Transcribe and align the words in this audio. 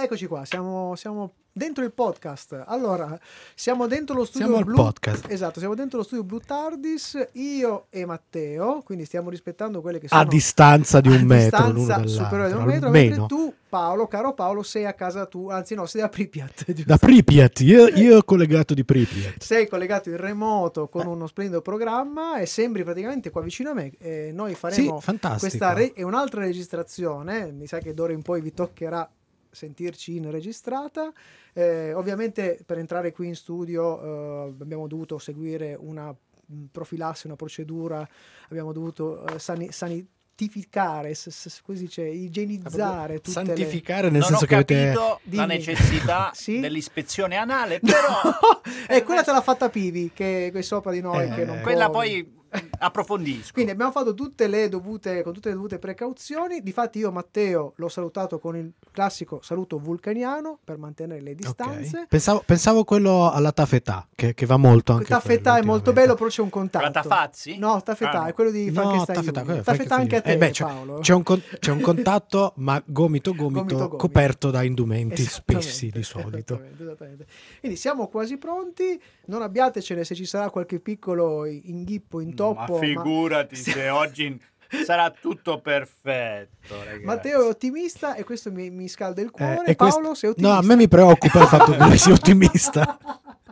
Eccoci 0.00 0.26
qua, 0.26 0.44
siamo, 0.44 0.94
siamo 0.94 1.32
dentro 1.52 1.82
il 1.82 1.90
podcast. 1.92 2.62
Allora, 2.68 3.18
siamo 3.56 3.88
dentro 3.88 4.14
lo 4.14 4.24
studio 4.24 4.46
Siamo 4.46 4.60
al 4.60 4.64
Blue 4.64 4.76
podcast. 4.76 5.24
Esatto, 5.28 5.58
siamo 5.58 5.74
dentro 5.74 5.98
lo 5.98 6.04
studio 6.04 6.22
Blue 6.22 6.38
Tardis, 6.38 7.18
io 7.32 7.86
e 7.90 8.04
Matteo, 8.06 8.82
quindi 8.84 9.04
stiamo 9.04 9.28
rispettando 9.28 9.80
quelle 9.80 9.98
che 9.98 10.06
sono 10.06 10.20
A 10.20 10.24
distanza 10.24 11.00
di 11.00 11.08
un 11.08 11.14
a 11.14 11.24
metro 11.24 11.58
l'uno 11.66 11.78
distanza 11.78 11.94
dall'altro. 11.96 12.24
superiore 12.24 12.52
di 12.52 12.58
un 12.58 12.64
metro, 12.64 12.90
mentre 12.90 13.26
tu, 13.26 13.54
Paolo, 13.68 14.06
caro 14.06 14.34
Paolo, 14.34 14.62
sei 14.62 14.84
a 14.86 14.92
casa 14.92 15.26
tu, 15.26 15.48
anzi 15.48 15.74
no, 15.74 15.84
sei 15.86 16.02
a 16.02 16.08
Pripyat. 16.08 16.64
giusto? 16.72 16.84
Da 16.84 16.96
Pripyat, 16.96 17.60
io, 17.62 17.88
io 17.88 18.22
collegato 18.22 18.74
di 18.74 18.84
Pripyat. 18.84 19.42
sei 19.42 19.66
collegato 19.66 20.10
in 20.10 20.16
remoto 20.16 20.86
con 20.86 21.08
uno 21.08 21.26
splendido 21.26 21.60
programma 21.60 22.38
e 22.38 22.46
sembri 22.46 22.84
praticamente 22.84 23.30
qua 23.30 23.40
vicino 23.42 23.70
a 23.70 23.74
me. 23.74 23.90
E 23.98 24.30
noi 24.32 24.50
Sì, 24.52 24.58
faremo 24.58 25.00
fantastico. 25.00 25.40
questa 25.48 25.72
re- 25.72 25.92
è 25.92 26.02
un'altra 26.02 26.42
registrazione. 26.42 27.50
Mi 27.50 27.66
sa 27.66 27.78
che 27.78 27.94
d'ora 27.94 28.12
in 28.12 28.22
poi 28.22 28.40
vi 28.40 28.54
toccherà 28.54 29.10
sentirci 29.58 30.16
in 30.16 30.30
registrata. 30.30 31.12
Eh, 31.52 31.92
ovviamente 31.92 32.58
per 32.64 32.78
entrare 32.78 33.12
qui 33.12 33.26
in 33.26 33.34
studio 33.34 34.46
eh, 34.46 34.54
abbiamo 34.60 34.86
dovuto 34.86 35.18
seguire 35.18 35.76
una 35.78 36.10
mh, 36.10 36.64
profilassi, 36.70 37.26
una 37.26 37.36
procedura, 37.36 38.06
abbiamo 38.48 38.72
dovuto 38.72 39.26
eh, 39.26 39.38
sani- 39.38 39.70
sanitificare, 39.72 41.14
s- 41.14 41.28
s- 41.30 41.60
come 41.62 41.76
si 41.76 41.84
dice, 41.84 42.02
igienizzare 42.06 43.20
tutte 43.20 43.40
le... 43.40 43.46
Santificare 43.46 44.08
nel 44.10 44.20
non 44.20 44.28
senso 44.30 44.46
che 44.46 44.54
avete... 44.54 44.92
capito 44.92 45.20
la 45.36 45.46
necessità 45.46 46.30
Sì? 46.34 46.60
dell'ispezione 46.60 47.36
anale, 47.36 47.80
però 47.80 48.20
e 48.88 49.02
quella 49.02 49.22
te 49.24 49.32
l'ha 49.32 49.40
fatta 49.42 49.68
Pivi, 49.68 50.12
che 50.14 50.50
è 50.54 50.62
sopra 50.62 50.92
di 50.92 51.00
noi. 51.00 51.24
Eh, 51.26 51.34
che 51.34 51.44
non 51.44 51.60
quella 51.60 51.86
può- 51.90 52.00
poi 52.00 52.36
approfondisco. 52.78 53.52
Quindi 53.52 53.70
abbiamo 53.72 53.90
fatto 53.92 54.14
tutte 54.14 54.46
le 54.46 54.68
dovute, 54.68 55.22
con 55.22 55.32
tutte 55.32 55.48
le 55.48 55.54
dovute 55.54 55.78
precauzioni. 55.78 56.62
Difatti, 56.62 56.98
io 56.98 57.10
Matteo 57.12 57.72
l'ho 57.76 57.88
salutato 57.88 58.38
con 58.38 58.56
il 58.56 58.72
classico 58.90 59.40
saluto 59.42 59.78
vulcaniano 59.78 60.58
per 60.62 60.78
mantenere 60.78 61.20
le 61.20 61.34
distanze. 61.34 62.06
Pensavo, 62.08 62.42
pensavo 62.44 62.84
quello 62.84 63.30
alla 63.30 63.52
taffetà, 63.52 64.06
che, 64.14 64.34
che 64.34 64.46
va 64.46 64.56
molto 64.56 64.92
anche 64.92 65.06
Taffetà 65.06 65.50
è 65.50 65.58
quello 65.58 65.66
molto 65.72 65.90
ultimamente. 65.90 66.00
bello, 66.00 66.14
però 66.14 66.28
c'è 66.28 66.42
un 66.42 66.50
contatto. 66.50 66.84
La 66.84 66.90
Tafazzi? 66.90 67.58
No, 67.58 67.82
Taffetà 67.82 68.10
Ah, 68.10 68.20
no. 68.22 68.26
è 68.28 68.32
quello 68.34 68.50
di 68.50 68.66
No, 68.66 68.72
Frankenstein. 68.72 69.18
è 69.18 69.62
Taffetà 69.62 69.94
anche 69.96 70.16
a 70.16 70.20
te, 70.22 70.32
Eh 70.32 70.36
beh, 70.38 70.50
c'è, 70.50 70.64
Paolo. 70.64 70.98
c'è 71.00 71.14
un, 71.14 71.22
con- 71.22 71.42
c'è 71.58 71.70
un 71.70 71.80
contatto, 71.80 72.52
ma 72.58 72.82
gomito 72.84 73.34
gomito, 73.34 73.60
Gomito, 73.60 73.76
gomito. 73.76 73.96
coperto 73.96 74.50
da 74.50 74.62
indumenti 74.62 75.22
spessi 75.24 75.90
di 75.90 76.02
solito. 76.02 76.54
esattamente, 76.54 76.82
esattamente. 76.82 77.26
Quindi 77.60 77.76
siamo 77.78 78.08
quasi 78.08 78.36
pronti. 78.38 79.00
Non 79.26 79.42
abbiatecene 79.42 80.04
se 80.04 80.14
ci 80.14 80.24
sarà 80.24 80.48
qualche 80.50 80.80
piccolo 80.80 81.44
inghippo, 81.44 82.20
intoppo. 82.46 82.72
Ma 82.74 82.78
figurati 82.78 83.56
Sì. 83.56 83.70
se 83.72 83.88
oggi 83.90 84.40
sarà 84.84 85.10
tutto 85.10 85.60
perfetto, 85.60 86.76
ragazzi. 86.84 87.04
Matteo 87.04 87.44
è 87.44 87.48
ottimista 87.48 88.14
e 88.14 88.24
questo 88.24 88.50
mi, 88.52 88.70
mi 88.70 88.88
scalda 88.88 89.20
il 89.20 89.30
cuore. 89.30 89.62
Eh, 89.66 89.70
e 89.72 89.76
questo- 89.76 90.00
Paolo, 90.00 90.14
sei 90.14 90.30
ottimista? 90.30 90.54
No, 90.54 90.60
a 90.60 90.66
me 90.66 90.76
mi 90.76 90.88
preoccupa 90.88 91.40
il 91.40 91.46
fatto 91.46 91.72
che 91.72 91.78
lui 91.84 91.98
sia 91.98 92.12
ottimista. 92.12 92.98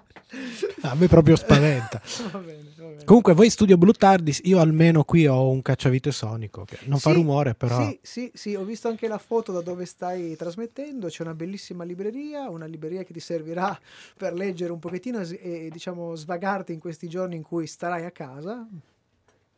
A 0.83 0.95
me 0.95 1.07
proprio 1.07 1.37
spaventa. 1.37 2.01
Va 2.33 2.39
bene, 2.39 2.73
va 2.77 2.85
bene. 2.87 3.05
Comunque, 3.05 3.33
voi 3.33 3.45
in 3.47 3.51
studio 3.51 3.77
Blue 3.77 3.93
Tardis, 3.93 4.41
io 4.45 4.59
almeno 4.59 5.05
qui 5.05 5.27
ho 5.27 5.49
un 5.49 5.63
cacciavite 5.63 6.11
sonico 6.11 6.65
che 6.65 6.79
non 6.85 6.99
fa 6.99 7.11
Sì, 7.11 7.17
rumore, 7.17 7.55
però. 7.55 7.87
Sì, 7.87 7.99
sì, 8.03 8.31
sì, 8.35 8.55
ho 8.57 8.65
visto 8.65 8.89
anche 8.89 9.07
la 9.07 9.19
foto 9.19 9.53
da 9.53 9.61
dove 9.61 9.85
stai 9.85 10.35
trasmettendo. 10.35 11.07
C'è 11.07 11.23
una 11.23 11.35
bellissima 11.35 11.85
libreria, 11.85 12.49
una 12.49 12.67
libreria 12.67 13.05
che 13.05 13.13
ti 13.13 13.21
servirà 13.21 13.79
per 14.17 14.33
leggere 14.33 14.73
un 14.73 14.81
pochettino 14.81 15.21
e, 15.21 15.39
e, 15.41 15.69
diciamo 15.71 16.15
svagarti 16.17 16.73
in 16.73 16.81
questi 16.81 17.09
giorni 17.09 17.37
in 17.37 17.43
cui 17.43 17.67
starai 17.67 18.05
a 18.05 18.11
casa. 18.11 18.67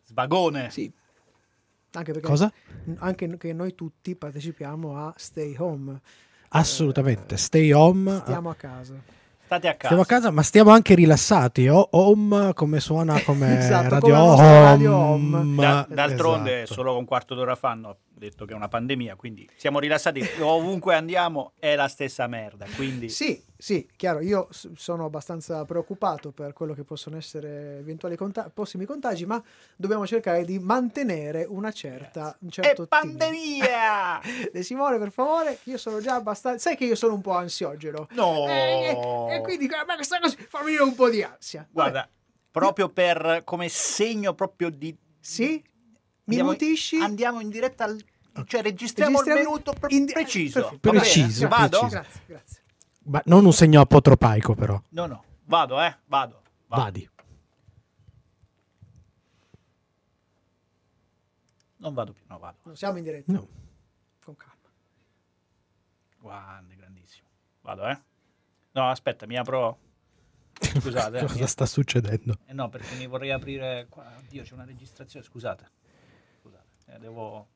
Sbagone. 0.04 0.70
Sì. 0.70 0.92
Anche 1.92 2.12
perché 2.12 2.28
Cosa? 2.28 2.52
anche 2.98 3.36
che 3.38 3.52
noi 3.54 3.74
tutti 3.74 4.14
partecipiamo 4.14 4.98
a 4.98 5.14
Stay 5.16 5.54
Home. 5.56 5.98
Assolutamente. 6.48 7.38
Stay 7.38 7.72
home. 7.72 8.18
Stiamo 8.18 8.50
a 8.50 8.54
casa. 8.54 9.16
State 9.48 9.66
a 9.68 9.70
casa. 9.72 9.84
Stiamo 9.86 10.02
a 10.02 10.04
casa, 10.06 10.30
ma 10.30 10.42
stiamo 10.42 10.70
anche 10.72 10.94
rilassati. 10.94 11.68
O- 11.68 11.88
home 11.92 12.52
come 12.52 12.80
suona 12.80 13.18
come 13.22 13.58
Esatto, 13.58 13.88
radio, 13.88 14.00
come 14.00 14.12
la 14.12 14.18
nostra 14.26 14.60
radio 14.60 14.94
home. 14.96 15.36
home. 15.36 15.56
Da- 15.62 15.86
d'altronde, 15.88 16.62
Esatto. 16.62 16.74
solo 16.74 16.98
un 16.98 17.04
quarto 17.06 17.34
d'ora 17.34 17.54
fa 17.54 17.70
hanno 17.70 17.96
detto 18.18 18.44
che 18.44 18.52
è 18.52 18.56
una 18.56 18.68
pandemia, 18.68 19.16
quindi 19.16 19.48
siamo 19.56 19.78
rilassati. 19.78 20.20
Ovunque 20.40 20.94
andiamo 20.94 21.52
è 21.58 21.74
la 21.74 21.88
stessa 21.88 22.26
merda. 22.26 22.66
Quindi 22.76 23.08
Sì, 23.08 23.42
sì, 23.56 23.88
chiaro, 23.96 24.20
io 24.20 24.48
sono 24.50 25.04
abbastanza 25.04 25.64
preoccupato 25.64 26.30
per 26.32 26.52
quello 26.52 26.74
che 26.74 26.84
possono 26.84 27.16
essere 27.16 27.78
eventuali 27.78 28.16
conta- 28.16 28.50
prossimi 28.52 28.84
contagi, 28.84 29.24
ma 29.26 29.42
dobbiamo 29.76 30.06
cercare 30.06 30.44
di 30.44 30.58
mantenere 30.58 31.44
una 31.48 31.72
certa, 31.72 32.36
un 32.40 32.50
certo 32.50 32.82
è 32.82 32.86
pandemia! 32.86 34.20
De 34.52 34.62
Simone, 34.62 34.98
per 34.98 35.10
favore, 35.10 35.58
io 35.64 35.78
sono 35.78 36.00
già 36.00 36.14
abbastanza... 36.14 36.58
Sai 36.58 36.76
che 36.76 36.84
io 36.84 36.94
sono 36.94 37.14
un 37.14 37.20
po' 37.20 37.32
ansiogeno. 37.32 38.08
No! 38.12 38.46
Eh, 38.46 38.96
e 39.30 39.40
quindi, 39.42 39.68
ma 39.68 39.94
questa 39.94 40.18
cosa 40.20 40.36
fa 40.48 40.62
venire 40.62 40.82
un 40.82 40.94
po' 40.94 41.08
di 41.08 41.22
ansia. 41.22 41.66
Vabbè, 41.70 41.90
Guarda, 41.90 42.10
proprio 42.50 42.88
per 42.88 43.42
come 43.44 43.68
segno 43.68 44.34
proprio 44.34 44.70
di 44.70 44.96
sì? 45.20 45.62
Mi 46.28 46.34
andiamo- 46.38 46.50
mutisci? 46.50 46.96
Andiamo 46.96 47.40
in 47.40 47.48
diretta 47.50 47.84
al 47.84 47.98
cioè 48.46 48.62
registriamo, 48.62 49.18
Registriamo 49.20 49.40
il 49.40 49.46
minuto 49.46 49.72
pre- 49.72 49.94
in 49.96 50.04
di- 50.04 50.12
preciso. 50.12 50.78
bene? 50.80 50.98
Preciso, 51.00 51.48
Vado? 51.48 51.78
preciso. 51.80 51.88
Grazie, 51.88 52.22
grazie. 52.26 52.62
Ma 53.04 53.22
non 53.24 53.44
un 53.44 53.52
segno 53.52 53.80
apotropaico, 53.80 54.54
però. 54.54 54.80
No, 54.90 55.06
no. 55.06 55.24
Vado, 55.44 55.80
eh. 55.82 55.96
Vado. 56.06 56.42
Vado. 56.68 56.82
Vadi. 56.82 57.10
Non 61.78 61.94
vado 61.94 62.12
più, 62.12 62.22
no, 62.28 62.38
vado. 62.38 62.58
Non 62.64 62.76
siamo 62.76 62.98
in 62.98 63.04
diretta. 63.04 63.32
No. 63.32 63.48
Con 64.24 64.36
calma. 64.36 64.56
Grande, 66.20 66.76
grandissimo. 66.76 67.28
Vado, 67.62 67.86
eh. 67.88 67.98
No, 68.72 68.88
aspetta, 68.90 69.26
mi 69.26 69.36
apro. 69.36 69.78
Scusate. 70.60 71.18
eh, 71.18 71.20
Cosa 71.26 71.38
mi- 71.40 71.46
sta 71.46 71.66
succedendo? 71.66 72.38
eh, 72.46 72.52
no, 72.52 72.68
perché 72.68 72.94
mi 72.96 73.06
vorrei 73.06 73.30
aprire 73.30 73.86
qua. 73.88 74.12
Oddio, 74.18 74.42
c'è 74.42 74.54
una 74.54 74.64
registrazione, 74.64 75.24
scusate. 75.24 75.70
Eh, 76.90 76.98
devo 76.98 77.48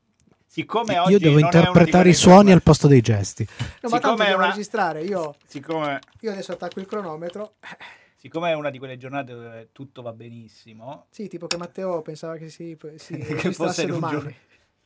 Siccome 0.47 0.99
oggi 0.99 1.13
Io 1.13 1.19
devo 1.19 1.39
interpretare 1.39 2.11
i 2.11 2.15
suoni 2.15 2.53
al 2.53 2.63
posto 2.63 2.87
dei 2.87 3.01
gesti. 3.01 3.47
No, 3.81 3.89
ma 3.89 3.97
Siccome 3.97 4.17
tanto 4.25 4.37
una- 4.37 4.47
registrare. 4.49 5.03
Io, 5.03 5.35
Siccome 5.47 5.99
io 6.21 6.31
adesso 6.31 6.53
attacco 6.53 6.79
il 6.79 6.87
cronometro. 6.87 7.55
Siccome 8.17 8.51
è 8.51 8.55
una 8.55 8.69
di 8.71 8.79
quelle 8.79 8.99
giornate 8.99 9.33
dove 9.33 9.69
tutto 9.73 10.03
va 10.03 10.13
benissimo, 10.13 11.07
Sì, 11.11 11.27
tipo 11.27 11.47
che 11.47 11.57
Matteo 11.57 12.03
pensava 12.03 12.37
che 12.37 12.51
si, 12.51 12.77
si 12.97 13.17
Che 13.19 13.25
registrasse 13.35 13.53
fosse 13.53 13.83
un 13.85 13.91
domani. 13.91 14.13
giorno- 14.15 14.33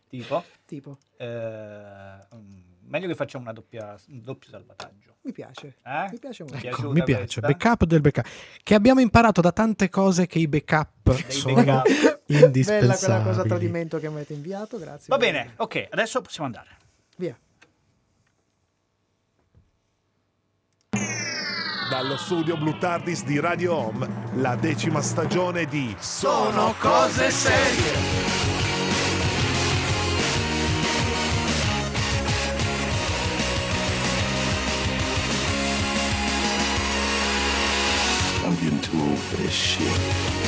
tipo, 0.08 0.44
Tipo, 0.64 0.98
eh, 1.16 2.16
mm, 2.34 2.60
meglio 2.88 3.06
che 3.06 3.14
facciamo 3.14 3.44
una 3.44 3.52
doppia, 3.52 3.96
un 4.08 4.22
doppio 4.22 4.50
salvataggio. 4.50 5.16
mi 5.22 5.32
piace. 5.32 5.78
Eh? 5.84 6.08
Mi 6.10 6.18
piace 6.18 6.44
molto. 6.44 6.66
Ecco, 6.66 6.90
mi 6.90 7.02
piace. 7.02 7.40
questa? 7.40 7.68
Backup 7.68 7.84
del 7.84 8.00
backup. 8.00 8.26
Che 8.62 8.74
abbiamo 8.74 9.00
imparato 9.00 9.40
da 9.40 9.52
tante 9.52 9.88
cose 9.88 10.26
che 10.26 10.38
i 10.38 10.48
backup 10.48 11.28
sono 11.28 11.62
backup. 11.62 12.16
indispensabili. 12.26 12.86
Bella 12.86 12.96
quella 12.96 13.22
cosa 13.22 13.40
a 13.42 13.44
tradimento 13.44 13.98
che 13.98 14.08
mi 14.08 14.14
avete 14.16 14.32
inviato, 14.32 14.78
grazie. 14.78 15.06
Va 15.08 15.16
bene, 15.16 15.52
ok, 15.56 15.88
adesso 15.90 16.20
possiamo 16.20 16.46
andare. 16.46 16.76
Via. 17.16 17.38
Dallo 21.88 22.16
studio 22.16 22.56
Blue 22.56 22.76
Tardis 22.78 23.24
di 23.24 23.38
Radio 23.38 23.76
Home, 23.76 24.08
la 24.34 24.56
decima 24.56 25.00
stagione 25.00 25.66
di 25.66 25.94
Sono 25.98 26.74
cose 26.80 27.30
serie. 27.30 28.45
Shit. 39.56 40.45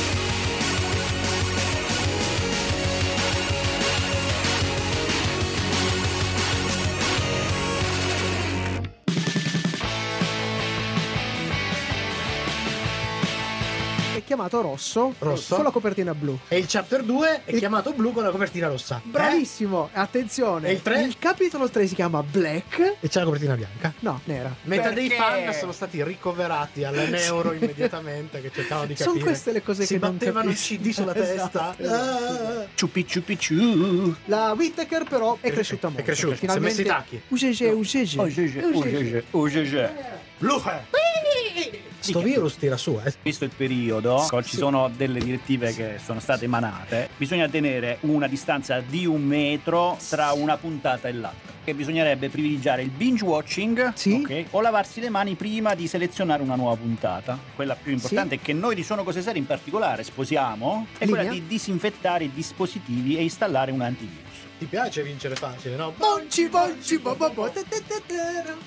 Chiamato 14.39 14.61
rosso, 14.61 15.13
Rosso? 15.19 15.55
con 15.55 15.63
la 15.65 15.71
copertina 15.71 16.13
blu. 16.15 16.37
E 16.47 16.57
il 16.57 16.65
chapter 16.67 17.03
2 17.03 17.41
è 17.43 17.51
Il- 17.51 17.57
chiamato 17.59 17.91
blu 17.91 18.13
con 18.13 18.23
la 18.23 18.29
copertina 18.31 18.67
rossa. 18.67 19.01
Eh? 19.03 19.09
Bravissimo, 19.09 19.89
attenzione. 19.91 20.69
E 20.69 20.71
il 20.73 20.81
tre? 20.81 21.01
Il 21.01 21.17
capitolo 21.19 21.69
3 21.69 21.87
si 21.87 21.95
chiama 21.95 22.23
Black. 22.23 22.95
E 23.01 23.07
c'è 23.09 23.19
la 23.19 23.25
copertina 23.25 23.55
bianca. 23.55 23.93
No, 23.99 24.21
nera. 24.25 24.55
Metà 24.63 24.91
dei 24.91 25.09
Perché? 25.09 25.21
fan 25.23 25.53
sono 25.53 25.71
stati 25.73 26.01
ricoverati 26.03 26.83
alle 26.85 27.07
neuro 27.09 27.51
immediatamente 27.51 28.41
che 28.41 28.49
cercavano 28.53 28.87
di 28.87 28.95
Sono 28.95 29.09
capire. 29.11 29.25
queste 29.25 29.51
le 29.51 29.61
cose 29.63 29.85
si 29.85 29.93
che 29.95 29.99
non 29.99 30.17
battevano 30.17 30.49
il. 30.49 30.55
CD 30.55 30.89
sulla 30.91 31.13
Esatto, 31.19 31.73
testa. 31.75 31.75
esatto. 31.77 32.59
Ah. 32.59 32.65
Ciupi 32.75 33.05
ciupi 33.07 33.37
ciu. 33.37 34.15
La 34.25 34.53
Whittaker 34.57 35.03
però 35.03 35.37
è 35.41 35.51
cresciuta 35.51 35.87
È 35.87 35.89
molto. 35.89 36.05
cresciuta, 36.05 36.35
si 36.35 36.45
è 36.45 36.59
messo 36.59 36.81
i 36.81 36.85
tacchi. 36.85 37.21
Uscege, 37.27 37.67
uscege. 37.69 38.19
Oh, 38.19 38.25
GG, 38.27 39.23
oh, 39.31 39.43
GG, 39.47 39.93
oh, 40.41 40.45
GG. 40.45 40.45
Luce! 40.47 41.87
Sto 41.99 42.21
virus 42.21 42.55
tira 42.55 42.77
su, 42.77 42.99
eh. 43.03 43.13
Visto 43.21 43.43
il 43.43 43.51
periodo, 43.55 44.25
ci 44.43 44.55
sono 44.55 44.89
delle 44.95 45.19
direttive 45.19 45.73
che 45.75 45.99
sono 46.03 46.19
state 46.21 46.45
emanate, 46.45 47.09
bisogna 47.17 47.47
tenere 47.49 47.97
una 48.01 48.25
distanza 48.27 48.79
di 48.79 49.05
un 49.05 49.21
metro 49.21 49.97
tra 50.09 50.31
una 50.31 50.55
puntata 50.57 51.07
e 51.09 51.13
l'altra. 51.13 51.57
che 51.61 51.73
bisognerebbe 51.75 52.29
privilegiare 52.29 52.81
il 52.81 52.89
binge 52.89 53.23
watching 53.23 53.91
Sì. 53.93 54.13
ok, 54.23 54.45
o 54.51 54.61
lavarsi 54.61 55.01
le 55.01 55.09
mani 55.09 55.35
prima 55.35 55.75
di 55.75 55.87
selezionare 55.87 56.41
una 56.41 56.55
nuova 56.55 56.75
puntata. 56.77 57.37
Quella 57.53 57.75
più 57.75 57.91
importante 57.91 58.35
è 58.35 58.39
che 58.41 58.53
noi 58.53 58.73
di 58.75 58.83
Sono 58.83 59.03
Cose 59.03 59.21
Serie 59.21 59.39
in 59.39 59.45
particolare 59.45 60.03
sposiamo 60.03 60.87
è 60.97 61.05
Linea. 61.05 61.21
quella 61.23 61.33
di 61.33 61.45
disinfettare 61.47 62.23
i 62.23 62.31
dispositivi 62.33 63.17
e 63.17 63.21
installare 63.23 63.71
un 63.71 63.81
antivirus. 63.81 64.28
Ti 64.59 64.65
piace 64.65 65.03
vincere 65.03 65.35
facile, 65.35 65.77
no? 65.77 65.93
Bonci, 65.95 66.49
bonci, 66.49 66.97
bo, 66.99 67.15
bo, 67.15 67.29
bo, 67.29 67.49
te, 67.49 67.63
te, 67.69 67.81
te, 67.87 68.01
te. 68.05 68.15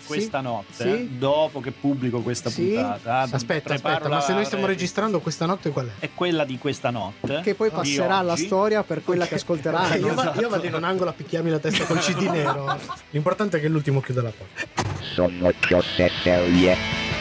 Questa 0.06 0.38
Sì. 0.38 0.44
notte, 0.44 0.96
Sì. 0.96 1.18
dopo 1.18 1.60
che 1.60 1.70
pubblico 1.70 2.20
questa 2.22 2.48
Sì. 2.48 2.68
puntata, 2.68 3.18
Aspetta, 3.30 3.74
aspetta, 3.74 4.08
ma 4.08 4.22
se 4.22 4.32
noi 4.32 4.46
stiamo 4.46 4.64
registrando 4.64 5.20
questa 5.20 5.44
notte 5.44 5.68
qual 5.68 5.88
è? 5.88 6.06
È 6.06 6.08
quella 6.14 6.46
di 6.46 6.56
questa 6.56 6.88
notte. 6.88 7.42
Che 7.42 7.54
poi 7.54 7.68
passerà 7.68 8.16
alla 8.16 8.36
storia 8.36 8.82
per 8.84 9.04
quella 9.04 9.26
che 9.26 9.34
ascolteranno. 9.34 9.94
io, 9.96 10.14
va- 10.14 10.22
io 10.24 10.30
esatto. 10.30 10.48
vado 10.48 10.66
in 10.66 10.74
un 10.74 10.84
angolo 10.84 11.10
a 11.10 11.12
picchiarmi 11.12 11.50
la 11.50 11.58
testa 11.58 11.84
col 11.84 11.98
CD 11.98 12.22
nero. 12.22 12.74
L'importante 13.10 13.58
è 13.58 13.60
che 13.60 13.68
l'ultimo 13.68 14.00
chiuda 14.00 14.22
la 14.22 14.32
porta. 14.34 14.92
Sono 15.02 15.52
cose 15.68 16.10
serie. 16.22 17.11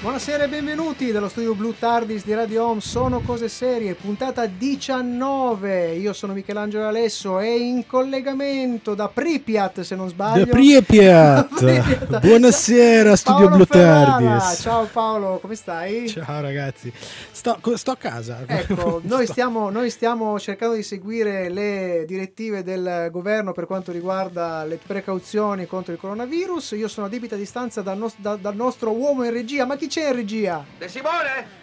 Buonasera 0.00 0.44
e 0.44 0.48
benvenuti 0.48 1.10
dallo 1.10 1.28
studio 1.28 1.54
Blue 1.56 1.74
Tardis 1.76 2.24
di 2.24 2.32
Radio 2.32 2.64
Home. 2.66 2.80
Sono 2.80 3.18
cose 3.20 3.48
serie, 3.48 3.94
puntata 3.94 4.46
19. 4.46 5.94
Io 5.94 6.12
sono 6.12 6.34
Michelangelo 6.34 6.86
Alesso 6.86 7.40
e 7.40 7.56
in 7.58 7.84
collegamento 7.84 8.94
da 8.94 9.08
Pripyat, 9.08 9.80
se 9.80 9.96
non 9.96 10.08
sbaglio. 10.08 10.44
Da 10.44 10.52
Pripyat. 10.52 11.48
Pripyat. 11.58 12.20
Buonasera, 12.20 13.16
studio 13.16 13.48
Paolo 13.48 13.56
Blue 13.56 13.66
Ferrara. 13.66 14.18
Tardis. 14.38 14.60
Ciao 14.60 14.84
Paolo, 14.84 15.38
come 15.40 15.56
stai? 15.56 16.08
Ciao 16.08 16.40
ragazzi, 16.42 16.92
sto, 17.32 17.58
sto 17.74 17.90
a 17.90 17.96
casa. 17.96 18.44
Ecco, 18.46 19.00
noi 19.04 19.26
stiamo, 19.26 19.68
noi 19.68 19.90
stiamo 19.90 20.38
cercando 20.38 20.76
di 20.76 20.84
seguire 20.84 21.48
le 21.48 22.04
direttive 22.06 22.62
del 22.62 23.08
governo 23.10 23.50
per 23.50 23.66
quanto 23.66 23.90
riguarda 23.90 24.62
le 24.62 24.78
precauzioni 24.78 25.66
contro 25.66 25.92
il 25.92 25.98
coronavirus. 25.98 26.76
Io 26.76 26.86
sono 26.86 27.06
a 27.06 27.08
debita 27.08 27.34
distanza 27.34 27.82
dal, 27.82 27.98
nos- 27.98 28.14
da- 28.16 28.36
dal 28.36 28.54
nostro 28.54 28.92
uomo 28.92 29.24
in 29.24 29.32
regia. 29.32 29.66
Ma 29.66 29.74
chi 29.74 29.86
c'è 29.88 30.08
in 30.08 30.14
regia? 30.14 30.64
De 30.78 30.88
Simone? 30.88 31.56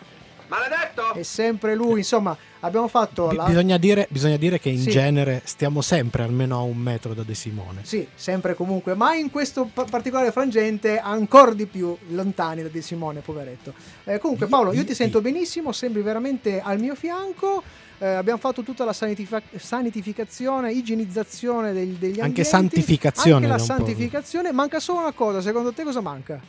Maledetto? 0.47 1.13
È 1.13 1.23
sempre 1.23 1.73
lui. 1.73 1.99
Insomma, 1.99 2.37
abbiamo 2.59 2.87
fatto 2.87 3.27
Bi- 3.29 3.35
la... 3.35 3.45
bisogna, 3.45 3.77
dire, 3.77 4.05
bisogna 4.11 4.37
dire 4.37 4.59
che 4.59 4.69
in 4.69 4.79
Sì. 4.79 4.91
genere 4.91 5.41
stiamo 5.43 5.81
sempre 5.81 6.21
almeno 6.21 6.57
a 6.57 6.61
un 6.61 6.77
metro 6.77 7.15
da 7.15 7.23
De 7.23 7.33
Simone. 7.33 7.79
Sì, 7.83 8.07
sempre 8.13 8.53
comunque, 8.53 8.93
ma 8.93 9.15
in 9.15 9.31
questo 9.31 9.67
pa- 9.73 9.85
particolare 9.85 10.31
frangente 10.31 10.99
ancora 10.99 11.51
di 11.53 11.65
più 11.65 11.97
lontani 12.09 12.61
da 12.61 12.67
Di 12.67 12.81
Simone, 12.83 13.21
poveretto. 13.21 13.73
Eh, 14.03 14.19
comunque 14.19 14.45
Paolo, 14.45 14.71
io 14.73 14.85
ti 14.85 14.93
sento 14.93 15.19
benissimo, 15.19 15.71
sembri 15.71 16.03
veramente 16.03 16.61
al 16.61 16.79
mio 16.79 16.93
fianco. 16.93 17.63
Eh, 17.97 18.05
abbiamo 18.05 18.39
fatto 18.39 18.61
tutta 18.61 18.83
la 18.85 18.93
sanitifa- 18.93 19.41
sanitificazione, 19.55 20.71
igienizzazione 20.73 21.73
degli, 21.73 21.93
degli 21.93 22.19
Anche 22.19 22.41
ambienti, 22.41 22.43
santificazione 22.43 23.35
Anche 23.45 23.47
la 23.47 23.57
santificazione. 23.57 24.51
Manca 24.51 24.79
solo 24.79 24.99
una 24.99 25.13
cosa, 25.13 25.41
secondo 25.41 25.71
te 25.73 25.83
cosa 25.83 26.01
manca? 26.01 26.39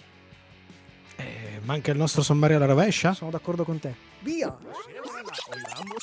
Manca 1.67 1.91
il 1.91 1.99
nostro 1.99 2.23
sommario 2.23 2.59
alla 2.59 2.67
rovescia? 2.67 3.13
Sono 3.13 3.33
d'accordo 3.33 3.65
con 3.65 3.81
te. 3.81 3.93
Via! 4.21 4.57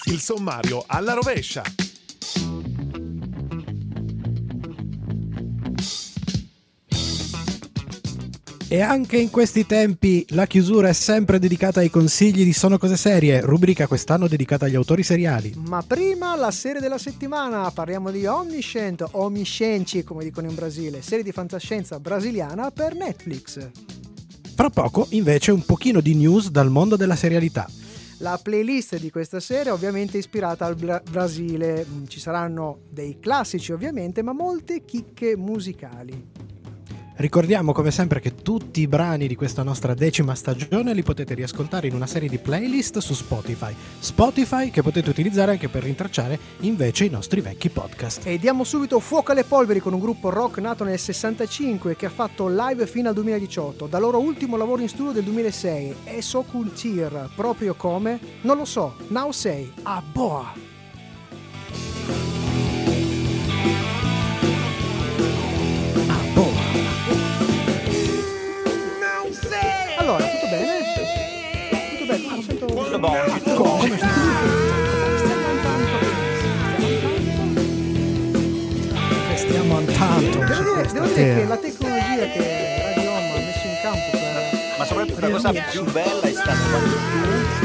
Il 0.07 0.19
sommario 0.19 0.83
alla 0.85 1.13
rovescia. 1.13 1.63
E 8.67 8.81
anche 8.81 9.17
in 9.17 9.29
questi 9.29 9.65
tempi 9.65 10.25
la 10.29 10.47
chiusura 10.47 10.89
è 10.89 10.93
sempre 10.93 11.39
dedicata 11.39 11.79
ai 11.79 11.89
consigli 11.89 12.43
di 12.43 12.51
Sono 12.51 12.77
Cose 12.77 12.97
Serie, 12.97 13.39
rubrica 13.39 13.87
quest'anno 13.87 14.27
dedicata 14.27 14.65
agli 14.65 14.75
autori 14.75 15.03
seriali. 15.03 15.53
Ma 15.65 15.81
prima 15.81 16.35
la 16.35 16.51
serie 16.51 16.81
della 16.81 16.97
settimana, 16.97 17.71
parliamo 17.71 18.11
di 18.11 18.25
Omniscient, 18.25 19.07
Omiscenci 19.11 20.03
come 20.03 20.25
dicono 20.25 20.49
in 20.49 20.55
Brasile, 20.55 21.01
serie 21.01 21.23
di 21.23 21.31
fantascienza 21.31 22.01
brasiliana 22.01 22.69
per 22.71 22.95
Netflix. 22.95 23.69
Fra 24.55 24.69
poco 24.69 25.07
invece 25.09 25.51
un 25.51 25.65
pochino 25.65 25.99
di 25.99 26.13
news 26.13 26.51
dal 26.51 26.69
mondo 26.69 26.95
della 26.95 27.15
serialità. 27.15 27.67
La 28.19 28.39
playlist 28.41 28.99
di 28.99 29.09
questa 29.09 29.39
serie 29.39 29.71
è 29.71 29.73
ovviamente 29.73 30.19
ispirata 30.19 30.65
al 30.65 30.75
Bra- 30.75 31.01
Brasile, 31.09 31.85
Mm, 31.89 32.05
ci 32.05 32.19
saranno 32.19 32.81
dei 32.89 33.17
classici 33.19 33.71
ovviamente, 33.71 34.21
ma 34.21 34.31
molte 34.31 34.85
chicche 34.85 35.35
musicali. 35.35 36.29
Ricordiamo 37.15 37.73
come 37.73 37.91
sempre 37.91 38.19
che 38.19 38.33
tutti 38.33 38.81
i 38.81 38.87
brani 38.87 39.27
di 39.27 39.35
questa 39.35 39.61
nostra 39.61 39.93
decima 39.93 40.33
stagione 40.33 40.95
li 40.95 41.03
potete 41.03 41.35
riascoltare 41.35 41.87
in 41.87 41.93
una 41.93 42.07
serie 42.07 42.27
di 42.27 42.39
playlist 42.39 42.97
su 42.97 43.13
Spotify. 43.13 43.75
Spotify 43.99 44.71
che 44.71 44.81
potete 44.81 45.11
utilizzare 45.11 45.51
anche 45.51 45.69
per 45.69 45.83
rintracciare 45.83 46.39
invece 46.61 47.05
i 47.05 47.09
nostri 47.09 47.39
vecchi 47.41 47.69
podcast. 47.69 48.25
E 48.25 48.39
diamo 48.39 48.63
subito 48.63 48.99
fuoco 48.99 49.31
alle 49.31 49.43
polveri 49.43 49.79
con 49.79 49.93
un 49.93 49.99
gruppo 49.99 50.31
rock 50.31 50.57
nato 50.57 50.83
nel 50.83 50.97
65 50.97 51.95
che 51.95 52.07
ha 52.07 52.09
fatto 52.09 52.47
live 52.47 52.87
fino 52.87 53.09
al 53.09 53.13
2018, 53.13 53.85
dal 53.85 54.01
loro 54.01 54.19
ultimo 54.19 54.57
lavoro 54.57 54.81
in 54.81 54.89
studio 54.89 55.11
del 55.11 55.23
2006, 55.23 55.95
Eso 56.05 56.41
Culture, 56.41 57.29
proprio 57.35 57.75
come? 57.75 58.19
Non 58.41 58.57
lo 58.57 58.65
so, 58.65 58.95
Now 59.09 59.29
Say, 59.31 59.71
a 59.83 60.01
boa! 60.11 60.51
Tutto 73.03 73.53
Come? 73.55 73.97
Stiamo 79.35 79.81
tanto 79.81 80.37
Devo 80.37 80.63
dire, 80.63 80.73
questa 80.73 80.93
devo 80.93 81.07
dire 81.07 81.35
che 81.35 81.45
la 81.45 81.57
tecnologia 81.57 82.25
che 82.31 82.93
Radio 82.95 83.11
Home 83.11 83.33
ha 83.33 83.37
messo 83.37 83.67
in 83.67 83.77
campo 83.81 84.09
per... 84.11 84.75
Ma 84.77 84.85
soprattutto 84.85 85.19
la 85.19 85.29
cosa 85.29 85.51
più 85.51 85.83
bella 85.91 86.21
è 86.21 86.31
stata 86.31 86.55
quando 86.69 86.95
tu 86.95 87.61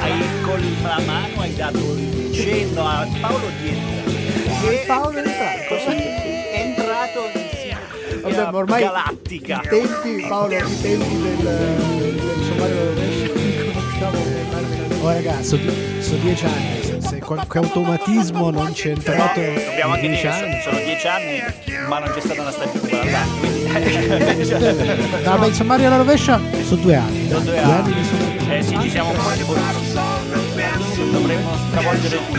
hai 0.00 0.42
con 0.42 0.60
la 0.82 1.00
mano 1.06 1.40
hai 1.40 1.54
dato 1.54 1.78
il 1.78 2.32
cenno 2.34 2.86
a 2.86 3.08
Paolo 3.20 3.46
di 3.62 3.68
entrare. 3.68 4.82
E 4.82 4.84
Paolo 4.86 5.18
è 5.18 5.26
entrato. 5.26 5.74
Così 5.74 5.96
è 5.96 6.60
entrato 6.60 7.30
in 7.32 7.44
Vabbè, 8.20 8.56
ormai 8.56 8.82
galattica. 8.82 9.60
I 9.64 9.68
tempi, 9.68 10.26
Paolo, 10.28 10.54
i 10.54 10.80
tempi 10.80 11.20
del, 11.20 11.36
del 11.36 12.44
sommario 12.48 13.13
Oh 15.04 15.12
ragazzi, 15.12 15.60
sono 16.00 16.18
dieci 16.22 16.46
anni, 16.46 16.80
se, 16.82 16.98
se 16.98 17.18
qualche 17.18 17.58
automatismo 17.58 18.48
non 18.50 18.72
c'è 18.72 18.88
entrato 18.88 19.38
Dobbiamo 19.38 19.96
in 19.96 20.04
anche 20.04 20.08
dieci 20.08 20.22
dire 20.22 20.32
anni. 20.32 20.60
sono 20.62 20.76
dieci 20.78 21.06
anni, 21.06 21.42
ma 21.88 21.98
non 21.98 22.10
c'è 22.10 22.20
stata 22.20 22.40
una 22.40 22.50
stagione. 22.50 23.52
No, 25.24 25.38
beh, 25.38 25.46
il 25.48 25.54
sommario 25.54 25.86
alla 25.88 25.96
rovescia 25.96 26.40
sono 26.64 26.80
due 26.80 26.94
anni. 26.94 27.28
Sono 27.28 27.40
due 27.40 27.50
due 27.52 27.60
anni. 27.60 27.92
anni 27.92 28.04
sommario. 28.04 28.54
Eh 28.56 28.62
sì, 28.62 28.78
ci 28.80 28.90
siamo 28.90 29.10
un 29.10 29.16
po'. 29.16 29.30
Dovremmo 31.10 31.50
stravolgere 31.68 32.16
tutto. 32.16 32.38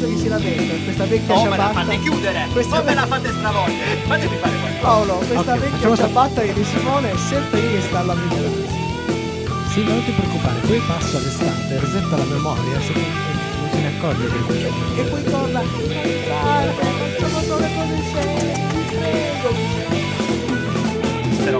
Che 0.00 0.16
si 0.16 0.28
lamenta, 0.28 0.74
questa 0.84 1.04
vecchia 1.04 1.34
O 1.34 1.42
me 1.44 1.50
la 1.50 1.56
ciabatta. 1.56 1.80
fate 1.80 1.98
chiudere, 2.00 2.46
Questa 2.52 2.80
o 2.80 2.84
me 2.84 2.94
la 2.94 3.06
fate 3.06 3.28
stravolgere. 3.28 3.96
Fatemi 4.06 4.36
fare. 4.40 4.63
Paolo, 4.84 5.14
questa 5.16 5.54
Ok, 5.54 5.58
vecchia 5.60 5.94
sta- 5.94 5.96
ciabatta 6.06 6.42
che 6.42 6.52
di 6.52 6.62
Simone 6.64 7.10
è 7.12 7.16
sempre 7.16 7.58
lì 7.60 7.72
che 7.72 7.80
sta 7.80 8.00
alla 8.00 8.14
migliore. 8.14 8.50
Sì, 9.72 9.80
ma 9.82 9.88
non 9.92 10.04
ti 10.04 10.10
preoccupare, 10.12 10.58
poi 10.60 10.78
passa 10.86 11.18
l'estate, 11.20 11.80
resetta 11.80 12.16
la 12.18 12.24
memoria, 12.24 12.80
se 12.82 12.92
non, 12.92 13.02
non 13.60 13.68
se 13.72 13.78
ne 13.80 13.86
accorge 13.96 14.26
che 14.26 14.38
facendo. 14.46 15.00
E 15.00 15.02
poi 15.04 15.22
torna. 15.24 15.62
Facciamo 15.62 17.40
solo 17.40 17.58
le 17.60 17.70
cose 17.74 18.02
serie, 18.12 18.52
ti 18.68 18.94
prego. 18.94 19.48
Però 21.44 21.58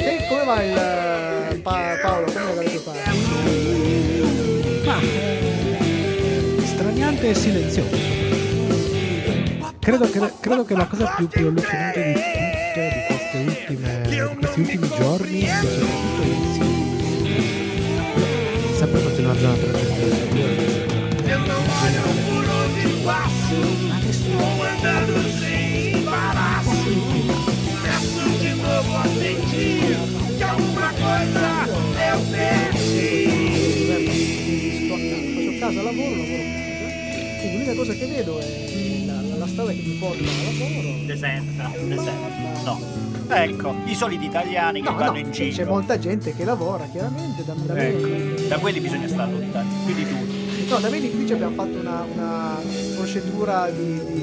E 0.00 0.26
come 0.28 0.44
va 0.44 0.62
il 0.62 0.76
eh, 0.76 1.54
Pa- 1.62 1.98
Paolo? 2.02 2.26
Come 2.32 2.64
tue 2.64 2.80
parti? 2.80 3.18
Ma 4.84 4.98
eh, 5.00 6.62
straniante 6.64 7.30
e 7.30 7.34
silenzioso. 7.34 8.03
Credo 9.84 10.08
che, 10.08 10.32
credo 10.40 10.64
che 10.64 10.74
la 10.74 10.86
cosa 10.86 11.12
più, 11.14 11.28
più 11.28 11.46
allucinante 11.46 12.02
di 12.02 12.14
tutte 12.14 12.88
di, 12.88 13.04
queste 13.06 13.36
ultime, 13.36 14.00
di 14.08 14.16
questi 14.38 14.60
ultimi 14.60 14.88
giorni 14.96 15.46
soprattutto 15.46 16.22
l'inizio. 16.22 16.66
Sempre 18.76 19.00
stata 19.00 19.20
una 19.20 19.36
giornata 19.36 19.82
Faccio 35.34 35.58
casa, 35.58 35.82
lavoro, 35.82 36.16
lavoro. 36.16 36.42
Quindi 37.38 37.52
l'unica 37.52 37.74
cosa 37.74 37.92
che 37.92 38.06
vedo 38.06 38.38
è 38.38 39.03
la, 39.44 39.50
strada 39.50 39.70
che 39.72 39.82
mi 39.84 39.94
porta 39.94 40.18
al 40.18 40.58
lavoro. 40.58 40.88
deserta, 41.06 41.70
deserta. 41.82 42.62
No. 42.64 42.80
Ecco, 43.26 43.74
i 43.86 43.94
soliti 43.94 44.26
italiani 44.26 44.82
che 44.82 44.90
No, 44.90 44.96
vanno 44.96 45.12
no, 45.12 45.18
in 45.18 45.30
c'è 45.30 45.48
giro. 45.48 45.70
molta 45.70 45.98
gente 45.98 46.34
che 46.34 46.44
lavora, 46.44 46.86
chiaramente, 46.90 47.42
da, 47.44 47.54
da 47.54 47.72
me, 47.72 47.88
Ecco, 47.88 48.48
da 48.48 48.58
quelli 48.58 48.80
bisogna 48.80 49.08
stare 49.08 49.32
lontani, 49.32 49.68
più 49.86 49.94
di 49.94 50.06
tutti. 50.06 50.66
no, 50.68 50.78
da 50.78 50.88
me 50.90 50.96
in 50.98 51.04
ufficio 51.04 51.34
abbiamo 51.34 51.54
fatto 51.54 51.78
una, 51.78 52.04
una 52.12 52.60
procedura 52.96 53.70
di, 53.70 54.00
di 54.12 54.22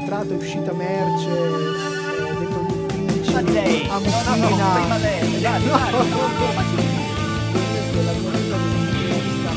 entrata 0.00 0.32
e 0.32 0.36
uscita 0.36 0.72
merce 0.72 1.28
eh, 1.28 2.34
dentro 2.38 2.66
gli 2.66 3.02
uffici, 3.08 3.32
Ma 3.32 3.42
di 3.42 3.52
lei, 3.52 3.88
a 3.88 3.98
no, 3.98 4.00
no, 4.00 4.34
no, 4.34 4.48
Messina. 4.48 4.72
prima 4.74 4.96
lei, 4.98 5.40
dai, 5.40 5.62
No, 5.62 5.76
dai, 5.76 5.90
no, 5.92 5.98
no, 5.98 6.62
di 6.70 6.82
vista, 9.22 9.50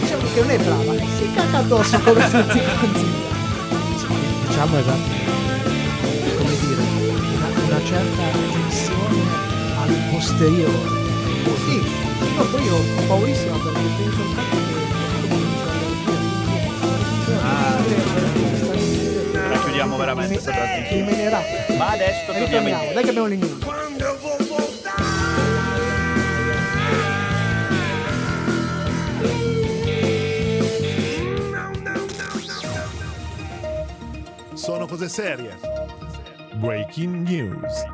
Diciamo 0.00 0.22
che 0.32 0.40
non 0.40 0.50
è 0.50 0.58
brava, 0.58 0.94
si 1.18 1.30
cacca 1.34 1.58
addosso 1.58 1.98
come 2.00 2.30
tutti 2.30 2.60
quanti. 2.60 3.24
Diciamo 4.56 4.78
esatto, 4.78 5.10
come 6.38 6.56
dire, 6.60 6.80
una, 6.80 7.46
una 7.66 7.84
certa 7.84 8.22
attenzione 8.24 9.20
al 9.76 9.94
posteriore. 10.10 10.88
Sì, 11.66 11.82
no, 12.36 12.42
poi 12.44 12.62
io 12.64 12.74
ho 12.74 13.02
paurissima 13.06 13.58
perché 13.58 13.80
penso 13.98 14.22
fatto 14.32 14.56
che 14.56 14.74
Ah. 17.42 17.84
La 19.50 19.58
chiudiamo 19.58 19.96
veramente 19.98 20.40
trasmissione. 20.40 20.88
Rimenerà. 20.88 21.40
Ma 21.76 21.88
adesso 21.90 22.32
E 22.32 22.38
torniamo 22.38 22.92
dai 22.94 23.04
che 23.04 23.10
abbiamo 23.10 23.26
le 23.26 23.36
news. 23.36 23.65
Cose 34.96 35.08
serie. 35.10 35.54
Breaking 36.58 37.28
news. 37.28 37.84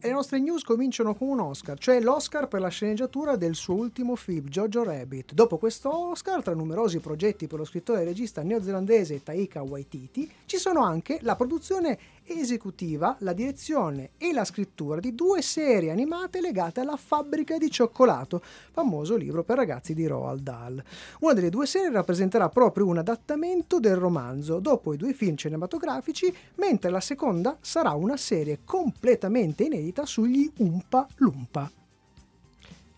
E 0.00 0.08
le 0.08 0.12
nostre 0.14 0.40
news 0.40 0.64
cominciano 0.64 1.14
con 1.14 1.28
un 1.28 1.38
Oscar, 1.38 1.78
cioè 1.78 2.00
l'Oscar 2.00 2.48
per 2.48 2.60
la 2.60 2.66
sceneggiatura 2.66 3.36
del 3.36 3.54
suo 3.54 3.76
ultimo 3.76 4.16
film, 4.16 4.48
Jojo 4.48 4.82
Rabbit. 4.82 5.32
Dopo 5.32 5.58
questo 5.58 5.96
Oscar, 6.10 6.42
tra 6.42 6.54
numerosi 6.54 6.98
progetti 6.98 7.46
per 7.46 7.60
lo 7.60 7.64
scrittore 7.64 8.00
e 8.00 8.04
regista 8.04 8.42
neozelandese 8.42 9.22
Taika 9.22 9.62
Waititi, 9.62 10.28
ci 10.46 10.56
sono 10.56 10.82
anche 10.82 11.20
la 11.22 11.36
produzione 11.36 11.96
esecutiva, 12.24 13.16
la 13.20 13.32
direzione 13.32 14.10
e 14.18 14.32
la 14.32 14.44
scrittura 14.44 15.00
di 15.00 15.14
due 15.14 15.42
serie 15.42 15.90
animate 15.90 16.40
legate 16.40 16.80
alla 16.80 16.96
fabbrica 16.96 17.58
di 17.58 17.70
cioccolato, 17.70 18.42
famoso 18.72 19.16
libro 19.16 19.44
per 19.44 19.56
ragazzi 19.56 19.94
di 19.94 20.06
Roald 20.06 20.42
Dahl. 20.42 20.82
Una 21.20 21.32
delle 21.32 21.50
due 21.50 21.66
serie 21.66 21.90
rappresenterà 21.90 22.48
proprio 22.48 22.86
un 22.86 22.98
adattamento 22.98 23.80
del 23.80 23.96
romanzo 23.96 24.60
dopo 24.60 24.92
i 24.92 24.96
due 24.96 25.12
film 25.12 25.36
cinematografici, 25.36 26.34
mentre 26.56 26.90
la 26.90 27.00
seconda 27.00 27.56
sarà 27.60 27.92
una 27.92 28.16
serie 28.16 28.60
completamente 28.64 29.64
inedita 29.64 30.06
sugli 30.06 30.50
Umpa 30.58 31.06
Lumpa. 31.16 31.70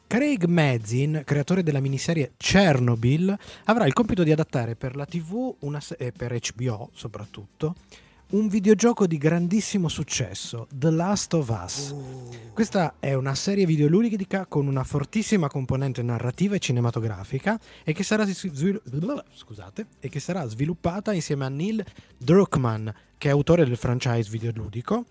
Craig 0.07 0.45
Mazin, 0.45 1.23
creatore 1.25 1.65
della 1.65 1.81
miniserie 1.81 2.35
Chernobyl, 2.37 3.37
avrà 3.65 3.85
il 3.85 3.93
compito 3.93 4.23
di 4.23 4.31
adattare 4.31 4.77
per 4.77 4.95
la 4.95 5.07
TV 5.07 5.57
una 5.61 5.81
e 5.99 6.13
per 6.13 6.39
HBO 6.39 6.91
soprattutto 6.93 7.75
un 8.35 8.49
videogioco 8.49 9.07
di 9.07 9.17
grandissimo 9.17 9.87
successo, 9.87 10.67
The 10.73 10.91
Last 10.91 11.35
of 11.35 11.49
Us. 11.51 11.95
Questa 12.53 12.97
è 12.99 13.15
una 13.15 13.37
serie 13.37 13.65
videoludica 13.65 14.47
con 14.47 14.67
una 14.67 14.83
fortissima 14.83 15.49
componente 15.49 16.03
narrativa 16.03 16.57
e 16.57 16.59
cinematografica 16.59 17.61
e 17.85 17.93
che 17.93 18.03
sarà, 18.03 18.27
svil- 18.27 18.83
scusate, 19.33 19.87
e 20.01 20.09
che 20.09 20.19
sarà 20.19 20.45
sviluppata 20.49 21.13
insieme 21.13 21.45
a 21.45 21.49
Neil 21.49 21.85
Druckmann, 22.17 22.89
che 23.19 23.29
è 23.29 23.31
autore 23.31 23.65
del 23.65 23.77
franchise 23.77 24.29
videoludico, 24.29 25.05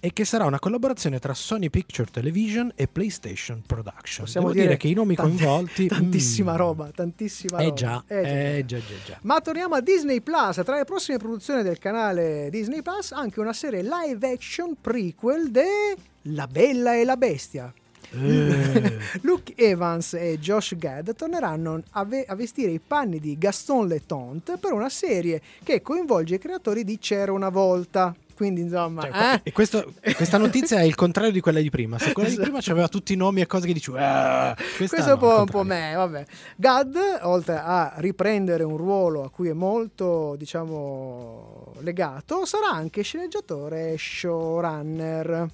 e 0.00 0.12
che 0.14 0.24
sarà 0.24 0.46
una 0.46 0.58
collaborazione 0.58 1.18
tra 1.18 1.34
Sony 1.34 1.68
Picture 1.68 2.08
Television 2.10 2.72
e 2.74 2.88
PlayStation 2.88 3.62
Production. 3.66 4.24
Possiamo 4.24 4.50
dire, 4.50 4.64
dire 4.64 4.76
che 4.78 4.88
i 4.88 4.94
nomi 4.94 5.14
tanti- 5.14 5.36
coinvolti... 5.36 5.86
Tantissima 5.88 6.54
mm, 6.54 6.56
roba, 6.56 6.90
tantissima 6.94 7.58
Eh 7.58 7.64
roba. 7.64 7.74
già, 7.74 8.04
Eh 8.06 8.22
già. 8.22 8.28
eh 8.28 8.64
già, 8.66 8.78
già, 8.78 8.94
già. 9.06 9.18
Ma 9.22 9.40
torniamo 9.40 9.74
a 9.74 9.80
Disney 9.80 10.20
Plus. 10.22 10.60
Tra 10.64 10.76
le 10.76 10.84
prossime 10.84 11.18
produzioni 11.18 11.62
del 11.62 11.78
canale 11.78 12.48
Disney 12.50 12.80
Plus, 12.82 13.12
anche 13.12 13.40
una 13.40 13.52
serie 13.52 13.82
live 13.82 14.26
action 14.32 14.74
prequel 14.80 15.50
de 15.50 15.96
La 16.22 16.46
Bella 16.46 16.94
e 16.96 17.04
la 17.04 17.16
Bestia. 17.16 17.72
Eh. 18.12 18.98
Luke 19.22 19.52
Evans 19.54 20.14
e 20.14 20.38
Josh 20.40 20.74
Gad 20.76 21.14
torneranno 21.14 21.82
a, 21.90 22.04
ve- 22.04 22.24
a 22.26 22.34
vestire 22.34 22.72
i 22.72 22.80
panni 22.84 23.20
di 23.20 23.38
Gaston 23.38 23.86
Letonte 23.86 24.56
per 24.56 24.72
una 24.72 24.88
serie 24.88 25.40
che 25.62 25.80
coinvolge 25.82 26.36
i 26.36 26.38
creatori 26.38 26.82
di 26.84 26.98
C'era 26.98 27.30
una 27.32 27.50
volta. 27.50 28.12
Quindi, 28.40 28.62
insomma, 28.62 29.02
Cioè, 29.02 29.34
eh? 29.34 29.40
e 29.42 29.52
questo- 29.52 29.92
questa 30.16 30.38
notizia 30.38 30.78
è 30.78 30.84
il 30.84 30.94
contrario 30.94 31.30
di 31.30 31.40
quella 31.40 31.60
di 31.60 31.68
prima. 31.68 31.98
Se 31.98 32.12
quella 32.14 32.28
di 32.30 32.36
Esatto. 32.36 32.50
prima 32.50 32.64
aveva 32.72 32.88
tutti 32.88 33.12
i 33.12 33.16
nomi 33.16 33.42
e 33.42 33.46
cose 33.46 33.66
che 33.66 33.74
dici, 33.74 33.92
"Ah", 33.94 34.54
questa 34.56 34.96
Questo 34.96 34.96
è 35.10 35.12
un 35.12 35.18
no, 35.20 35.38
un 35.40 35.44
po' 35.44 35.62
me, 35.62 35.92
vabbè. 35.94 36.24
Gad, 36.56 36.96
oltre 37.24 37.58
a 37.62 37.92
riprendere 37.96 38.62
un 38.62 38.78
ruolo 38.78 39.24
a 39.24 39.30
cui 39.30 39.50
è 39.50 39.52
molto, 39.52 40.36
diciamo, 40.38 41.74
legato, 41.80 42.46
sarà 42.46 42.70
anche 42.70 43.02
sceneggiatore 43.02 43.92
e 43.92 43.96
showrunner. 43.98 45.48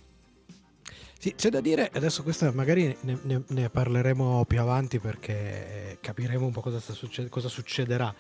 Sì, 1.19 1.35
c'è 1.35 1.49
da 1.49 1.61
dire, 1.61 1.91
adesso 1.93 2.23
questo 2.23 2.53
magari 2.55 2.97
ne, 3.01 3.19
ne- 3.23 3.43
ne 3.49 3.69
parleremo 3.69 4.45
più 4.47 4.61
avanti 4.61 5.01
perché 5.01 5.99
capiremo 6.01 6.47
un 6.47 6.53
po' 6.53 6.61
cosa, 6.61 6.79
succe- 6.79 7.29
cosa 7.29 7.49
succederà. 7.49 8.15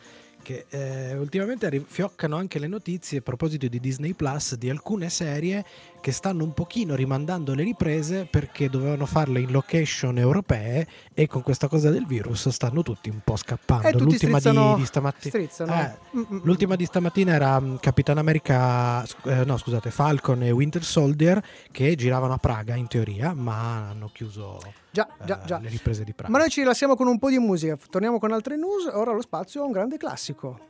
Che 0.47 0.67
eh, 0.69 1.17
ultimamente 1.17 1.67
arri- 1.67 1.85
fioccano 1.85 2.37
anche 2.37 2.61
le 2.61 2.69
notizie 2.69 3.19
a 3.19 3.21
proposito 3.21 3.67
di 3.67 3.81
Disney 3.81 4.13
Plus 4.13 4.55
di 4.55 4.71
alcune 4.71 5.11
serie 5.11 5.65
che 6.07 6.13
stanno 6.13 6.45
un 6.45 6.53
pochino 6.55 6.95
rimandando 6.95 7.53
le 7.53 7.65
riprese 7.65 8.29
perché 8.31 8.71
dovevano 8.71 9.07
farle 9.07 9.41
in 9.41 9.51
location 9.51 10.19
europee 10.19 10.87
e 11.13 11.27
con 11.27 11.43
questa 11.43 11.67
cosa 11.67 11.91
del 11.91 12.07
virus 12.07 12.49
stanno 12.51 12.83
tutti 12.83 13.09
un 13.09 13.23
po' 13.25 13.35
scappando. 13.35 13.89
E 13.89 13.91
tutti 13.91 14.05
L'ultima 14.05 14.39
di, 14.39 14.75
di 14.77 14.85
stamattina. 14.87 15.37
Eh, 15.37 15.95
Mm, 16.17 16.23
mm, 16.33 16.39
L'ultima 16.45 16.77
di 16.77 16.85
stamattina 16.85 17.35
era 17.35 17.61
mm, 17.61 17.77
Capitan 17.81 18.19
America, 18.19 19.03
eh, 19.25 19.45
no 19.45 19.57
scusate, 19.57 19.91
Falcon 19.91 20.45
e 20.45 20.53
Winter 20.53 20.85
Soldier 20.85 21.43
che 21.73 21.97
giravano 21.97 22.35
a 22.35 22.39
Praga 22.39 22.77
in 22.77 22.87
teoria, 22.87 23.35
ma 23.35 23.89
hanno 23.89 24.09
chiuso 24.13 24.61
Già, 24.93 25.09
eh, 25.09 25.25
già, 25.25 25.43
già. 25.45 25.59
le 25.59 25.69
riprese 25.69 26.05
di 26.05 26.15
Praga. 26.15 26.31
Ma 26.31 26.39
noi 26.39 26.51
ci 26.51 26.61
rilassiamo 26.61 26.95
con 26.95 27.09
un 27.09 27.19
po' 27.19 27.31
di 27.31 27.39
musica. 27.41 27.77
Torniamo 27.91 28.21
con 28.21 28.31
altre 28.31 28.57
news. 28.57 28.89
Ora 28.93 29.13
lo 29.13 29.21
spazio 29.23 29.63
a 29.63 29.65
un 29.65 29.73
grande 29.73 29.97
classico. 29.97 30.61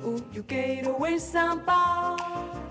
O 0.00 0.44
quero 0.46 1.04
em 1.04 1.18
São 1.18 1.58
Paulo, 1.58 2.16
Che 2.16 2.67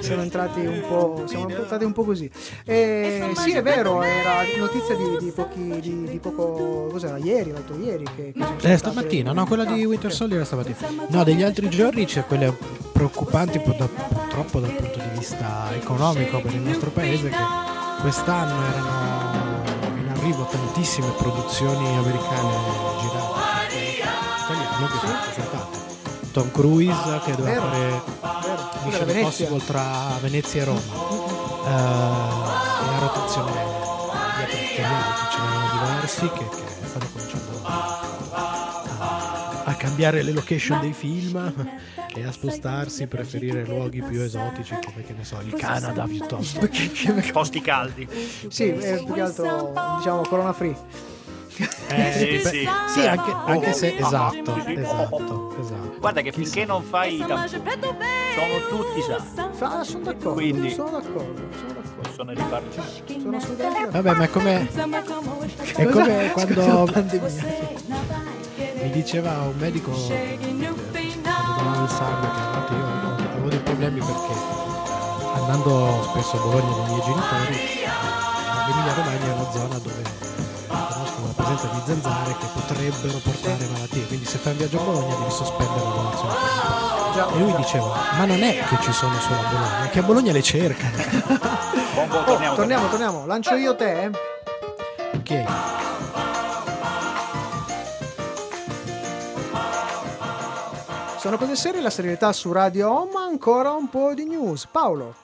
Siamo 0.00 0.22
entrati 0.22 0.60
un 0.60 0.80
po', 0.88 1.24
siamo 1.26 1.48
entrati 1.48 1.84
un 1.84 1.92
po' 1.92 2.04
così. 2.04 2.30
Eh, 2.64 3.32
sì, 3.36 3.52
è 3.52 3.62
vero, 3.62 4.02
era 4.02 4.42
notizia 4.58 4.94
di, 4.96 5.16
di 5.18 5.30
pochi, 5.30 5.80
di, 5.80 6.04
di 6.04 6.18
poco, 6.18 6.88
cos'era, 6.90 7.16
ieri, 7.18 7.50
l'altro 7.52 7.76
ieri. 7.78 8.04
Che, 8.04 8.32
che 8.32 8.44
sono 8.44 8.56
Eh, 8.60 8.76
stamattina, 8.76 9.30
le- 9.30 9.36
no, 9.36 9.46
quella 9.46 9.64
di 9.64 9.84
Winter 9.84 10.12
Soldier 10.12 10.38
era 10.40 10.46
stamattina. 10.46 10.76
No, 11.08 11.24
degli 11.24 11.42
altri 11.42 11.68
giorni 11.68 12.04
c'è 12.06 12.24
quelle 12.24 12.56
preoccupanti 12.92 13.58
purtroppo 13.60 14.60
dal 14.60 14.72
punto 14.72 14.98
di 14.98 15.18
vista 15.18 15.68
economico 15.74 16.40
per 16.40 16.54
il 16.54 16.60
nostro 16.60 16.90
paese 16.90 17.28
che 17.28 17.36
quest'anno 18.00 18.62
erano 18.62 19.62
in 19.98 20.08
arrivo 20.08 20.44
tantissime 20.50 21.08
produzioni 21.18 21.96
americane 21.96 22.52
girate. 23.00 23.76
Italiane 24.44 24.86
che 24.86 24.98
sono 25.06 25.18
presentate. 25.24 25.81
Tom 26.32 26.50
Cruise 26.50 27.20
che 27.24 27.36
doveva 27.36 27.60
Vero, 27.60 27.66
fare 27.66 27.78
vero. 27.78 28.04
Mission 28.84 29.06
Venezia. 29.06 29.20
Impossible 29.20 29.64
tra 29.66 30.18
Venezia 30.20 30.62
e 30.62 30.64
Roma. 30.64 30.80
Eh, 30.80 31.68
e 31.68 31.70
la 32.90 32.98
rotazione 32.98 33.50
gli 33.50 33.54
altri, 34.80 35.26
ce 35.30 35.38
n'erano 35.38 35.68
diversi 35.72 36.28
che, 36.30 36.48
che 36.48 36.86
stanno 36.86 37.06
cominciando 37.12 37.60
a, 37.62 38.00
a 39.64 39.74
cambiare 39.74 40.22
le 40.22 40.32
location 40.32 40.80
dei 40.80 40.92
film 40.92 41.54
e 42.14 42.24
a 42.24 42.32
spostarsi, 42.32 43.06
preferire 43.06 43.64
luoghi 43.64 44.02
più 44.02 44.20
esotici 44.20 44.76
come 44.84 45.02
che 45.04 45.12
ne 45.12 45.24
so, 45.24 45.38
il 45.44 45.54
Canada 45.54 46.04
piuttosto. 46.04 46.68
Posti 47.32 47.60
caldi. 47.64 48.08
Sì, 48.48 48.72
più 48.72 49.12
che 49.12 49.20
altro, 49.20 49.72
diciamo, 49.98 50.22
corona 50.22 50.52
free. 50.52 50.76
Eh, 51.88 52.12
Sì, 52.12 52.48
sì. 52.48 52.68
sì, 52.88 53.06
anche, 53.06 53.32
anche 53.46 53.72
se 53.72 53.94
Ah, 54.00 54.06
esatto, 54.06 54.56
esatto, 54.66 55.56
esatto. 55.60 55.94
Guarda 56.00 56.20
che 56.22 56.32
finché 56.32 56.64
non 56.64 56.82
fai 56.82 57.16
i 57.16 57.18
tamponi, 57.18 57.48
sono 57.48 58.58
tutti 58.68 59.02
sani. 59.02 59.54
Fa, 59.54 59.84
sono 59.84 60.04
d'accordo, 60.04 60.32
Quindi- 60.32 60.70
sono 60.70 60.90
d'accordo, 60.90 61.42
sono 61.54 61.72
d'accordo. 61.74 62.00
Possono 62.02 62.30
ripartire. 62.32 63.20
Sono 63.20 63.54
d'accordo. 63.56 63.90
Vabbè, 63.90 64.12
ma 64.14 64.24
è 64.24 64.30
come, 64.30 64.68
è 65.76 65.86
come 65.88 66.30
quando 66.32 66.88
mi 68.82 68.90
diceva 68.90 69.30
un 69.42 69.54
medico 69.58 69.92
eh, 69.92 70.38
quando 70.40 71.52
donavo 71.56 71.84
il 71.84 71.88
sangue 71.90 72.28
che 72.66 72.74
io 72.74 72.86
avevo- 72.86 73.48
dei 73.48 73.58
problemi 73.60 73.98
perché 74.00 74.32
eh, 74.32 75.38
andando 75.38 76.02
spesso 76.10 76.36
a 76.36 76.40
Bologna 76.40 76.72
con 76.72 76.84
i 76.84 76.88
miei 76.88 77.00
genitori 77.02 77.54
eh, 77.54 77.88
l'Emilia 78.66 78.94
Romagna 78.94 79.24
è 79.26 79.32
una 79.34 79.50
zona 79.50 79.78
dove 79.78 80.02
conosco 80.88 81.14
con 81.20 81.26
la 81.26 81.42
presenza 81.42 81.66
di 81.68 81.80
zanzare 81.84 82.36
che 82.38 82.46
potrebbero 82.54 83.18
portare 83.18 83.66
malattie. 83.72 84.06
Quindi 84.06 84.24
se 84.26 84.38
fai 84.38 84.52
un 84.52 84.58
viaggio 84.58 84.80
a 84.80 84.82
Bologna 84.84 85.14
devi 85.16 85.30
sospendere 85.30 85.78
la 85.84 85.90
donazione. 85.90 86.34
E 87.34 87.38
lui 87.38 87.54
diceva, 87.56 87.94
ma 88.18 88.24
non 88.24 88.42
è 88.42 88.64
che 88.64 88.76
ci 88.80 88.92
sono 88.92 89.18
solo 89.20 89.40
a 89.40 89.48
Bologna, 89.50 89.84
è 89.84 89.90
che 89.90 89.98
a 89.98 90.02
Bologna 90.02 90.32
le 90.32 90.42
cercano. 90.42 90.96
Buon, 91.94 92.08
buon, 92.08 92.22
Oh, 92.22 92.24
torniamo, 92.24 92.54
torniamo, 92.56 92.88
torniamo. 92.88 93.26
Lancio 93.26 93.54
io 93.54 93.76
te. 93.76 94.02
eh. 94.04 94.10
Ok. 95.14 95.44
Sono 101.18 101.36
cose 101.36 101.54
serie, 101.54 101.80
la 101.80 101.90
serietà 101.90 102.32
su 102.32 102.50
Radio 102.50 102.90
Home, 102.90 103.12
ancora 103.16 103.70
un 103.72 103.88
po' 103.88 104.12
di 104.14 104.24
news. 104.24 104.66
Paolo. 104.66 105.14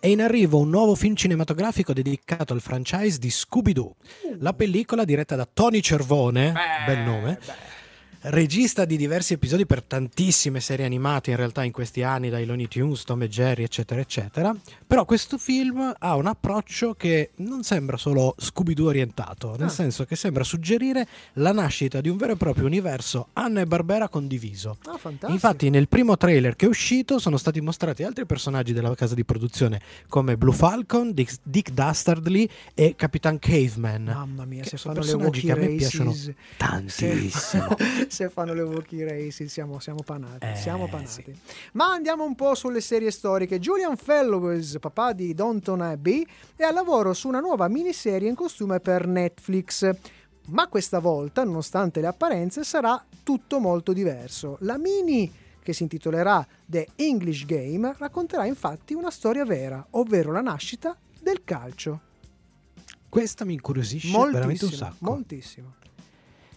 È 0.00 0.06
in 0.06 0.22
arrivo 0.22 0.56
un 0.56 0.70
nuovo 0.70 0.94
film 0.94 1.14
cinematografico 1.14 1.92
dedicato 1.92 2.54
al 2.54 2.62
franchise 2.62 3.18
di 3.18 3.28
Scooby-Doo. 3.28 3.96
La 4.38 4.54
pellicola 4.54 5.04
diretta 5.04 5.36
da 5.36 5.46
Tony 5.52 5.80
Cervone, 5.82 6.54
bel 6.86 7.00
nome, 7.00 7.38
regista 8.22 8.84
di 8.84 8.96
diversi 8.96 9.32
episodi 9.32 9.64
per 9.66 9.82
tantissime 9.82 10.60
serie 10.60 10.84
animate 10.84 11.30
in 11.30 11.36
realtà 11.36 11.64
in 11.64 11.72
questi 11.72 12.02
anni, 12.02 12.28
dai 12.28 12.44
Looney 12.44 12.68
Tunes, 12.68 13.04
Tom 13.04 13.22
e 13.22 13.28
Jerry, 13.28 13.62
eccetera, 13.64 14.00
eccetera. 14.00 14.54
Però 14.86 15.04
questo 15.04 15.38
film 15.38 15.94
ha 15.98 16.14
un 16.16 16.26
approccio 16.26 16.94
che 16.94 17.30
non 17.36 17.62
sembra 17.62 17.96
solo 17.96 18.34
Scooby-Doo 18.38 18.88
orientato, 18.88 19.52
nel 19.56 19.68
Ah. 19.68 19.70
senso 19.70 20.04
che 20.04 20.16
sembra 20.16 20.44
suggerire 20.44 21.06
la 21.34 21.52
nascita 21.52 22.00
di 22.00 22.08
un 22.08 22.16
vero 22.16 22.32
e 22.32 22.36
proprio 22.36 22.66
universo 22.66 23.28
Anna 23.34 23.60
e 23.60 23.66
Barbera 23.66 24.08
condiviso. 24.08 24.76
Ah, 24.84 24.98
fantastico. 24.98 25.32
Infatti, 25.32 25.70
nel 25.70 25.88
primo 25.88 26.16
trailer 26.16 26.56
che 26.56 26.66
è 26.66 26.68
uscito 26.68 27.18
sono 27.18 27.36
stati 27.36 27.60
mostrati 27.60 28.02
altri 28.02 28.26
personaggi 28.26 28.72
della 28.72 28.94
casa 28.94 29.14
di 29.14 29.24
produzione 29.24 29.80
come 30.08 30.36
Blue 30.36 30.54
Falcon, 30.54 31.12
Dick, 31.14 31.36
Dick 31.42 31.70
Dastardly 31.70 32.48
e 32.74 32.94
Capitan 32.96 33.38
Caveman. 33.38 34.04
Mamma 34.04 34.44
mia, 34.44 34.64
se 34.64 34.76
sono 34.76 34.94
personaggi 34.94 35.40
che 35.40 35.52
a 35.52 35.56
me 35.56 35.68
piacciono 35.68 36.14
tantissimo. 36.56 37.76
Se, 37.78 38.08
se 38.10 38.28
fanno 38.28 38.52
le 38.52 38.62
Wookiee 38.62 39.08
Races 39.08 39.50
siamo, 39.50 39.78
siamo 39.80 40.02
panati. 40.04 40.46
Eh, 40.46 40.56
siamo 40.56 40.88
panati. 40.88 41.22
sì. 41.22 41.34
Ma 41.72 41.86
andiamo 41.92 42.24
un 42.24 42.34
po' 42.34 42.54
sulle 42.54 42.80
serie 42.80 43.10
storiche. 43.10 43.58
Julian 43.58 43.96
Fellows, 43.96 44.76
papà 44.80 45.12
di 45.12 45.32
Downton 45.34 45.80
Abbey, 45.80 46.26
è 46.56 46.64
al 46.64 46.74
lavoro 46.74 47.12
su 47.14 47.28
una 47.28 47.40
nuova 47.40 47.68
miniserie 47.68 48.28
in 48.28 48.34
costume 48.34 48.80
per 48.80 49.06
Netflix. 49.06 49.88
Ma 50.48 50.66
questa 50.68 50.98
volta, 50.98 51.44
nonostante 51.44 52.00
le 52.00 52.08
apparenze, 52.08 52.64
sarà 52.64 53.04
tutto 53.22 53.60
molto 53.60 53.92
diverso. 53.92 54.56
La 54.60 54.78
mini 54.78 55.30
che 55.62 55.72
si 55.72 55.82
intitolerà 55.82 56.44
The 56.66 56.88
English 56.96 57.44
Game 57.44 57.94
racconterà 57.98 58.46
infatti 58.46 58.94
una 58.94 59.10
storia 59.10 59.44
vera, 59.44 59.86
ovvero 59.90 60.32
la 60.32 60.40
nascita 60.40 60.96
del 61.20 61.44
calcio. 61.44 62.00
Questa 63.08 63.44
mi 63.44 63.54
incuriosisce 63.54 64.10
veramente 64.10 64.64
un 64.64 64.70
Moltissimo, 64.70 64.76
sacco. 64.90 64.96
moltissimo. 65.04 65.74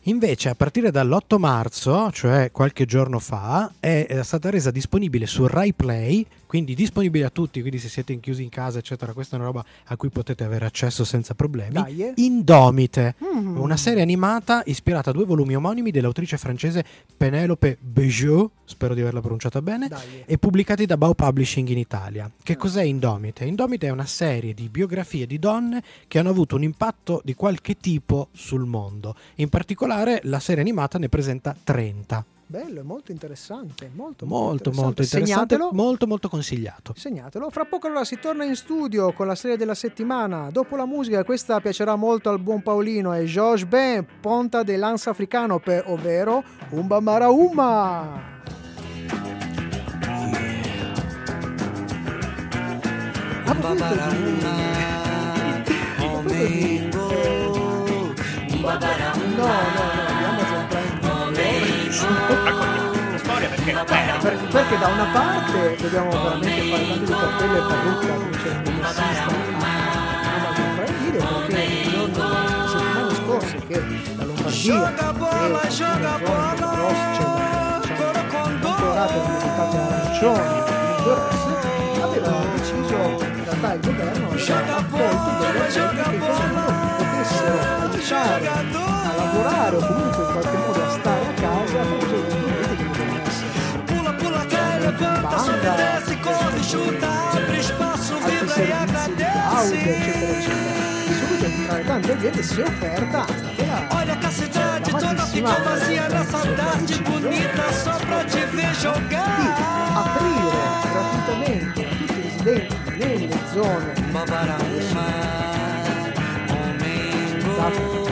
Invece, 0.07 0.49
a 0.49 0.55
partire 0.55 0.91
dall'8 0.91 1.37
marzo, 1.37 2.11
cioè 2.11 2.51
qualche 2.51 2.85
giorno 2.85 3.19
fa, 3.19 3.71
è 3.79 4.19
stata 4.23 4.49
resa 4.49 4.69
disponibile 4.69 5.25
su 5.25 5.47
Rai 5.47 5.71
Play, 5.73 6.25
quindi 6.53 6.75
disponibile 6.75 7.25
a 7.25 7.31
tutti, 7.31 7.61
quindi 7.61 7.79
se 7.79 7.89
siete 7.89 8.19
chiusi 8.19 8.43
in 8.43 8.49
casa, 8.49 8.77
eccetera, 8.77 9.11
questa 9.11 9.35
è 9.35 9.39
una 9.39 9.47
roba 9.47 9.65
a 9.85 9.97
cui 9.97 10.09
potete 10.11 10.43
avere 10.43 10.67
accesso 10.67 11.03
senza 11.03 11.33
problemi. 11.33 11.71
Dai, 11.73 12.03
eh. 12.03 12.13
Indomite, 12.17 13.15
Mm. 13.23 13.57
una 13.57 13.75
serie 13.75 14.03
animata 14.03 14.61
ispirata 14.67 15.09
a 15.09 15.13
due 15.13 15.25
volumi 15.25 15.55
omonimi 15.55 15.89
dell'autrice 15.89 16.37
francese 16.37 16.85
Penelope 17.17 17.75
Bejeau, 17.81 18.51
spero 18.65 18.93
di 18.93 19.01
averla 19.01 19.19
pronunciata 19.19 19.63
bene, 19.63 19.87
Dai. 19.87 19.99
eh. 20.19 20.23
e 20.27 20.37
pubblicati 20.37 20.85
da 20.85 20.95
Bau 20.95 21.15
Publishing 21.15 21.67
in 21.69 21.79
Italia. 21.79 22.29
Che 22.43 22.55
cos'è 22.55 22.83
Indomite? 22.83 23.45
Indomite 23.45 23.87
è 23.87 23.89
una 23.89 24.05
serie 24.05 24.53
di 24.53 24.69
biografie 24.69 25.25
di 25.25 25.39
donne 25.39 25.81
che 26.07 26.19
hanno 26.19 26.29
avuto 26.29 26.55
un 26.55 26.61
impatto 26.61 27.19
di 27.23 27.33
qualche 27.33 27.77
tipo 27.77 28.27
sul 28.31 28.65
mondo. 28.65 29.15
In 29.37 29.49
particolare 29.49 30.19
la 30.25 30.39
serie 30.39 30.61
animata 30.61 30.99
ne 30.99 31.09
presenta 31.09 31.55
30. 31.63 32.23
Bello, 32.53 32.81
è 32.81 32.83
molto 32.83 33.11
interessante. 33.11 33.89
Molto, 33.95 34.27
Molto 34.27 34.69
molto 34.69 35.01
interessante, 35.01 35.25
Segnatelo. 35.25 35.69
molto 35.73 36.05
molto 36.05 36.29
consigliato. 36.29 36.93
Segnatelo. 36.95 37.49
Fra 37.49 37.65
poco 37.65 37.87
allora 37.87 38.03
si 38.05 38.19
torna 38.19 38.43
in 38.43 38.55
studio 38.55 39.11
con 39.13 39.25
la 39.25 39.33
serie 39.33 39.57
della 39.57 39.73
settimana. 39.73 40.49
Dopo 40.51 40.75
la 40.75 40.85
musica, 40.85 41.23
questa 41.23 41.59
piacerà 41.59 41.95
molto 41.95 42.29
al 42.29 42.37
buon 42.39 42.61
Paolino, 42.61 43.11
è 43.11 43.23
Georges 43.23 43.67
Ben, 43.67 44.05
Ponta 44.21 44.61
de 44.61 44.77
Lance 44.77 45.09
Africano, 45.09 45.57
per, 45.57 45.85
ovvero 45.87 46.43
Umba 46.69 46.99
Mara 46.99 47.29
Umma. 47.29 48.21
A 53.45 53.53
proposito 53.55 54.49
di- 56.27 56.91
No, 58.63 58.69
no, 58.69 59.92
Video. 61.93 62.43
Raccontiamo 62.43 63.11
la 63.11 63.17
storia 63.17 63.49
perché? 63.49 63.71
Beh, 63.71 63.81
Per- 64.19 64.47
perché 64.49 64.77
da 64.79 64.87
una 64.87 65.05
parte 65.13 65.75
dobbiamo 65.79 66.09
veramente 66.09 66.61
fare 66.69 66.87
tanto 66.87 67.05
di 67.05 67.11
cappello 67.11 67.55
e 67.55 67.61
parrucca 67.67 68.13
come 68.13 68.29
c'è 68.31 68.49
il 68.49 68.61
musicista. 68.71 69.25
a 70.43 70.93
Video 70.99 71.21
perché 71.45 71.61
il 71.61 72.11
giorno 72.13 72.41
le 72.41 72.67
settimane 72.67 73.15
scorse 73.15 73.55
che 73.67 73.77
la 74.17 74.23
Lombardia 74.23 74.53
e 74.53 75.67
diciamo, 75.67 76.25
controllate 78.31 79.13
come 79.13 79.33
risultato 79.35 79.77
arancioni 79.77 80.61
il 81.03 82.01
avevano 82.01 82.45
deciso 82.55 82.95
in 82.95 83.43
realtà 83.43 83.73
il 83.73 83.79
governo 83.81 84.29
aveva 84.29 84.77
accolto 84.77 85.29
delle 85.45 85.65
azioni 85.67 85.97
che 85.97 86.17
modo 86.17 86.71
potessero 86.97 87.57
aiutare 87.81 88.47
a 88.47 89.15
lavorare 89.15 89.75
o 89.75 89.79
comunque 89.85 90.23
in 90.23 90.31
qualche 90.31 90.57
modo 90.57 90.83
a 90.83 90.89
stare 90.89 91.12
è 102.61 102.61
offerta 102.61 103.25
anche 103.25 103.65
la 103.65 103.87
Olha 103.91 104.13
a 104.13 104.17
castidade 104.17 104.91
toda 104.91 105.25
ficou 105.25 105.63
vazia 105.63 106.07
na 106.09 106.23
saudade 106.23 106.99
bonita 106.99 107.71
só 107.71 107.97
pra 107.97 108.23
te 108.25 108.45
ver 108.45 108.71
di 108.71 108.81
jogar. 108.81 109.55
aprire 109.95 110.61
gratuitamente 110.91 111.81
a 111.81 111.95
tutti 111.95 112.13
i 112.13 112.21
residenti 112.21 112.75
nelle 112.97 113.39
zone 113.51 113.93
Babarauma, 114.11 115.05
dato 117.57 118.03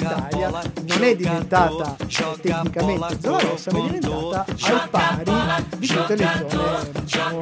l'Italia 0.00 0.50
non 0.50 1.02
è 1.02 1.16
diventata 1.16 1.96
tecnicamente 2.40 3.18
zona 3.20 3.38
rossa 3.38 3.72
ma 3.72 3.78
è 3.78 3.98
diventata 3.98 4.44
al 4.48 4.88
pari 4.90 5.32
di 5.76 5.86
tutte 5.86 6.16
le 6.16 6.46
zone 6.48 6.90
diciamo 7.00 7.38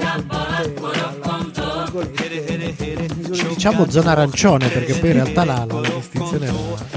Diciamo 3.49 3.90
zona 3.90 4.12
arancione 4.12 4.68
perché 4.68 4.94
poi 4.94 5.11
in 5.11 5.14
realtà 5.16 5.44
la, 5.44 5.64
la, 5.66 5.81
la 5.81 5.88
distinzione 5.88 6.47
è 6.47 6.53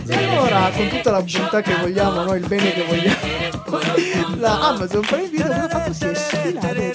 e 0.08 0.16
allora, 0.16 0.70
con 0.76 0.88
tutta 0.90 1.12
la 1.12 1.22
bontà 1.22 1.62
che 1.62 1.76
vogliamo, 1.76 2.24
noi 2.24 2.40
il 2.40 2.48
bene 2.48 2.74
che 2.74 2.84
vogliamo, 2.84 4.38
la 4.38 4.70
Amazon 4.70 5.02
Prime 5.02 5.30
Video 5.30 5.48
cosa 5.48 5.64
ha 5.64 5.70
fatto? 5.70 5.94
Si 5.94 6.06
è 6.06 6.14
sfilata 6.14 6.70
e 6.70 6.92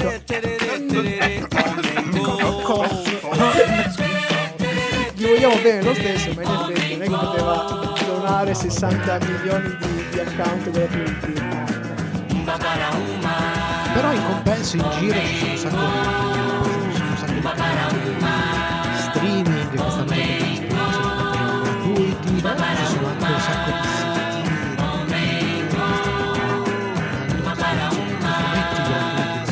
gli 5.15 5.27
vogliamo 5.27 5.57
bene 5.63 5.83
lo 5.83 5.95
stesso, 5.95 6.33
ma 6.35 6.43
in 6.43 6.51
effetti 6.51 6.86
che 7.07 7.17
poteva 7.17 7.95
donare 8.05 8.55
60 8.55 9.19
milioni 9.27 9.77
di, 9.77 10.09
di 10.11 10.19
account 10.19 10.71
gratuiti. 10.71 11.33
Però 13.95 14.13
in 14.13 14.25
compenso 14.27 14.77
in 14.77 14.91
giro 14.99 15.19
ci 15.21 15.57
sono 15.57 15.77
un 15.77 15.91
sacco 15.93 16.23
di, 16.73 16.91
ci 16.93 16.97
sono 16.97 17.11
un 17.11 17.17
sacco 17.17 17.33
di 17.33 17.41
streaming 18.99 19.71
che 19.71 19.77
stanno 19.77 20.05
gratuiti, 21.65 22.29
ci 22.29 22.41
sono 22.41 22.55
anche 22.57 22.83
un 22.83 23.41
sacco 23.41 23.71
di 23.71 23.89
siti 23.89 24.15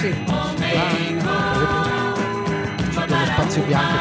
Sì, 0.01 0.11
spazio 3.27 3.63
bianco 3.63 3.94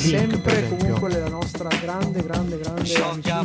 bianco 0.00 0.02
Link, 0.08 0.30
sempre 0.42 0.68
comunque 0.68 1.18
la 1.18 1.28
nostra 1.28 1.68
grande, 1.80 2.22
grande, 2.22 2.58
grande 2.58 2.94
amicizia 2.94 3.40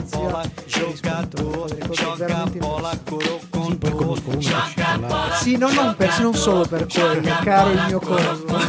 rispetto 0.88 1.64
a 1.64 1.68
delle 1.68 1.88
cose 1.88 2.14
veramente 2.18 2.60
sì, 3.66 3.76
poi 3.78 3.92
conosco 3.92 4.30
uno 4.30 4.38
che 4.38 4.44
ci 4.44 4.54
sta 4.72 4.98
là 5.00 5.30
Sì, 5.42 5.58
no, 5.58 5.72
non, 5.72 5.96
per, 5.96 6.20
non 6.20 6.34
solo 6.34 6.66
per 6.66 6.88
quello, 6.88 7.38
caro 7.44 7.70
il 7.72 7.84
mio 7.88 8.00
coso. 8.00 8.46
Ma 8.48 8.60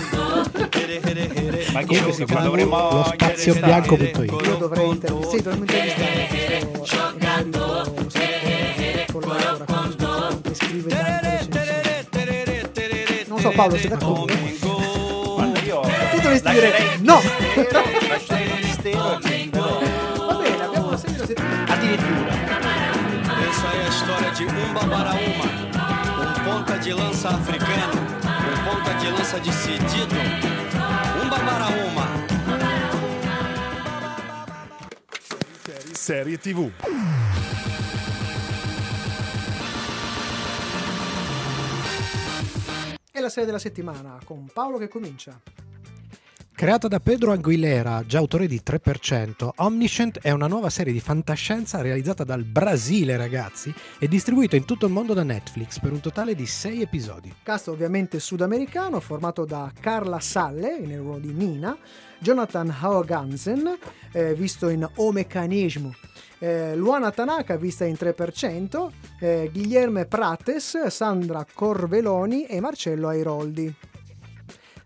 Comunque 1.84 1.96
io 1.96 2.12
si 2.12 2.18
che 2.18 2.24
chiama 2.24 2.42
dovremmo 2.42 2.90
lo 2.90 3.04
spazio 3.04 3.54
bianco.it. 3.54 4.16
Io 4.16 4.56
dovrei 4.56 4.88
intervistare, 4.88 5.36
sì, 5.36 5.42
dovremmo 5.42 5.64
intervistare 5.64 6.68
questo 6.70 7.14
emerito 7.18 7.84
scrittore, 8.10 9.06
collabora 9.12 9.64
con 9.64 9.90
Sbirro, 9.92 10.40
che 10.40 10.54
scrive 10.54 11.20
recensioni. 11.20 13.24
Non 13.26 13.38
so 13.40 13.50
Paolo, 13.50 13.76
sei 13.76 13.88
d'accordo? 13.88 14.75
Dovresti 16.40 16.50
dire 16.50 16.96
no! 17.00 17.20
lascerei 18.08 18.58
il 18.58 18.66
mistero 18.66 18.98
Va 18.98 20.36
bene, 20.36 20.64
abbiamo 20.64 20.88
una 20.88 20.96
serie 20.96 21.16
di 21.16 21.26
settimane. 21.26 21.72
addirittura 21.72 22.34
Essa 23.48 23.66
é 23.68 23.84
a 23.84 23.88
história 23.88 24.30
de 24.32 24.44
Umba 24.44 24.82
Baraúma, 24.84 25.44
um 26.20 26.44
ponta 26.44 26.78
de 26.78 26.92
lança 26.92 27.30
africano, 27.30 28.00
um 28.22 28.56
ponta 28.68 28.92
de 28.94 29.10
lança 29.10 29.40
decidido. 29.40 30.14
Umba 31.22 31.38
Baraúma. 31.38 32.06
Serie 35.94 36.38
TV. 36.38 36.70
E 43.10 43.20
la 43.20 43.28
serie 43.30 43.46
della 43.46 43.58
settimana 43.58 44.18
con 44.24 44.48
Paolo 44.52 44.76
che 44.76 44.88
comincia. 44.88 45.40
Creata 46.56 46.88
da 46.88 47.00
Pedro 47.00 47.32
Aguilera, 47.32 48.02
già 48.06 48.16
autore 48.16 48.46
di 48.46 48.62
3%, 48.64 49.50
Omniscient 49.56 50.20
è 50.20 50.30
una 50.30 50.46
nuova 50.46 50.70
serie 50.70 50.90
di 50.90 51.00
fantascienza 51.00 51.82
realizzata 51.82 52.24
dal 52.24 52.44
Brasile, 52.44 53.18
ragazzi, 53.18 53.74
e 53.98 54.08
distribuita 54.08 54.56
in 54.56 54.64
tutto 54.64 54.86
il 54.86 54.92
mondo 54.92 55.12
da 55.12 55.22
Netflix 55.22 55.78
per 55.78 55.92
un 55.92 56.00
totale 56.00 56.34
di 56.34 56.46
6 56.46 56.80
episodi. 56.80 57.34
Cast 57.42 57.68
ovviamente 57.68 58.18
sudamericano, 58.20 59.00
formato 59.00 59.44
da 59.44 59.70
Carla 59.78 60.18
Salle 60.18 60.78
nel 60.78 61.00
ruolo 61.00 61.18
di 61.18 61.34
Nina, 61.34 61.76
Jonathan 62.20 62.74
Haugansen, 62.80 63.76
eh, 64.12 64.34
visto 64.34 64.70
in 64.70 64.88
O 64.94 65.12
Meccanismo, 65.12 65.94
eh, 66.38 66.74
Luana 66.74 67.10
Tanaka, 67.10 67.58
vista 67.58 67.84
in 67.84 67.96
3%, 67.96 68.92
eh, 69.20 69.50
Guilherme 69.52 70.06
Prates, 70.06 70.86
Sandra 70.86 71.44
Corveloni 71.52 72.46
e 72.46 72.60
Marcello 72.60 73.08
Airoldi. 73.08 73.74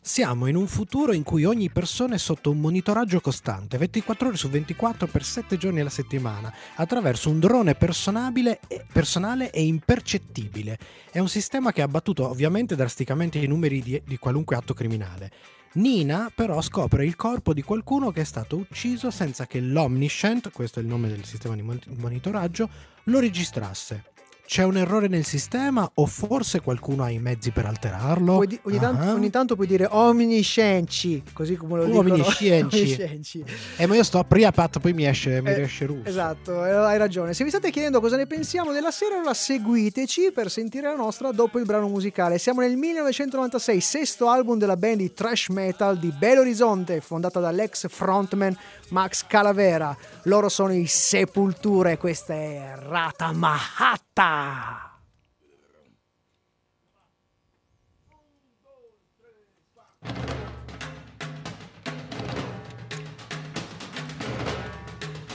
Siamo 0.02 0.46
in 0.46 0.56
un 0.56 0.66
futuro 0.66 1.12
in 1.12 1.22
cui 1.22 1.44
ogni 1.44 1.68
persona 1.68 2.14
è 2.14 2.18
sotto 2.18 2.50
un 2.50 2.58
monitoraggio 2.58 3.20
costante, 3.20 3.76
24 3.76 4.28
ore 4.28 4.36
su 4.38 4.48
24 4.48 5.06
per 5.06 5.22
7 5.22 5.58
giorni 5.58 5.80
alla 5.80 5.90
settimana, 5.90 6.50
attraverso 6.76 7.28
un 7.28 7.38
drone 7.38 7.74
personabile 7.74 8.60
personale 8.90 9.50
e 9.50 9.62
impercettibile. 9.62 10.78
È 11.10 11.18
un 11.18 11.28
sistema 11.28 11.70
che 11.70 11.82
ha 11.82 11.84
abbattuto 11.84 12.26
ovviamente 12.26 12.76
drasticamente 12.76 13.38
i 13.38 13.46
numeri 13.46 13.82
di, 13.82 14.00
di 14.02 14.16
qualunque 14.16 14.56
atto 14.56 14.72
criminale. 14.72 15.30
Nina 15.74 16.32
però 16.34 16.62
scopre 16.62 17.04
il 17.04 17.14
corpo 17.14 17.52
di 17.52 17.62
qualcuno 17.62 18.10
che 18.10 18.22
è 18.22 18.24
stato 18.24 18.56
ucciso 18.56 19.10
senza 19.10 19.46
che 19.46 19.60
l'Omniscient, 19.60 20.50
questo 20.50 20.78
è 20.78 20.82
il 20.82 20.88
nome 20.88 21.08
del 21.08 21.26
sistema 21.26 21.54
di 21.54 21.62
mon- 21.62 21.78
monitoraggio, 21.98 22.70
lo 23.04 23.20
registrasse. 23.20 24.04
C'è 24.50 24.64
un 24.64 24.76
errore 24.76 25.06
nel 25.06 25.24
sistema 25.24 25.88
o 25.94 26.06
forse 26.06 26.60
qualcuno 26.60 27.04
ha 27.04 27.08
i 27.08 27.20
mezzi 27.20 27.52
per 27.52 27.66
alterarlo? 27.66 28.34
Puoi 28.34 28.58
ogni, 28.64 28.80
tanto, 28.80 29.02
Ah. 29.04 29.12
ogni 29.12 29.30
tanto 29.30 29.54
puoi 29.54 29.68
dire 29.68 29.86
omniscienci, 29.88 31.22
così 31.32 31.54
come 31.54 31.76
lo 31.76 31.84
dicono. 31.84 32.08
Omniscienci. 32.10 33.44
Eh, 33.76 33.86
ma 33.86 33.94
io 33.94 34.02
sto 34.02 34.18
a 34.18 34.24
Priapat, 34.24 34.80
poi 34.80 34.92
mi 34.92 35.06
esce, 35.06 35.40
mi 35.40 35.50
Eh, 35.50 35.60
esce 35.62 35.86
russo. 35.86 36.02
Esatto, 36.08 36.66
eh, 36.66 36.70
hai 36.72 36.98
ragione. 36.98 37.32
Se 37.32 37.44
vi 37.44 37.50
state 37.50 37.70
chiedendo 37.70 38.00
cosa 38.00 38.16
ne 38.16 38.26
pensiamo 38.26 38.72
della 38.72 38.90
serie, 38.90 39.18
allora 39.18 39.34
seguiteci 39.34 40.32
per 40.34 40.50
sentire 40.50 40.88
la 40.88 40.96
nostra 40.96 41.30
dopo 41.30 41.60
il 41.60 41.64
brano 41.64 41.86
musicale. 41.86 42.36
Siamo 42.38 42.60
nel 42.60 42.76
1996, 42.76 43.80
sesto 43.80 44.28
album 44.30 44.58
della 44.58 44.76
band 44.76 44.96
di 44.96 45.12
thrash 45.12 45.46
metal 45.50 45.96
di 45.96 46.10
Belo 46.10 46.40
Horizonte, 46.40 47.00
fondata 47.00 47.38
dall'ex 47.38 47.86
frontman 47.88 48.56
Max 48.90 49.24
Calavera. 49.26 49.96
Loro 50.24 50.48
sono 50.48 50.72
i 50.72 50.87
Sepultura 50.87 51.90
e 51.90 51.96
questa 51.98 52.35
è 52.35 52.74
Rata 52.76 53.33
Mahatta. 53.33 54.85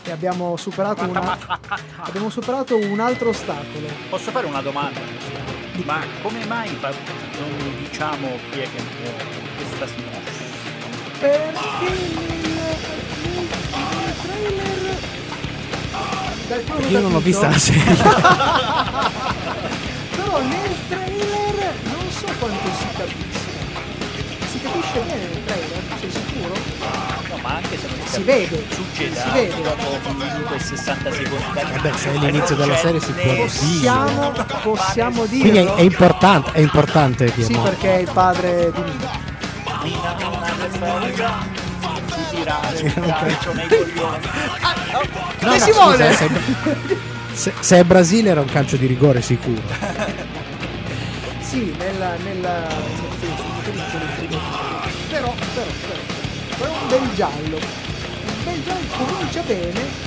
E 0.08 0.12
abbiamo 0.12 0.56
superato, 0.56 1.04
una- 1.04 1.38
abbiamo 2.02 2.30
superato 2.30 2.78
un 2.78 3.00
altro 3.00 3.30
ostacolo. 3.30 3.88
posso 4.10 4.30
fare 4.30 4.46
una 4.46 4.62
domanda 4.62 5.00
ma 5.84 6.00
come 6.22 6.46
mai 6.46 6.78
non 6.80 7.76
diciamo 7.80 8.28
chi 8.52 8.60
è 8.60 8.64
che 8.70 8.82
muore 8.82 9.26
questa 9.58 9.88
si 9.88 9.96
muore 10.04 10.32
Perché 11.20 12.45
Dal 16.48 16.64
Io 16.90 17.00
non 17.02 17.12
l'ho 17.12 17.18
capito- 17.20 17.40
vista 17.40 17.48
la 17.50 17.58
serie. 17.58 17.84
Però 20.16 20.42
nel 20.42 20.76
trailer 20.88 21.74
non 21.84 22.10
so 22.12 22.26
quanto 22.40 22.70
si 22.78 22.86
capisca. 22.96 23.54
Si 24.52 24.60
capisce 24.62 25.00
bene 25.08 25.28
nel 25.28 25.44
trailer, 25.46 25.82
sei 26.00 26.12
sicuro? 26.12 26.54
no 27.30 27.38
ma 27.42 27.50
anche 27.56 27.78
se 27.80 27.88
non 27.88 27.96
Si 28.08 28.24
capisce, 28.24 28.24
vede, 28.24 28.64
succede 28.70 29.16
si 29.20 29.30
vede. 29.32 29.62
dopo 29.62 29.84
quei 30.48 30.60
60 30.60 31.12
secondi 31.12 31.44
Vabbè, 31.54 31.92
se 31.98 32.14
è 32.14 32.18
l'inizio 32.18 32.56
della 32.56 32.78
serie 32.78 33.00
si 33.00 33.12
può 33.12 33.22
dire. 33.24 33.36
Possiamo, 33.46 34.32
possiamo 34.64 35.24
Quindi 35.26 35.58
è, 35.58 35.74
è 35.74 35.82
importante, 35.82 36.52
è 36.54 36.60
importante 36.60 37.34
Sì, 37.36 37.54
perché 37.58 37.96
è 37.96 38.00
il 38.02 38.10
padre 38.12 38.72
di 38.72 38.82
Nina. 38.82 39.12
Nina 39.84 40.16
tirare 42.30 42.82
un 42.82 43.06
calcio 43.08 43.54
nei 43.54 43.68
coglioni 43.68 44.18
No, 44.92 45.00
Che 45.40 45.46
no, 45.46 45.54
si 45.54 45.72
scusa, 45.72 45.82
vuole? 45.84 46.14
Se, 47.36 47.52
se- 47.52 47.54
se 47.60 47.78
è 47.80 47.84
Brasile 47.84 48.30
era 48.30 48.40
un 48.40 48.48
calcio 48.48 48.78
di 48.78 48.86
rigore 48.86 49.22
sicuro. 49.22 49.62
Sì, 51.42 51.74
nella, 51.78 52.16
nella, 52.24 52.68
però, 55.10 55.34
però, 55.54 55.66
però, 55.82 56.00
però 56.58 56.72
un 56.82 56.88
bel 56.90 57.14
giallo. 57.16 57.56
Un 57.58 58.44
bel 58.44 58.64
giallo 58.64 59.06
comincia 59.06 59.42
bene. 59.42 60.04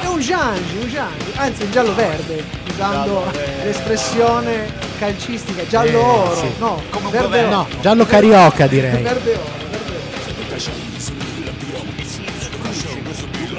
È 0.00 0.06
un 0.06 0.20
giangi, 0.20 0.76
un 0.76 0.88
giangi, 0.88 1.32
anzi 1.36 1.62
un 1.62 1.70
giallo 1.70 1.94
verde, 1.94 2.44
usando 2.68 3.04
Giallo 3.04 3.30
verde. 3.32 3.64
l'espressione 3.64 4.72
calcistica, 4.98 5.66
giallo 5.66 5.90
Eh, 5.98 6.02
oro, 6.02 6.36
sì. 6.36 6.52
no, 6.58 6.82
Come 6.90 7.10
verde 7.10 7.38
oro. 7.44 7.50
No, 7.56 7.66
giallo 7.80 8.04
carioca 8.04 8.66
direi. 8.66 9.02
Verde 9.02 9.08
verde 9.12 9.30
oro. 9.32 9.59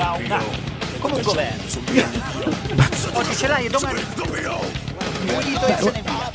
Dura 0.01 0.13
un 0.17 0.31
anno 0.31 0.49
come 0.99 1.13
un 1.15 1.21
governo 1.21 1.63
oggi 3.13 3.35
ce 3.35 3.47
l'hai 3.47 3.65
e 3.65 3.69
domani 3.69 4.01
pulito 4.01 5.65
e 5.67 5.75
se 5.77 5.91
ne 5.91 6.01
va. 6.03 6.31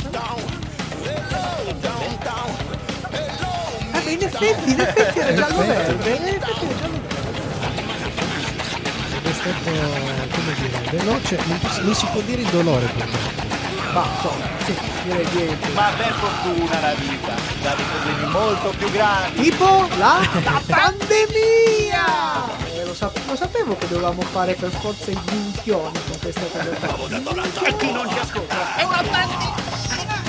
Beh, 3.91 4.11
in 4.13 4.23
effetti, 4.23 4.71
in 4.71 4.81
effetti 4.81 5.19
era 5.19 5.35
giallo 5.35 5.57
verde, 5.59 6.11
in 6.11 6.25
effetti 6.37 6.65
era 6.65 6.75
giallo 6.79 7.01
verde. 7.01 7.25
È 9.23 9.33
stato, 9.33 9.71
come 10.31 10.55
dire, 10.55 10.81
veloce, 10.91 11.39
non, 11.47 11.61
si- 11.71 11.83
non 11.83 11.95
si 11.95 12.07
può 12.13 12.21
dire 12.21 12.43
il 12.43 12.49
dolore 12.49 12.87
purtroppo. 12.87 13.45
Ma 13.93 14.05
insomma, 14.15 14.45
sì, 14.65 14.75
direi 15.05 15.57
ma 15.75 15.91
per 15.97 16.13
fortuna 16.13 16.81
la 16.81 16.95
vita 16.95 17.35
dà 17.63 17.75
dei 17.75 17.85
problemi 17.85 18.27
molto 18.31 18.69
più 18.77 18.91
grandi. 18.93 19.41
Tipo 19.43 19.89
la, 19.99 20.21
la 20.45 20.63
pandemia! 20.67 22.05
Eh, 22.97 22.99
lo, 22.99 23.11
sap- 23.13 23.29
lo 23.29 23.37
sapevo 23.37 23.77
che 23.77 23.89
dovevamo 23.89 24.23
fare 24.23 24.55
per 24.55 24.71
forza 24.71 25.11
i 25.11 25.19
minchioni 25.31 25.99
con 26.09 26.19
questa 26.21 26.41
cosa. 26.41 27.67
e 27.67 27.77
chi 27.77 27.93
non 27.93 28.09
ci 28.09 28.19
ascolta 28.19 28.77
è 28.77 28.83
una 28.85 29.03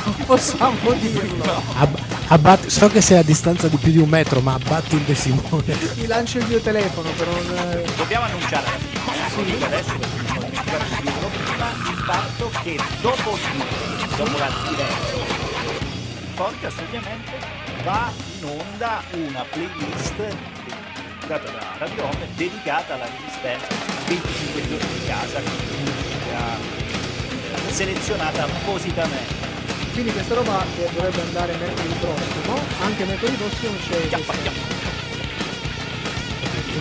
Non 0.04 0.16
possiamo 0.26 0.92
dirlo. 1.00 1.62
Ab- 1.78 2.00
abbatti- 2.28 2.70
so 2.70 2.88
che 2.90 3.00
sei 3.02 3.20
a 3.20 3.24
distanza 3.24 3.68
di 3.70 3.78
più 3.78 3.92
di 3.92 3.98
un 4.00 4.10
metro, 4.10 4.42
ma 4.42 4.54
abbatti 4.56 4.96
il 4.96 5.02
De 5.04 5.16
Simone. 5.16 5.78
Ti 5.94 6.06
lancio 6.08 6.40
il 6.40 6.46
mio 6.48 6.60
telefono 6.60 7.10
per 7.12 7.28
non. 7.28 7.58
eh, 7.58 7.86
dobbiamo 7.96 8.26
annunciare 8.26 8.66
sì. 9.34 9.64
adesso 9.64 9.92
perché 9.98 10.18
mi 10.18 10.28
sono 10.28 10.40
dimenticato 10.40 10.84
di 10.84 11.02
dirlo 11.02 11.28
prima 11.30 11.70
il 11.90 12.04
fatto 12.06 12.52
che 12.64 12.80
dopo, 13.02 13.36
il- 13.36 14.08
dopo 14.18 14.38
la 14.38 14.50
diretta 14.70 15.16
il 15.16 16.34
podcast 16.36 16.80
ovviamente 16.80 17.32
va 17.84 18.12
in 18.40 18.46
onda 18.46 19.02
una 19.12 19.46
playlist 19.50 20.36
curata 21.28 21.52
da 21.52 21.76
Radio 21.80 22.06
Home 22.06 22.28
dedicata 22.36 22.94
alla 22.94 23.06
resistenza 23.06 23.68
25 24.08 24.68
giorni 24.68 24.94
di 24.94 25.06
casa 25.06 25.40
che 25.42 26.34
ha 26.34 26.58
selezionata 27.70 28.44
appositamente 28.44 29.36
Quindi 29.92 30.14
questa 30.14 30.36
roba 30.36 30.64
che 30.78 30.90
dovrebbe 30.94 31.22
andare 31.22 31.54
mercoledì 31.58 31.96
prossimo, 32.00 32.60
anche 32.82 33.04
mercoledì 33.06 33.36
prossimo 33.36 33.74
c'è. 33.90 34.08
Chiappa, 34.08 34.34
chiappa. 34.42 34.76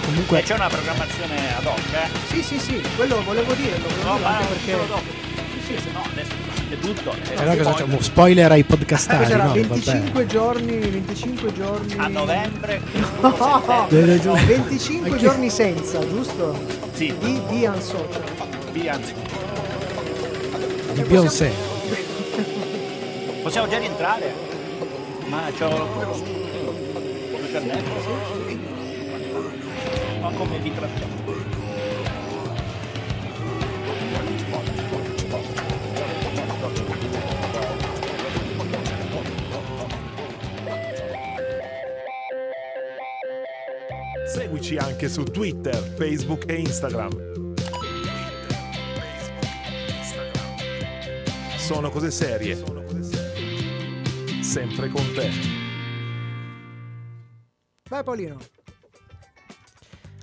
Comunque 0.04 0.38
e 0.38 0.42
c'è 0.42 0.54
una 0.54 0.68
programmazione 0.68 1.56
ad 1.56 1.64
hoc 1.64 1.92
eh? 1.92 2.08
Sì, 2.28 2.42
sì, 2.42 2.58
sì, 2.60 2.80
quello 2.94 3.22
volevo 3.24 3.52
dirlo, 3.54 3.88
volevo 3.88 4.04
no 4.04 4.18
ma 4.18 4.36
anche 4.36 4.46
perché. 4.46 4.70
solo 4.72 4.84
dopo 4.84 5.10
Sì, 5.66 5.78
sì, 5.80 5.90
no 5.92 6.02
adesso 6.08 6.45
È 6.68 6.76
tutto. 6.78 7.12
E 7.12 7.36
allora 7.36 7.56
cosa 7.56 7.70
facciamo? 7.72 8.00
Spoiler 8.00 8.50
ai 8.50 8.64
podcastari, 8.64 9.22
Cos'era? 9.24 9.44
no? 9.44 9.52
25 9.52 10.10
Vabbè. 10.10 10.26
giorni, 10.26 10.78
25 10.78 11.52
giorni. 11.52 11.94
A 11.96 12.08
novembre. 12.08 12.80
No, 13.20 13.34
no, 13.38 14.34
25 14.46 15.10
Anche- 15.10 15.22
giorni 15.22 15.48
senza, 15.50 15.98
giusto? 16.08 16.58
Sì. 16.92 17.14
Di, 17.18 17.40
di 17.48 17.64
Unsocial. 17.66 18.22
Via. 18.72 18.98
Di 20.92 21.02
Beyoncé. 21.02 21.50
Possiamo 23.42 23.68
già 23.68 23.78
rientrare? 23.78 24.34
Ma 25.28 25.42
c'ho 25.56 25.68
il 27.40 27.52
carnetto. 27.52 27.90
Ma 30.20 30.30
come 30.32 30.58
vi 30.58 30.74
trattiamo? 30.74 31.14
Anche 44.96 45.10
su 45.10 45.24
Twitter, 45.24 45.76
Facebook 45.98 46.44
e 46.48 46.54
Instagram. 46.54 47.44
Sono 51.58 51.90
cose 51.90 52.10
serie. 52.10 52.56
Sempre 54.40 54.88
con 54.88 55.04
te. 55.14 55.30
Vai 57.90 58.02
Paolino. 58.02 58.38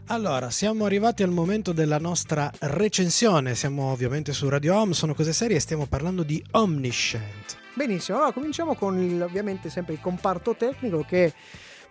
Allora, 0.07 0.49
siamo 0.49 0.85
arrivati 0.85 1.21
al 1.21 1.29
momento 1.29 1.71
della 1.71 1.99
nostra 1.99 2.51
recensione. 2.61 3.53
Siamo 3.53 3.91
ovviamente 3.91 4.33
su 4.33 4.49
Radio 4.49 4.75
Home, 4.75 4.95
sono 4.95 5.13
cose 5.13 5.33
serie 5.33 5.57
e 5.57 5.59
stiamo 5.59 5.85
parlando 5.85 6.23
di 6.23 6.43
Omniscient. 6.49 7.57
Benissimo, 7.75 8.17
allora 8.17 8.33
cominciamo 8.33 8.73
con 8.73 8.99
il- 8.99 9.21
ovviamente 9.21 9.69
sempre 9.69 9.93
il 9.93 9.99
comparto 10.01 10.55
tecnico 10.55 11.03
che 11.07 11.31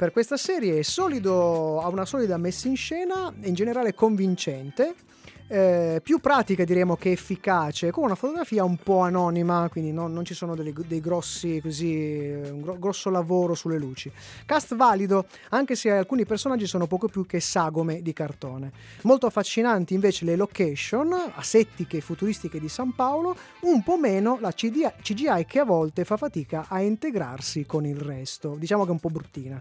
per 0.03 0.11
questa 0.11 0.37
serie 0.37 0.83
solido, 0.83 1.81
ha 1.81 1.87
una 1.87 2.05
solida 2.05 2.37
messa 2.37 2.67
in 2.67 2.75
scena 2.75 3.33
in 3.43 3.55
generale 3.55 3.95
convincente. 3.95 4.97
Eh, 5.53 6.01
più 6.03 6.19
pratica 6.19 6.65
diremo 6.65 6.97
che 6.97 7.13
efficace, 7.13 7.91
con 7.91 8.05
una 8.05 8.15
fotografia 8.15 8.65
un 8.65 8.79
po' 8.79 9.01
anonima, 9.01 9.69
quindi 9.71 9.93
non, 9.93 10.11
non 10.11 10.25
ci 10.25 10.33
sono 10.33 10.55
delle- 10.55 10.73
dei 10.87 11.01
grossi 11.01 11.61
così, 11.61 12.41
un 12.51 12.63
gro- 12.63 12.79
grosso 12.79 13.11
lavoro 13.11 13.55
sulle 13.55 13.77
luci. 13.77 14.11
Cast 14.47 14.75
valido, 14.75 15.27
anche 15.51 15.75
se 15.77 15.91
alcuni 15.91 16.25
personaggi 16.25 16.67
sono 16.67 16.87
poco 16.87 17.07
più 17.07 17.27
che 17.27 17.39
sagome 17.39 18.01
di 18.01 18.15
cartone. 18.15 18.73
Molto 19.03 19.27
affascinanti 19.27 19.93
invece 19.93 20.25
le 20.25 20.37
location, 20.37 21.15
asettiche 21.35 21.99
e 21.99 22.01
futuristiche 22.01 22.59
di 22.59 22.71
San 22.71 22.95
Paolo, 22.95 23.37
un 23.61 23.83
po' 23.83 23.99
meno 23.99 24.39
la 24.41 24.53
CGI 24.53 25.45
che 25.47 25.59
a 25.59 25.65
volte 25.65 26.07
fa 26.07 26.17
fatica 26.17 26.65
a 26.69 26.81
integrarsi 26.81 27.67
con 27.67 27.85
il 27.85 27.99
resto. 27.99 28.57
Diciamo 28.59 28.85
che 28.85 28.89
è 28.89 28.93
un 28.93 29.01
po' 29.01 29.11
bruttina. 29.11 29.61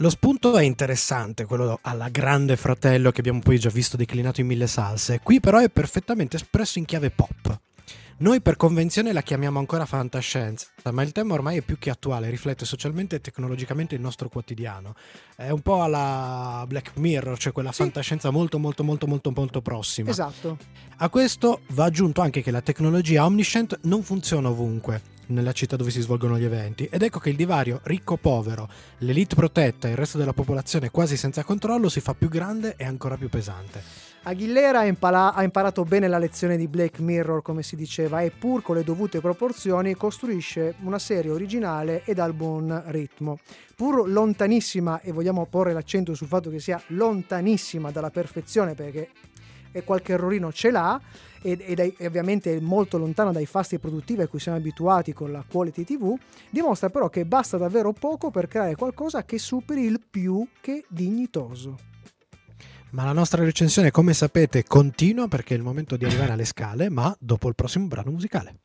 Lo 0.00 0.08
spunto 0.08 0.56
è 0.56 0.62
interessante, 0.62 1.44
quello 1.44 1.78
alla 1.82 2.08
grande 2.08 2.56
fratello 2.56 3.10
che 3.10 3.20
abbiamo 3.20 3.40
poi 3.40 3.58
già 3.58 3.68
visto 3.68 3.98
declinato 3.98 4.40
in 4.40 4.46
mille 4.46 4.66
salse. 4.66 5.20
Qui 5.22 5.40
però 5.40 5.58
è 5.58 5.68
perfettamente 5.68 6.36
espresso 6.36 6.78
in 6.78 6.86
chiave 6.86 7.10
pop. 7.10 7.60
Noi 8.20 8.40
per 8.40 8.56
convenzione 8.56 9.12
la 9.12 9.20
chiamiamo 9.20 9.58
ancora 9.58 9.84
fantascienza, 9.84 10.68
ma 10.90 11.02
il 11.02 11.12
tema 11.12 11.34
ormai 11.34 11.58
è 11.58 11.60
più 11.60 11.78
che 11.78 11.90
attuale, 11.90 12.30
riflette 12.30 12.64
socialmente 12.64 13.16
e 13.16 13.20
tecnologicamente 13.20 13.94
il 13.94 14.00
nostro 14.00 14.30
quotidiano. 14.30 14.94
È 15.36 15.50
un 15.50 15.60
po' 15.60 15.82
alla 15.82 16.64
Black 16.66 16.92
Mirror, 16.96 17.36
cioè 17.36 17.52
quella 17.52 17.72
fantascienza 17.72 18.30
molto 18.30 18.58
molto 18.58 18.82
molto 18.82 19.06
molto 19.06 19.32
molto 19.36 19.60
prossima. 19.60 20.08
Esatto. 20.08 20.56
A 20.96 21.10
questo 21.10 21.60
va 21.72 21.84
aggiunto 21.84 22.22
anche 22.22 22.42
che 22.42 22.50
la 22.50 22.62
tecnologia 22.62 23.26
Omniscient 23.26 23.80
non 23.82 24.02
funziona 24.02 24.48
ovunque 24.48 25.18
nella 25.30 25.52
città 25.52 25.76
dove 25.76 25.90
si 25.90 26.00
svolgono 26.00 26.38
gli 26.38 26.44
eventi 26.44 26.88
ed 26.90 27.02
ecco 27.02 27.18
che 27.18 27.30
il 27.30 27.36
divario 27.36 27.80
ricco-povero, 27.82 28.68
l'elite 28.98 29.34
protetta 29.34 29.88
e 29.88 29.92
il 29.92 29.96
resto 29.96 30.18
della 30.18 30.32
popolazione 30.32 30.90
quasi 30.90 31.16
senza 31.16 31.42
controllo 31.42 31.88
si 31.88 32.00
fa 32.00 32.14
più 32.14 32.28
grande 32.28 32.74
e 32.76 32.84
ancora 32.84 33.16
più 33.16 33.28
pesante. 33.28 34.08
Aguilera 34.22 34.84
impala- 34.84 35.32
ha 35.32 35.42
imparato 35.42 35.82
bene 35.84 36.06
la 36.06 36.18
lezione 36.18 36.58
di 36.58 36.68
Black 36.68 36.98
Mirror, 36.98 37.40
come 37.40 37.62
si 37.62 37.74
diceva, 37.74 38.20
e 38.20 38.30
pur 38.30 38.60
con 38.60 38.76
le 38.76 38.84
dovute 38.84 39.18
proporzioni 39.20 39.94
costruisce 39.94 40.74
una 40.82 40.98
serie 40.98 41.30
originale 41.30 42.02
ed 42.04 42.18
al 42.18 42.34
buon 42.34 42.82
ritmo. 42.88 43.38
Pur 43.74 44.06
lontanissima, 44.06 45.00
e 45.00 45.10
vogliamo 45.12 45.46
porre 45.46 45.72
l'accento 45.72 46.14
sul 46.14 46.26
fatto 46.26 46.50
che 46.50 46.60
sia 46.60 46.82
lontanissima 46.88 47.90
dalla 47.90 48.10
perfezione, 48.10 48.74
perché 48.74 49.08
qualche 49.84 50.12
errorino 50.12 50.52
ce 50.52 50.70
l'ha, 50.70 51.00
ed, 51.42 51.62
ed 51.64 51.78
è 51.78 51.92
e 51.96 52.06
ovviamente 52.06 52.60
molto 52.60 52.98
lontana 52.98 53.32
dai 53.32 53.46
fasti 53.46 53.78
produttivi 53.78 54.22
a 54.22 54.28
cui 54.28 54.40
siamo 54.40 54.58
abituati 54.58 55.12
con 55.12 55.32
la 55.32 55.44
quality 55.48 55.84
TV, 55.84 56.16
dimostra 56.48 56.90
però 56.90 57.08
che 57.08 57.24
basta 57.24 57.56
davvero 57.56 57.92
poco 57.92 58.30
per 58.30 58.48
creare 58.48 58.76
qualcosa 58.76 59.24
che 59.24 59.38
superi 59.38 59.84
il 59.84 60.00
più 60.08 60.46
che 60.60 60.84
dignitoso. 60.88 61.76
Ma 62.90 63.04
la 63.04 63.12
nostra 63.12 63.44
recensione, 63.44 63.92
come 63.92 64.12
sapete, 64.14 64.64
continua 64.64 65.28
perché 65.28 65.54
è 65.54 65.56
il 65.56 65.62
momento 65.62 65.96
di 65.96 66.04
arrivare 66.04 66.32
alle 66.32 66.44
scale, 66.44 66.88
ma 66.88 67.14
dopo 67.20 67.48
il 67.48 67.54
prossimo 67.54 67.86
brano 67.86 68.10
musicale. 68.10 68.56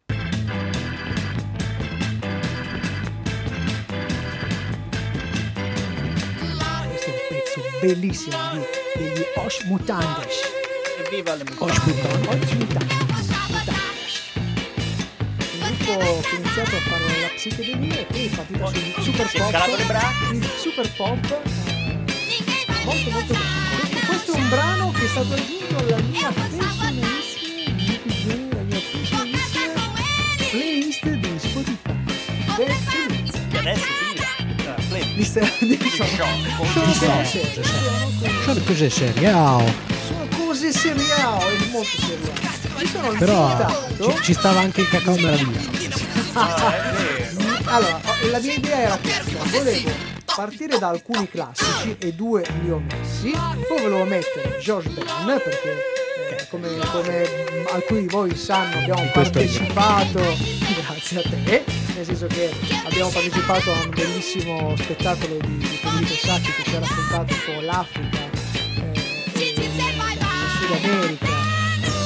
Questo 6.87 7.09
è 7.09 7.13
un 7.13 7.19
pezzo 7.29 7.61
bellissimo 7.81 8.37
di- 8.53 9.03
degli 9.03 9.23
Osh 9.35 9.63
Mutandes. 9.65 10.64
Evviva 11.15 11.35
le 11.35 11.43
Osh 11.59 11.77
Mutandes. 11.85 12.27
Osh 12.27 12.51
Mutandes. 12.55 13.27
Mutandes. 13.47 14.13
Un 15.53 15.59
gruppo 15.61 15.93
che 16.19 16.27
ha 16.27 16.35
iniziato 16.39 16.75
a 16.75 16.79
fare 16.89 17.05
la 17.21 17.29
psichedelia 17.35 17.99
e 18.09 18.29
partita 18.35 18.67
sul 18.99 19.03
super 19.03 19.27
pop. 19.31 19.53
Il 20.33 20.43
super 20.59 20.89
pop. 20.97 21.23
eh, 21.31 21.37
Molto 22.83 23.09
molto. 23.11 23.33
Questo, 23.33 23.99
questo 24.07 24.31
è 24.33 24.35
un 24.35 24.49
brano 24.49 24.91
che 24.91 25.05
è 25.05 25.07
stato 25.07 25.33
aggiunto 25.33 25.77
alla 25.77 25.97
mia 26.01 26.31
personalissima, 26.33 28.33
alla 28.51 28.63
mia 28.63 28.81
personalissima 28.91 29.73
playlist 30.51 31.05
di 31.07 31.39
Spotify. 31.39 31.95
Per 32.57 32.75
inizio. 33.07 33.39
Che 33.51 33.57
adesso 33.57 33.85
finirà. 33.85 34.35
Eh, 34.75 34.81
play. 34.89 35.15
Lista 35.15 35.39
di 35.59 35.79
Show. 35.95 36.05
Sono 36.73 36.93
cose 36.93 37.25
serie. 37.25 37.63
Sono 38.43 38.59
cose 38.65 38.89
serie, 38.89 39.31
oh. 39.31 39.59
Sono 39.59 39.94
cose 40.55 40.71
seriali, 40.71 41.55
è 41.57 41.69
molto 41.69 41.97
seriale. 41.99 43.17
Però 43.17 44.13
ci, 44.13 44.23
ci 44.23 44.33
stava 44.33 44.61
anche 44.61 44.81
il 44.81 44.87
cacao 44.87 45.15
meraviglioso. 45.15 46.03
Allora, 47.67 47.99
la 48.29 48.39
mia 48.39 48.53
idea 48.53 48.77
era 48.77 48.97
questa, 48.97 49.43
volevo 49.43 49.89
partire 50.23 50.77
da 50.77 50.89
alcuni 50.89 51.27
classici 51.27 51.95
e 51.97 52.13
due 52.13 52.45
li 52.61 52.69
ho 52.69 52.79
messi, 52.79 53.31
poi 53.67 53.81
volevo 53.81 54.03
mettere 54.03 54.59
George 54.61 54.89
Ben 54.89 55.41
perché 55.43 55.73
eh, 56.29 56.47
come, 56.49 56.69
come 56.91 57.27
alcuni 57.71 58.01
di 58.01 58.07
voi 58.07 58.35
sanno 58.35 58.77
abbiamo 58.77 59.09
partecipato, 59.11 60.19
grazie 60.77 61.19
a 61.19 61.21
te, 61.23 61.63
nel 61.95 62.05
senso 62.05 62.27
che 62.27 62.53
abbiamo 62.85 63.09
partecipato 63.09 63.71
a 63.71 63.81
un 63.81 63.89
bellissimo 63.89 64.75
spettacolo 64.77 65.37
di, 65.39 65.57
di 65.57 65.65
Federico 65.65 66.13
Sacchi 66.13 66.51
che 66.51 66.63
ci 66.69 66.75
ha 66.75 66.79
raccontato 66.79 67.33
un 67.33 67.39
po' 67.45 67.61
l'Africa 67.61 68.24
il 70.65 70.81
Sud 70.81 70.89
America 70.89 71.25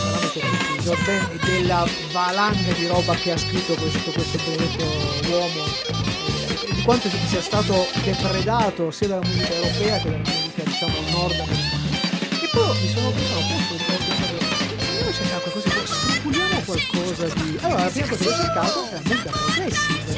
veramente 0.03 0.39
tutti, 0.83 1.11
e 1.11 1.45
della 1.45 1.85
valanga 2.11 2.71
di 2.73 2.87
roba 2.87 3.13
che 3.15 3.31
ha 3.31 3.37
scritto 3.37 3.73
questo, 3.75 4.11
questo 4.11 4.37
benedetto 4.43 4.85
uomo. 5.29 5.63
Eh, 5.87 6.67
e 6.69 6.73
di 6.73 6.81
quanto 6.83 7.09
sia 7.27 7.41
stato 7.41 7.87
depredato 8.03 8.91
sia 8.91 9.07
dalla 9.07 9.25
musica 9.25 9.53
europea 9.53 9.97
che 9.99 10.09
dalla 10.09 10.17
musica 10.17 10.63
diciamo 10.63 10.93
nord 11.11 11.31
e 11.31 12.49
poi 12.51 12.81
mi 12.81 12.89
sono 12.89 13.11
di 13.11 13.23
pensare 13.23 14.37
io 15.05 15.13
cercavo 15.13 15.49
qualcosa 15.51 15.69
di 15.69 16.09
stipuliamo 16.09 16.61
qualcosa 16.65 17.25
di 17.35 17.57
allora 17.61 17.83
la 17.83 17.89
prima 17.89 18.07
cosa 18.07 18.23
che 18.23 18.29
ho 18.29 18.35
cercato 18.35 18.89
è 18.89 18.97
la 18.99 19.07
musica 19.07 19.31
progressive. 19.31 20.17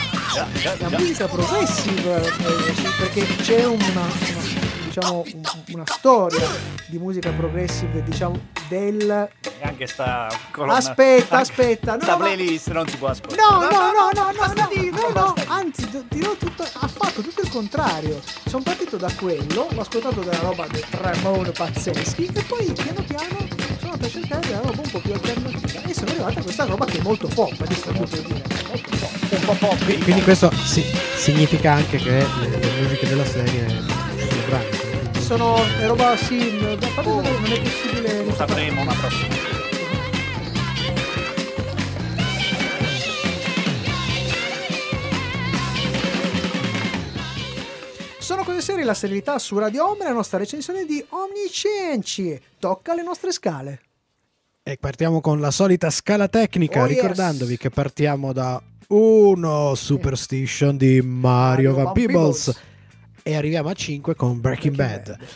La 0.79 0.89
musica 0.97 1.27
progressive 1.27 2.25
eh, 2.25 2.73
perché 2.97 3.25
c'è 3.41 3.65
una, 3.65 3.85
una- 3.85 4.60
diciamo 4.93 5.23
un- 5.33 5.41
una 5.73 5.83
storia 5.87 6.47
di 6.87 6.97
musica 6.97 7.29
progressive 7.31 8.03
diciamo 8.03 8.37
del 8.67 9.29
Neanche 9.59 9.85
sta 9.87 10.27
colonna. 10.51 10.75
Aspetta, 10.75 11.37
aspetta, 11.39 11.95
no, 11.95 12.01
Sta 12.01 12.17
ma- 12.17 12.25
playlist 12.25 12.71
non 12.71 12.87
si 12.87 12.97
può 12.97 13.07
ascoltare. 13.09 13.41
No, 13.41 13.59
no, 13.59 13.69
no, 13.69 14.09
no, 14.13 14.31
no, 14.31 14.53
no, 14.53 14.53
no, 14.91 15.09
no, 15.13 15.33
anzi, 15.47 15.89
d- 15.89 16.03
dirò 16.09 16.33
tutto, 16.35 16.63
ha 16.63 16.87
fatto 16.87 17.21
tutto 17.21 17.41
il 17.41 17.49
contrario. 17.49 18.19
Sono 18.47 18.63
partito 18.63 18.97
da 18.97 19.11
quello, 19.19 19.67
ho 19.75 19.79
ascoltato 19.81 20.21
della 20.21 20.39
roba 20.39 20.65
dei 20.67 20.83
Ramone 20.89 21.51
pazzeschi 21.51 22.29
e 22.33 22.41
poi 22.43 22.65
piano 22.73 23.03
piano 23.03 23.37
sono 23.79 23.91
andato 23.93 24.05
a 24.05 24.09
cercare 24.09 24.47
della 24.47 24.61
roba 24.61 24.81
un 24.83 24.89
po' 24.89 24.99
più 24.99 25.13
alternativa 25.13 25.81
e 25.83 25.93
sono 25.93 26.09
arrivato 26.11 26.39
a 26.39 26.41
questa 26.43 26.65
roba 26.65 26.85
che 26.85 26.97
è 26.97 27.01
molto 27.01 27.27
pop, 27.27 27.53
adesso 27.61 27.91
molto 27.91 28.17
dire, 28.21 28.41
molto 28.67 28.89
pop. 28.99 29.11
Un 29.31 29.45
po' 29.45 29.53
pop. 29.67 29.83
Quindi, 30.03 30.21
questo 30.23 30.51
si- 30.55 30.85
significa 31.15 31.73
anche 31.73 31.97
che 31.97 32.09
le, 32.09 32.57
le 32.57 32.81
musiche 32.81 33.07
della 33.07 33.25
serie 33.25 33.67
sono 33.67 34.41
sono 35.21 35.55
è 35.79 35.87
roba 35.87 36.17
sim, 36.17 36.59
non 36.59 36.77
è 36.77 37.61
possibile. 37.61 38.25
Lo 38.25 38.33
sapremo 38.33 38.81
una 38.81 38.93
prossima. 38.93 39.35
Sono 48.17 48.43
cose 48.43 48.61
serie 48.61 48.83
la 48.83 48.93
serenità 48.93 49.37
su 49.39 49.57
Radio 49.57 49.89
Ombre, 49.89 50.07
la 50.07 50.13
nostra 50.13 50.37
recensione 50.37 50.85
di 50.85 51.03
Omnicenci. 51.09 52.39
Tocca 52.59 52.95
le 52.95 53.03
nostre 53.03 53.31
scale. 53.31 53.81
E 54.63 54.77
partiamo 54.79 55.21
con 55.21 55.39
la 55.39 55.51
solita 55.51 55.89
scala 55.89 56.27
tecnica, 56.27 56.83
oh, 56.83 56.85
ricordandovi 56.85 57.51
yes. 57.51 57.59
che 57.59 57.69
partiamo 57.69 58.31
da 58.31 58.61
1 58.87 59.75
Superstition 59.75 60.77
di 60.77 61.01
Mario, 61.01 61.71
Mario 61.71 61.73
Van 61.73 61.93
Peebles. 61.93 62.43
Peebles 62.45 62.69
e 63.23 63.35
arriviamo 63.35 63.69
a 63.69 63.73
5 63.73 64.15
con 64.15 64.39
Breaking, 64.39 64.75
Breaking 64.75 65.05
Bad. 65.05 65.17
Bad. 65.17 65.27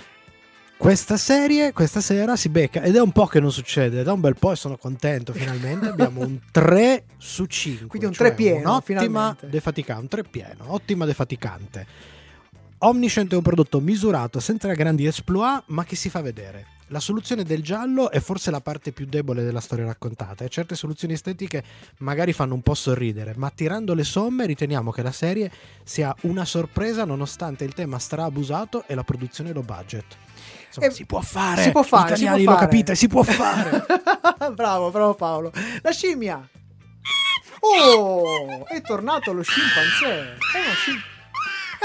Questa 0.77 1.15
serie, 1.15 1.71
questa 1.71 2.01
sera 2.01 2.35
si 2.35 2.49
becca 2.49 2.81
ed 2.81 2.95
è 2.97 3.01
un 3.01 3.11
po' 3.13 3.27
che 3.27 3.39
non 3.39 3.51
succede, 3.51 4.03
da 4.03 4.11
un 4.11 4.19
bel 4.19 4.35
po' 4.37 4.51
e 4.51 4.55
sono 4.57 4.75
contento 4.77 5.31
finalmente. 5.31 5.87
Abbiamo 5.87 6.19
un 6.21 6.37
3 6.51 7.03
su 7.17 7.45
5. 7.45 7.87
Quindi 7.87 8.07
un 8.07 8.13
cioè 8.13 8.27
3 8.27 8.35
pieno, 8.35 8.69
Un'ottima 8.71 8.99
finalmente. 9.01 9.47
defaticante, 9.49 10.01
un 10.01 10.07
3 10.09 10.23
pieno, 10.23 10.65
ottima 10.73 11.05
defaticante. 11.05 11.87
Omniscient 12.79 13.31
è 13.31 13.35
un 13.37 13.41
prodotto 13.41 13.79
misurato 13.79 14.41
senza 14.41 14.71
grandi 14.73 15.05
exploit, 15.05 15.63
ma 15.67 15.85
che 15.85 15.95
si 15.95 16.09
fa 16.09 16.21
vedere. 16.21 16.65
La 16.89 16.99
soluzione 16.99 17.43
del 17.43 17.63
giallo 17.63 18.11
è 18.11 18.19
forse 18.19 18.51
la 18.51 18.61
parte 18.61 18.91
più 18.91 19.07
debole 19.07 19.43
della 19.43 19.59
storia 19.59 19.85
raccontata 19.85 20.45
e 20.45 20.49
certe 20.49 20.75
soluzioni 20.75 21.15
estetiche 21.15 21.63
magari 21.99 22.31
fanno 22.31 22.53
un 22.53 22.61
po' 22.61 22.75
sorridere, 22.75 23.33
ma 23.37 23.49
tirando 23.49 23.95
le 23.95 24.03
somme 24.03 24.45
riteniamo 24.45 24.91
che 24.91 25.01
la 25.01 25.11
serie 25.11 25.51
sia 25.83 26.15
una 26.21 26.45
sorpresa 26.45 27.03
nonostante 27.03 27.63
il 27.63 27.73
tema 27.73 27.97
straabusato 27.97 28.83
e 28.85 28.93
la 28.93 29.03
produzione 29.03 29.51
low 29.51 29.63
budget. 29.63 30.05
Insomma, 30.67 30.85
E- 30.85 30.91
si 30.91 31.05
può 31.05 31.21
fare, 31.21 31.63
si 31.63 31.71
può 31.71 31.81
fare, 31.81 32.13
Gli 32.13 32.17
si 32.17 32.25
può 32.25 32.35
lo 32.37 32.43
fare. 32.43 32.59
capite, 32.59 32.95
si 32.95 33.07
può 33.07 33.23
fare. 33.23 33.85
bravo, 34.53 34.91
bravo 34.91 35.15
Paolo. 35.15 35.51
La 35.81 35.91
scimmia. 35.91 36.47
Oh, 37.61 38.65
è 38.67 38.81
tornato 38.81 39.33
lo 39.33 39.41
scimpanzé. 39.41 40.37
È 40.53 40.59
uno, 40.63 40.73
scim- 40.75 41.01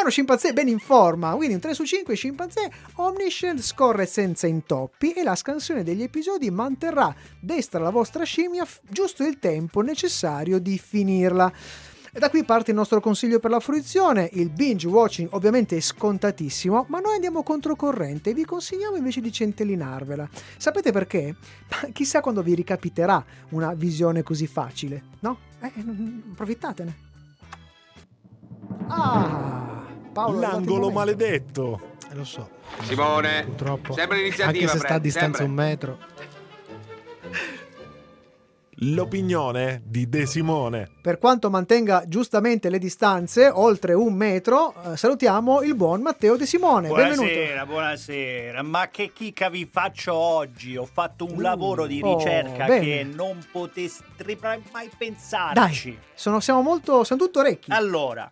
uno 0.01 0.11
scimpanzé 0.11 0.53
ben 0.53 0.69
in 0.69 0.79
forma, 0.79 1.35
quindi 1.35 1.55
un 1.55 1.61
3 1.61 1.75
su 1.75 1.85
5 1.85 2.15
scimpanzé. 2.15 2.71
Omniscient 2.97 3.61
scorre 3.61 4.07
senza 4.07 4.47
intoppi 4.47 5.13
e 5.13 5.23
la 5.23 5.35
scansione 5.35 5.83
degli 5.83 6.03
episodi 6.03 6.51
manterrà 6.51 7.15
destra 7.41 7.81
la 7.81 7.91
vostra 7.91 8.25
scimmia 8.25 8.65
f- 8.65 8.81
giusto 8.89 9.25
il 9.25 9.39
tempo 9.39 9.81
necessario 9.81 10.59
di 10.59 10.79
finirla. 10.79 11.53
E 12.13 12.19
da 12.19 12.29
qui 12.29 12.43
parte 12.45 12.71
il 12.71 12.77
nostro 12.77 13.01
consiglio 13.01 13.39
per 13.39 13.51
la 13.51 13.61
fruizione. 13.61 14.29
Il 14.33 14.51
binge 14.51 14.89
watching 14.89 15.29
ovviamente 15.33 15.77
è 15.77 15.81
scontatissimo, 15.81 16.87
ma 16.89 16.99
noi 16.99 17.15
andiamo 17.15 17.45
controcorrente 17.45 18.31
e 18.31 18.35
vi 18.35 18.45
consigliamo 18.45 18.97
invece 18.97 19.21
di 19.21 19.31
centellinarvela. 19.31 20.29
Sapete 20.57 20.91
perché? 20.91 21.37
Ma 21.71 21.89
chissà 21.93 22.21
quando 22.21 22.43
vi 22.43 22.55
ricapiterà 22.55 23.25
una 23.51 23.75
visione 23.75 24.25
così 24.25 24.49
facile, 24.49 25.03
no? 25.21 25.39
Eh, 25.61 25.73
approfittatene. 26.33 27.09
Ah, 28.89 29.87
Paolo, 30.13 30.41
L'angolo 30.41 30.91
maledetto. 30.91 31.81
Eh, 32.11 32.15
lo 32.15 32.25
so. 32.25 32.49
Simone, 32.83 33.45
Purtroppo. 33.45 33.93
sempre 33.93 34.19
l'iniziativa, 34.19 34.65
Anche 34.65 34.69
se 34.69 34.79
sta 34.85 34.95
a 34.95 34.99
distanza 34.99 35.39
sempre. 35.39 35.45
un 35.45 35.53
metro. 35.53 35.99
L'opinione 38.83 39.83
di 39.85 40.09
De 40.09 40.25
Simone. 40.25 40.89
Per 41.03 41.19
quanto 41.19 41.51
mantenga 41.51 42.05
giustamente 42.07 42.71
le 42.71 42.79
distanze, 42.79 43.51
oltre 43.53 43.93
un 43.93 44.15
metro, 44.15 44.73
eh, 44.93 44.97
salutiamo 44.97 45.61
il 45.61 45.75
buon 45.75 46.01
Matteo 46.01 46.37
De 46.37 46.47
Simone. 46.47 46.89
Benvenuto. 46.89 47.21
Buonasera, 47.21 47.67
buonasera. 47.67 48.63
Ma 48.63 48.89
che 48.89 49.13
chicca 49.13 49.51
vi 49.51 49.69
faccio 49.71 50.15
oggi? 50.15 50.79
Ho 50.79 50.87
fatto 50.91 51.27
un 51.27 51.37
Uh, 51.37 51.41
lavoro 51.41 51.87
di 51.87 52.01
oh, 52.03 52.17
ricerca 52.17 52.65
bene. 52.65 52.81
che 52.85 53.05
non 53.05 53.39
poteste 53.53 54.05
mai 54.73 54.91
pensarci. 54.97 55.91
Dai, 55.91 55.99
sono, 56.15 56.41
siamo 56.41 56.63
molto, 56.63 57.05
siamo 57.05 57.21
tutto 57.23 57.41
orecchi. 57.41 57.71
Allora, 57.73 58.31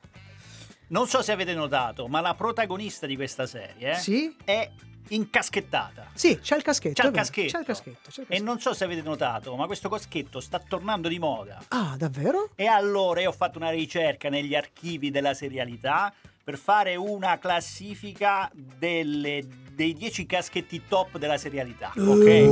non 0.89 1.07
so 1.07 1.23
se 1.23 1.33
avete 1.33 1.55
notato, 1.55 2.07
ma 2.09 2.21
la 2.21 2.35
protagonista 2.35 3.07
di 3.07 3.17
questa 3.17 3.47
serie 3.47 3.95
Sì? 3.97 4.35
è 4.45 4.71
incaschettata. 5.11 6.09
Sì, 6.15 6.39
c'è 6.39 6.57
il 6.57 6.63
caschetto. 6.63 7.01
C'è 7.01 7.09
il 7.09 7.15
caschetto. 7.15 7.51
C'è 7.51 7.59
il 7.61 7.65
caschetto. 7.65 8.11
c'è 8.11 8.21
il 8.23 8.27
E 8.29 8.41
non 8.41 8.59
so 8.61 8.75
se 8.75 8.85
avete 8.85 9.01
notato, 9.03 9.55
ma 9.57 9.67
questo 9.67 9.89
caschetto 9.89 10.41
sta 10.41 10.59
tornando 10.59 11.09
di 11.09 11.19
moda. 11.19 11.63
Ah, 11.69 11.95
davvero? 11.97 12.51
E 12.57 12.67
allora 12.67 13.21
io 13.23 13.31
ho 13.31 13.33
fatto 13.33 13.59
una 13.59 13.71
ricerca 13.71 14.29
negli 14.29 14.55
archivi 14.55 15.11
della 15.11 15.33
serialità 15.35 16.13
per 16.45 16.57
fare 16.59 16.95
una 16.97 17.39
classifica 17.39 18.51
delle- 18.55 19.47
dei 19.73 19.93
10 19.95 20.27
caschetti 20.27 20.83
top 20.89 21.19
della 21.19 21.37
serialità. 21.39 21.93
Ok? 21.97 22.47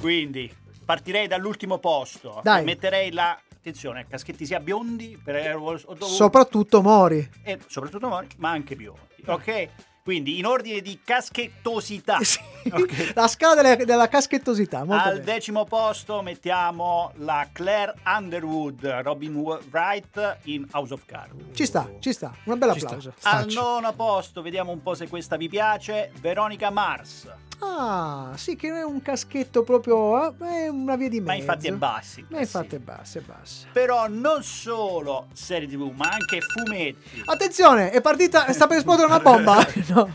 Quindi 0.00 0.52
partirei 0.84 1.26
dall'ultimo 1.26 1.78
posto. 1.78 2.40
Dai. 2.42 2.64
Metterei 2.64 3.10
la. 3.12 3.36
Attenzione, 3.70 4.06
caschetti 4.08 4.46
sia 4.46 4.60
biondi 4.60 5.20
per, 5.20 5.58
Soprattutto 5.98 6.82
Mori. 6.82 7.28
e 7.42 7.58
soprattutto 7.66 8.08
mori, 8.08 8.28
ma 8.36 8.50
anche 8.50 8.76
biondi. 8.76 9.00
Ok? 9.26 9.68
Quindi 10.04 10.38
in 10.38 10.46
ordine 10.46 10.80
di 10.80 11.00
caschettosità. 11.04 12.20
Sì, 12.22 12.38
Ok. 12.70 13.10
La 13.16 13.26
scala 13.26 13.60
della, 13.60 13.74
della 13.84 14.06
caschettosità. 14.08 14.84
Molto 14.84 15.02
Al 15.08 15.12
bene. 15.14 15.24
decimo 15.24 15.64
posto 15.64 16.22
mettiamo 16.22 17.10
la 17.16 17.48
Claire 17.50 17.94
Underwood, 18.04 18.86
Robin 19.02 19.34
Wright 19.34 20.38
in 20.44 20.64
House 20.70 20.92
of 20.94 21.04
Cards. 21.04 21.34
Ci 21.52 21.64
sta, 21.66 21.90
ci 21.98 22.12
sta. 22.12 22.32
Un 22.44 22.58
bel 22.58 22.72
Ci 22.74 22.78
sta. 22.78 22.86
applauso. 22.86 23.08
Al 23.22 23.40
Stacci. 23.40 23.54
nono 23.56 23.92
posto, 23.94 24.42
vediamo 24.42 24.70
un 24.70 24.80
po' 24.80 24.94
se 24.94 25.08
questa 25.08 25.36
vi 25.36 25.48
piace, 25.48 26.12
Veronica 26.20 26.70
Mars. 26.70 27.28
Ah, 27.58 28.32
sì, 28.36 28.54
che 28.56 28.68
non 28.68 28.78
è 28.78 28.84
un 28.84 29.00
caschetto 29.02 29.62
proprio. 29.62 30.28
eh, 30.28 30.64
È 30.64 30.68
una 30.68 30.96
via 30.96 31.08
di 31.08 31.20
mezzo. 31.20 31.30
Ma 31.30 31.34
infatti 31.34 31.66
è 31.68 31.72
bassi. 31.72 32.24
Ma 32.28 32.40
infatti 32.40 32.76
è 32.76 32.78
basso, 32.78 33.18
è 33.18 33.20
basso. 33.22 33.66
Però 33.72 34.06
non 34.08 34.42
solo 34.42 35.28
serie 35.32 35.66
tv, 35.66 35.92
ma 35.94 36.08
anche 36.10 36.40
fumetti. 36.40 37.22
Attenzione, 37.24 37.90
è 37.90 38.00
partita. 38.00 38.52
Sta 38.52 38.66
per 38.66 38.78
esplodere 38.78 39.06
una 39.06 39.20
bomba. 39.20 39.64
No. 39.88 40.14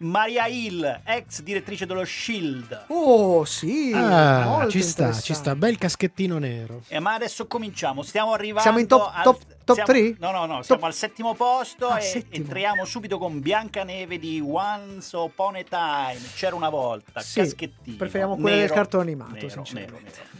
Maria 0.00 0.46
Hill, 0.46 1.00
ex 1.04 1.42
direttrice 1.42 1.84
dello 1.84 2.04
Shield. 2.04 2.84
Oh, 2.88 3.44
sì. 3.44 3.90
Ah, 3.92 4.64
ci 4.70 4.80
sta, 4.80 5.12
ci 5.12 5.34
sta, 5.34 5.56
bel 5.56 5.76
caschettino 5.76 6.38
nero. 6.38 6.82
Eh, 6.86 7.00
ma 7.00 7.14
adesso 7.14 7.48
cominciamo, 7.48 8.02
stiamo 8.02 8.32
arrivando 8.32 8.62
Siamo 8.62 8.78
in 8.78 8.86
top- 8.86 9.10
al, 9.12 9.22
top- 9.24 9.56
top 9.74 9.84
siamo- 9.84 9.92
three? 9.92 10.16
No, 10.18 10.30
no, 10.30 10.46
no, 10.46 10.54
Top- 10.56 10.64
siamo 10.64 10.86
al 10.86 10.94
settimo 10.94 11.34
posto 11.34 11.88
Ah, 11.88 11.98
e 11.98 12.02
settimo. 12.02 12.44
entriamo 12.44 12.84
subito 12.84 13.18
con 13.18 13.40
Biancaneve 13.40 14.18
di 14.18 14.42
Once 14.44 15.16
Upon 15.16 15.56
a 15.56 15.62
Time. 15.62 16.20
C'era 16.34 16.54
una 16.56 16.68
volta, 16.70 17.20
Sì, 17.20 17.40
caschettino. 17.40 17.96
preferiamo 17.96 18.36
quelle 18.36 18.60
del 18.60 18.70
cartone 18.70 19.02
animato, 19.04 19.32
nero, 19.34 19.48
sinceramente. 19.48 19.92
nero, 20.00 20.04
nero. 20.04 20.36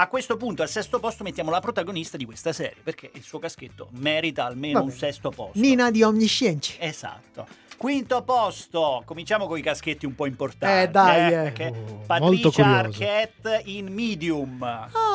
A 0.00 0.06
questo 0.06 0.36
punto, 0.36 0.62
al 0.62 0.68
sesto 0.68 1.00
posto, 1.00 1.24
mettiamo 1.24 1.50
la 1.50 1.58
protagonista 1.60 2.16
di 2.16 2.24
questa 2.24 2.52
serie, 2.52 2.76
perché 2.82 3.10
il 3.14 3.22
suo 3.24 3.40
caschetto 3.40 3.88
merita 3.92 4.44
almeno 4.44 4.80
un 4.80 4.92
sesto 4.92 5.30
posto. 5.30 5.58
Nina 5.58 5.90
di 5.90 6.04
Omniscienci. 6.04 6.76
Esatto. 6.78 7.46
Quinto 7.78 8.22
posto, 8.22 9.02
cominciamo 9.04 9.46
con 9.46 9.56
i 9.56 9.62
caschetti 9.62 10.04
un 10.04 10.16
po' 10.16 10.26
importanti. 10.26 10.82
Eh, 10.82 10.88
dai, 10.90 11.26
eh. 11.32 11.42
perché 11.52 11.72
Oh, 12.08 12.18
molto 12.18 12.50
Patricia. 12.50 12.66
Arquette 12.78 13.62
in 13.66 13.92
Medium, 13.94 14.58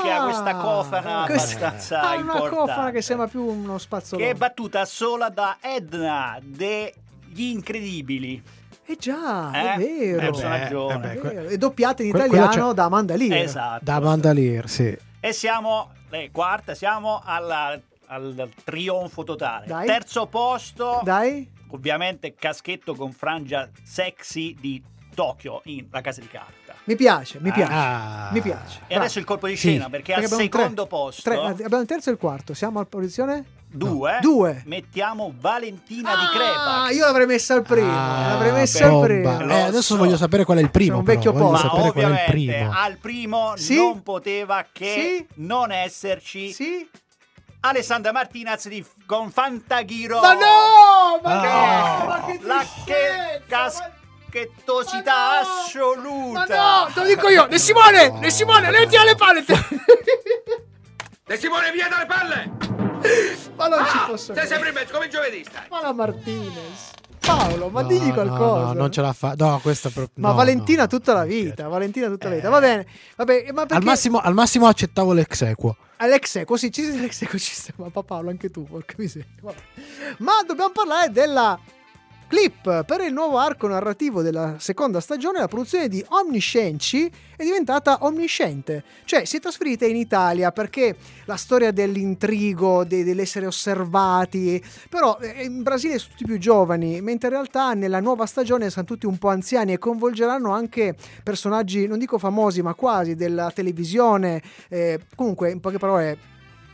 che 0.01 0.09
ha 0.09 0.23
questa 0.23 0.55
cofana 0.55 1.23
Ah, 1.23 1.25
questa- 1.25 1.67
abbastanza 1.67 2.01
ha 2.01 2.11
una 2.13 2.19
importante. 2.21 2.55
cofana 2.55 2.91
che 2.91 3.01
sembra 3.01 3.27
più 3.27 3.43
uno 3.43 3.77
spazzolone. 3.77 4.25
che 4.29 4.33
è 4.33 4.37
battuta 4.37 4.85
sola 4.85 5.27
da 5.27 5.57
Edna 5.59 6.39
degli 6.41 7.41
Incredibili. 7.51 8.41
Eh 8.85 8.95
già, 8.97 9.51
Eh? 9.53 9.73
è 9.73 9.77
vero. 9.77 10.21
Eh 10.21 10.25
personaggio. 10.25 10.87
beh, 10.87 10.93
È 10.93 11.15
eh 11.17 11.19
vero. 11.19 11.47
E 11.49 11.57
doppiata 11.57 12.01
in 12.03 12.11
Que- 12.11 12.25
italiano 12.27 12.71
da 12.73 12.85
Amanda 12.85 13.15
Lear. 13.17 13.43
Esatto. 13.43 13.83
Da 13.83 13.99
Mandalier, 13.99 14.69
sì. 14.69 14.97
E 15.19 15.33
siamo, 15.33 15.91
eh, 16.11 16.29
quarta, 16.31 16.73
siamo 16.75 17.21
alla- 17.25 17.77
al 18.07 18.49
trionfo 18.63 19.23
totale. 19.23 19.65
Dai. 19.65 19.85
Terzo 19.87 20.27
posto, 20.27 21.01
Dai? 21.03 21.49
Ovviamente 21.73 22.33
caschetto 22.35 22.95
con 22.95 23.11
frangia 23.11 23.69
sexy 23.83 24.55
di 24.59 24.81
Tokyo 25.13 25.61
in 25.65 25.87
La 25.91 26.01
Casa 26.01 26.21
di 26.21 26.27
Carta. 26.27 26.73
Mi 26.85 26.95
piace, 26.95 27.39
mi 27.39 27.49
Ah. 27.49 27.53
piace. 27.53 27.73
Ah. 27.73 28.29
Mi 28.31 28.41
piace. 28.41 28.79
E 28.87 28.95
adesso 28.95 29.19
il 29.19 29.25
colpo 29.25 29.47
di 29.47 29.55
Sì. 29.55 29.69
scena, 29.69 29.89
perché, 29.89 30.13
al 30.13 30.25
secondo 30.27 30.81
tre- 30.83 30.87
posto, 30.87 31.21
tre- 31.29 31.37
abbiamo 31.39 31.79
il 31.81 31.87
terzo 31.87 32.09
e 32.09 32.13
il 32.13 32.19
quarto. 32.19 32.53
Siamo 32.53 32.79
alla 32.79 32.87
posizione? 32.87 33.45
due, 33.75 34.19
Due. 34.21 34.61
mettiamo 34.67 35.33
Valentina 35.39 36.11
di 36.15 36.25
Ah, 36.25 36.29
Crepa. 36.31 36.89
io 36.91 37.05
l'avrei 37.05 37.25
messa 37.25 37.55
al 37.55 37.63
primo. 37.63 37.91
Ah, 37.91 38.27
l'avrei 38.33 38.51
messa 38.51 38.85
al 38.87 39.01
primo. 39.01 39.39
Eh, 39.49 39.61
adesso 39.61 39.81
so. 39.81 39.97
voglio 39.97 40.15
sapere 40.15 40.45
qual 40.45 40.59
è 40.59 40.61
il 40.61 40.69
primo. 40.69 40.97
Sono 40.97 40.99
un 40.99 41.05
vecchio 41.05 41.31
posto. 41.31 41.51
Ma 41.51 41.57
sapere 41.57 41.91
qual 41.91 42.03
è 42.05 42.07
il 42.07 42.11
ovviamente 42.11 42.31
primo. 42.31 42.71
al 42.71 42.97
primo 42.97 43.53
Sì? 43.55 43.75
non 43.75 44.03
poteva 44.03 44.63
che 44.71 45.25
Sì? 45.27 45.27
non 45.41 45.71
esserci 45.71 46.51
Sì? 46.51 46.87
Alessandra 47.65 48.11
Martinez 48.11 48.67
di, 48.67 48.85
con 49.05 49.31
Fantaghiro. 49.31 50.19
Ma 50.19 50.33
no! 50.33 51.19
Ma 51.23 51.31
Ah. 51.31 51.99
no! 52.01 52.05
Ma 52.07 52.25
che 52.25 52.39
La 52.41 52.59
che 52.85 53.39
tristezza! 53.45 53.91
caschettosità 54.29 55.13
Ma 55.15 55.41
no! 55.41 55.47
assoluta. 55.61 56.45
Ma 56.55 56.83
no, 56.85 56.91
te 56.93 56.99
lo 56.99 57.05
dico 57.07 57.29
io. 57.29 57.45
De 57.47 57.57
Simone, 57.59 58.19
De 58.19 58.29
Simone, 58.31 58.69
letti 58.69 58.97
alle 58.97 59.15
palle. 59.15 59.45
De 61.25 61.37
Simone, 61.39 61.71
via 61.71 61.87
dalle 61.87 62.05
palle! 62.05 62.51
Ma 63.55 63.67
non 63.67 63.85
ci 63.85 63.97
Ah, 63.97 64.05
posso 64.07 64.33
sei 64.33 64.45
sempre 64.47 64.69
in 64.69 64.75
mezzo, 64.75 64.91
come 64.93 65.07
giovedì 65.07 65.43
stai. 65.45 65.65
Ma 65.69 65.81
la 65.81 65.93
Martinez. 65.93 66.91
Paolo, 67.25 67.69
ma 67.69 67.81
No, 67.81 67.87
digli 67.87 68.07
no, 68.07 68.13
qualcosa. 68.13 68.65
No, 68.65 68.73
non 68.73 68.91
ce 68.91 69.01
la 69.01 69.13
fa. 69.13 69.33
No, 69.37 69.59
questa 69.61 69.89
proprio. 69.89 70.21
Ma 70.21 70.29
no, 70.29 70.35
Valentina 70.35 70.81
no. 70.81 70.87
tutta 70.87 71.13
la 71.13 71.23
vita, 71.23 71.67
Valentina 71.67 72.07
tutta 72.07 72.29
la 72.29 72.35
vita. 72.35 72.49
Va 72.49 72.59
bene, 72.59 72.85
vabbè, 73.15 73.45
ma 73.51 73.61
perché 73.61 73.75
Al 73.75 73.83
massimo, 73.83 74.19
al 74.19 74.33
massimo 74.33 74.67
accettavo 74.67 75.13
l'exequo. 75.13 75.77
Alexeco, 75.97 76.57
sì, 76.57 76.71
ci 76.71 76.85
Alexeco 76.85 77.37
ci 77.37 77.53
stiamo, 77.53 77.89
ma 77.93 78.03
Paolo 78.03 78.29
anche 78.29 78.49
tu, 78.49 78.65
porca 78.65 78.95
miseria. 78.97 79.29
Vabbè. 79.41 79.57
Ma 80.17 80.43
dobbiamo 80.45 80.71
parlare 80.71 81.09
della 81.11 81.57
clip 82.33 82.83
per 82.85 83.01
il 83.01 83.13
nuovo 83.13 83.37
arco 83.37 83.67
narrativo 83.67 84.23
della 84.23 84.55
seconda 84.57 84.99
stagione, 84.99 85.37
la 85.37 85.47
produzione 85.47 85.87
di 85.87 86.03
Omniscienci 86.07 87.05
è 87.35 87.43
diventata 87.43 87.99
omnisciente, 88.01 88.83
cioè 89.05 89.23
si 89.25 89.37
è 89.37 89.39
trasferita 89.39 89.85
in 89.85 89.95
Italia 89.95 90.51
perché 90.51 90.95
la 91.25 91.35
storia 91.35 91.69
dell'intrigo, 91.71 92.85
de- 92.85 93.03
dell'essere 93.03 93.45
osservati, 93.45 94.63
però 94.89 95.19
eh, 95.21 95.43
in 95.43 95.61
Brasile 95.61 95.99
sono 95.99 96.13
tutti 96.13 96.25
più 96.25 96.39
giovani, 96.39 97.01
mentre 97.01 97.27
in 97.27 97.35
realtà 97.35 97.73
nella 97.73 97.99
nuova 97.99 98.25
stagione 98.25 98.71
sono 98.71 98.85
tutti 98.85 99.05
un 99.05 99.19
po' 99.19 99.29
anziani 99.29 99.73
e 99.73 99.77
coinvolgeranno 99.77 100.51
anche 100.51 100.95
personaggi, 101.21 101.85
non 101.85 101.99
dico 101.99 102.17
famosi, 102.17 102.63
ma 102.63 102.73
quasi 102.73 103.13
della 103.13 103.51
televisione, 103.51 104.41
eh, 104.69 105.01
comunque 105.15 105.51
in 105.51 105.59
poche 105.59 105.77
parole 105.77 106.17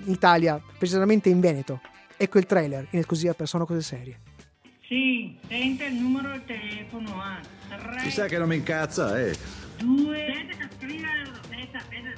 in 0.05 0.11
Italia, 0.13 0.61
precisamente 0.77 1.27
in 1.27 1.41
Veneto. 1.41 1.81
Ecco 2.15 2.37
il 2.37 2.45
trailer 2.45 2.87
in 2.91 2.99
esclusiva 2.99 3.33
per 3.33 3.47
Sono 3.47 3.65
Cose 3.65 3.81
Serie. 3.81 4.28
Sì, 4.89 5.37
senta 5.47 5.85
il 5.85 5.93
numero 5.93 6.29
del 6.29 6.45
telefono 6.45 7.21
A. 7.21 7.37
Ti 8.01 8.09
sa 8.09 8.25
che 8.25 8.39
non 8.39 8.47
mi 8.47 8.55
incazza, 8.55 9.19
eh. 9.19 9.35
2 9.83 10.25
Aspetta 10.25 10.57
che 10.57 10.67
scriva. 10.79 11.07
Aspetta, 11.41 11.77
aspetta. 11.77 12.09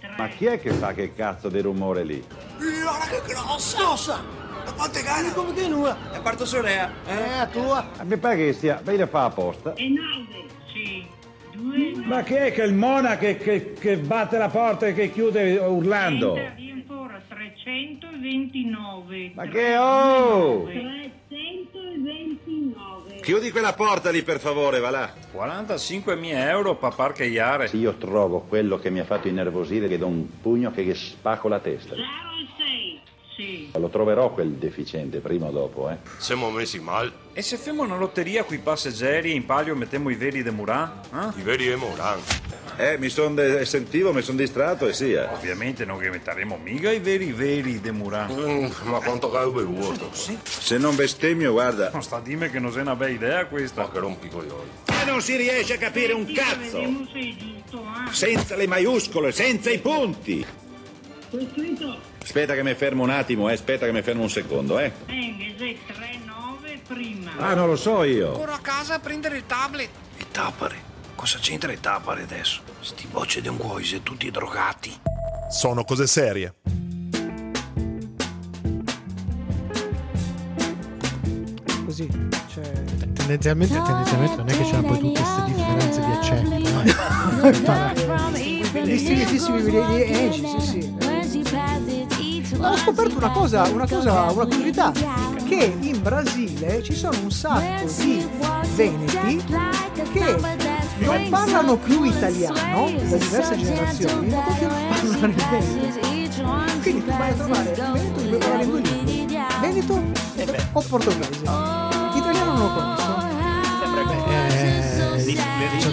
Eh. 0.00 0.08
Ma 0.18 0.26
chi 0.26 0.46
è 0.46 0.58
che 0.60 0.72
fa 0.72 0.92
che 0.92 1.14
cazzo 1.14 1.48
di 1.48 1.60
rumore 1.60 2.02
lì? 2.02 2.24
Guarda 2.58 3.06
che 3.06 3.32
grossa! 3.32 4.20
La 4.64 4.72
quante 4.72 5.02
gare? 5.04 5.32
Come 5.32 5.52
che 5.54 5.68
nulla? 5.68 5.96
La 6.10 6.20
quarta 6.20 6.44
sorella. 6.44 6.90
Eh, 7.06 7.32
a 7.38 7.46
tua. 7.46 7.88
A 7.98 8.02
me 8.02 8.16
pare 8.16 8.34
che 8.36 8.52
stia, 8.52 8.80
bene 8.82 9.06
fa 9.06 9.26
apposta. 9.26 9.74
E 9.74 9.88
9. 9.88 10.44
Sì. 10.72 11.06
2 11.54 12.02
Ma 12.04 12.22
chi 12.24 12.34
è 12.34 12.50
che 12.52 12.62
è 12.64 12.66
il 12.66 12.74
mona 12.74 13.16
che, 13.16 13.36
che- 13.36 13.74
che 13.74 13.96
batte 13.96 14.38
la 14.38 14.48
porta 14.48 14.88
e 14.88 14.92
che 14.92 15.12
chiude 15.12 15.56
urlando? 15.58 16.34
Ancora 16.34 16.54
329. 17.34 19.32
Ma 19.34 19.46
che 19.46 19.76
oh! 19.76 20.64
329. 20.64 23.20
Chiudi 23.22 23.50
quella 23.50 23.72
porta 23.72 24.10
lì 24.10 24.22
per 24.22 24.38
favore, 24.40 24.80
va 24.80 24.90
là. 24.90 25.10
45.000 25.34 26.48
euro 26.48 26.76
per 26.76 26.94
parcheggiare. 26.94 27.68
Se 27.68 27.76
io 27.76 27.94
trovo 27.94 28.40
quello 28.40 28.78
che 28.78 28.90
mi 28.90 29.00
ha 29.00 29.04
fatto 29.04 29.28
innervosire, 29.28 29.88
che 29.88 29.96
do 29.98 30.06
un 30.06 30.40
pugno 30.40 30.70
che 30.70 30.84
gli 30.84 30.94
spacco 30.94 31.48
la 31.48 31.60
testa. 31.60 31.94
0 31.94 32.04
6. 32.04 32.31
Sì. 33.36 33.70
Lo 33.78 33.88
troverò 33.88 34.30
quel 34.32 34.50
deficiente, 34.50 35.20
prima 35.20 35.46
o 35.46 35.50
dopo, 35.50 35.88
eh. 35.88 35.96
Siamo 36.18 36.50
messi 36.50 36.78
mal. 36.80 37.10
E 37.32 37.40
se 37.40 37.56
facciamo 37.56 37.82
una 37.82 37.96
lotteria 37.96 38.44
qui 38.44 38.58
passeggeri 38.58 39.30
e 39.30 39.34
in 39.34 39.46
palio 39.46 39.74
mettiamo 39.74 40.10
i 40.10 40.14
veri 40.16 40.42
de 40.42 40.50
Muran? 40.50 41.00
Eh? 41.14 41.40
I 41.40 41.42
veri 41.42 41.66
de 41.66 41.76
Muran. 41.76 42.20
Eh, 42.76 42.98
mi 42.98 43.08
son 43.08 43.34
de- 43.34 43.64
sentivo, 43.64 44.12
mi 44.12 44.20
sono 44.22 44.36
distratto 44.38 44.86
e 44.86 44.92
sì, 44.92 45.12
eh. 45.12 45.24
Ovviamente 45.24 45.84
non 45.86 45.98
diventeremo 45.98 46.58
mica 46.62 46.90
i 46.90 47.00
veri 47.00 47.32
veri 47.32 47.80
de 47.80 47.90
Muran. 47.90 48.70
ma 48.84 48.98
quanto 49.00 49.30
che 49.30 49.36
hai 49.38 49.50
bevuto? 49.50 50.10
Sì. 50.12 50.38
Se 50.42 50.76
non 50.76 50.94
bestemmio, 50.94 51.52
guarda. 51.52 51.90
Non 51.90 52.02
sta 52.02 52.16
a 52.16 52.20
dire 52.20 52.50
che 52.50 52.58
non 52.58 52.70
sei 52.70 52.82
una 52.82 52.96
bella 52.96 53.12
idea 53.12 53.46
questa. 53.46 53.82
Ma 53.82 53.90
che 53.90 53.98
rompi 53.98 54.28
coglioni. 54.28 54.68
E 54.86 55.04
non 55.06 55.22
si 55.22 55.36
riesce 55.36 55.74
a 55.74 55.78
capire 55.78 56.12
un 56.12 56.30
cazzo! 56.32 56.78
È. 56.80 58.10
Senza 58.10 58.56
le 58.56 58.66
maiuscole, 58.66 59.32
senza 59.32 59.70
i 59.70 59.78
punti! 59.78 60.44
Aspetta 62.22 62.54
che 62.54 62.62
mi 62.62 62.74
fermo 62.74 63.02
un 63.02 63.10
attimo, 63.10 63.48
eh. 63.48 63.54
Aspetta 63.54 63.86
che 63.86 63.92
mi 63.92 64.02
fermo 64.02 64.22
un 64.22 64.30
secondo, 64.30 64.78
eh. 64.78 64.92
39 65.06 66.80
prima. 66.86 67.30
Ah, 67.38 67.54
non 67.54 67.68
lo 67.68 67.76
so 67.76 68.02
io. 68.02 68.32
Corro 68.32 68.52
a 68.52 68.58
casa 68.60 68.94
a 68.94 68.98
prendere 68.98 69.36
il 69.36 69.46
tablet. 69.46 69.88
E 70.18 70.24
Tapare? 70.30 70.90
Cosa 71.14 71.38
c'entra 71.40 71.72
il 71.72 71.80
Tapare 71.80 72.22
adesso? 72.22 72.60
Sti 72.80 73.06
bocce 73.06 73.40
di 73.40 73.48
un 73.48 73.56
cuoise 73.56 74.02
tutti 74.02 74.30
drogati. 74.30 74.92
Sono 75.50 75.84
cose 75.84 76.06
serie. 76.06 76.54
Così, 81.84 82.08
cioè... 82.52 82.62
Tendenzialmente, 83.14 83.74
tendenzialmente 83.74 84.36
non 84.36 84.48
è 84.48 84.56
che 84.56 84.64
c'erano 84.64 84.86
poi 84.88 84.98
tutte 84.98 85.20
queste 85.20 85.44
differenze 85.44 86.00
di 86.00 86.10
accento. 86.12 86.58
no? 86.58 86.82
Distinguitissimi 88.84 89.62
di 89.62 89.76
Angie, 89.76 90.60
sì, 90.60 90.60
sì. 90.60 91.01
Ho 92.62 92.76
scoperto 92.76 93.16
una 93.16 93.30
cosa, 93.30 93.62
una 93.72 93.86
cosa, 93.88 94.30
una 94.30 94.46
curiosità, 94.46 94.92
che 95.48 95.76
in 95.80 96.00
Brasile 96.00 96.82
ci 96.82 96.94
sono 96.94 97.18
un 97.22 97.30
sacco 97.30 97.90
di 97.98 98.26
veneti 98.76 99.44
che 100.12 100.36
non 100.98 101.28
parlano 101.28 101.76
più 101.76 102.04
italiano 102.04 102.90
da 103.08 103.16
diverse 103.16 103.56
generazioni, 103.58 104.28
ma 104.28 104.42
continuano 104.44 104.76
a 104.76 104.88
parlare 104.88 105.02
il 105.02 105.18
veneto. 105.18 106.40
Quindi 106.82 107.04
tu 107.04 107.10
vai 107.10 107.30
a 107.30 107.34
trovare 107.34 107.70
il 107.70 107.76
veneto 107.76 108.20
in 108.20 108.28
due 108.70 108.80
lingue. 108.80 109.40
Veneto 109.60 110.02
o 110.72 110.80
portoghese. 110.88 111.40
Italiano 111.42 112.52
non 112.52 112.62
lo 112.62 112.72
conosco. 112.72 113.30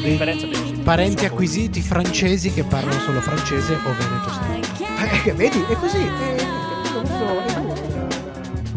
Eh, 0.01 0.81
parenti 0.83 1.25
acquisiti 1.25 1.81
francesi 1.81 2.51
che 2.53 2.63
parlano 2.63 2.99
solo 2.99 3.21
francese 3.21 3.73
o 3.73 3.93
veneto 3.97 4.29
stesso. 4.31 4.83
Eh, 4.83 5.21
che 5.23 5.33
vedi, 5.33 5.63
è 5.67 5.73
così. 5.75 5.97
È, 5.97 6.57
da- 7.01 7.77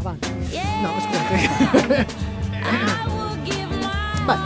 avanti. 0.01 0.31
No, 0.83 0.91
scusate. 1.01 2.07
Beh, 4.25 4.37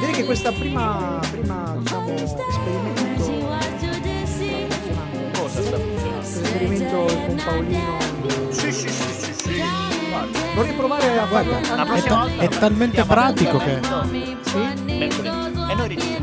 direi 0.00 0.14
che 0.14 0.24
questa 0.24 0.52
prima, 0.52 1.18
prima 1.30 1.74
diciamo, 1.78 2.14
esperimento. 2.14 3.24
Cosa 5.34 5.62
sta 5.62 5.76
funzionando? 5.76 6.20
Questo 6.20 6.40
esperimento 6.42 6.96
con 7.26 7.42
Paolino. 7.44 7.98
Sì, 8.50 8.72
sì, 8.72 8.88
sì, 8.88 9.12
sì, 9.12 9.32
sì. 9.34 9.62
Guarda, 10.10 10.38
Vorrei 10.54 10.72
provare 10.74 11.18
a. 11.18 11.26
Guarda, 11.26 11.74
La 11.76 11.82
è, 11.82 11.86
prossima 11.86 12.08
ta- 12.14 12.20
volta 12.20 12.42
è 12.42 12.48
talmente 12.48 13.04
pratico 13.04 13.58
che. 13.58 13.80
Sì? 14.42 14.58
mercoledì. 14.84 15.70
E 15.70 15.74
noi 15.74 15.94
qui. 15.96 16.18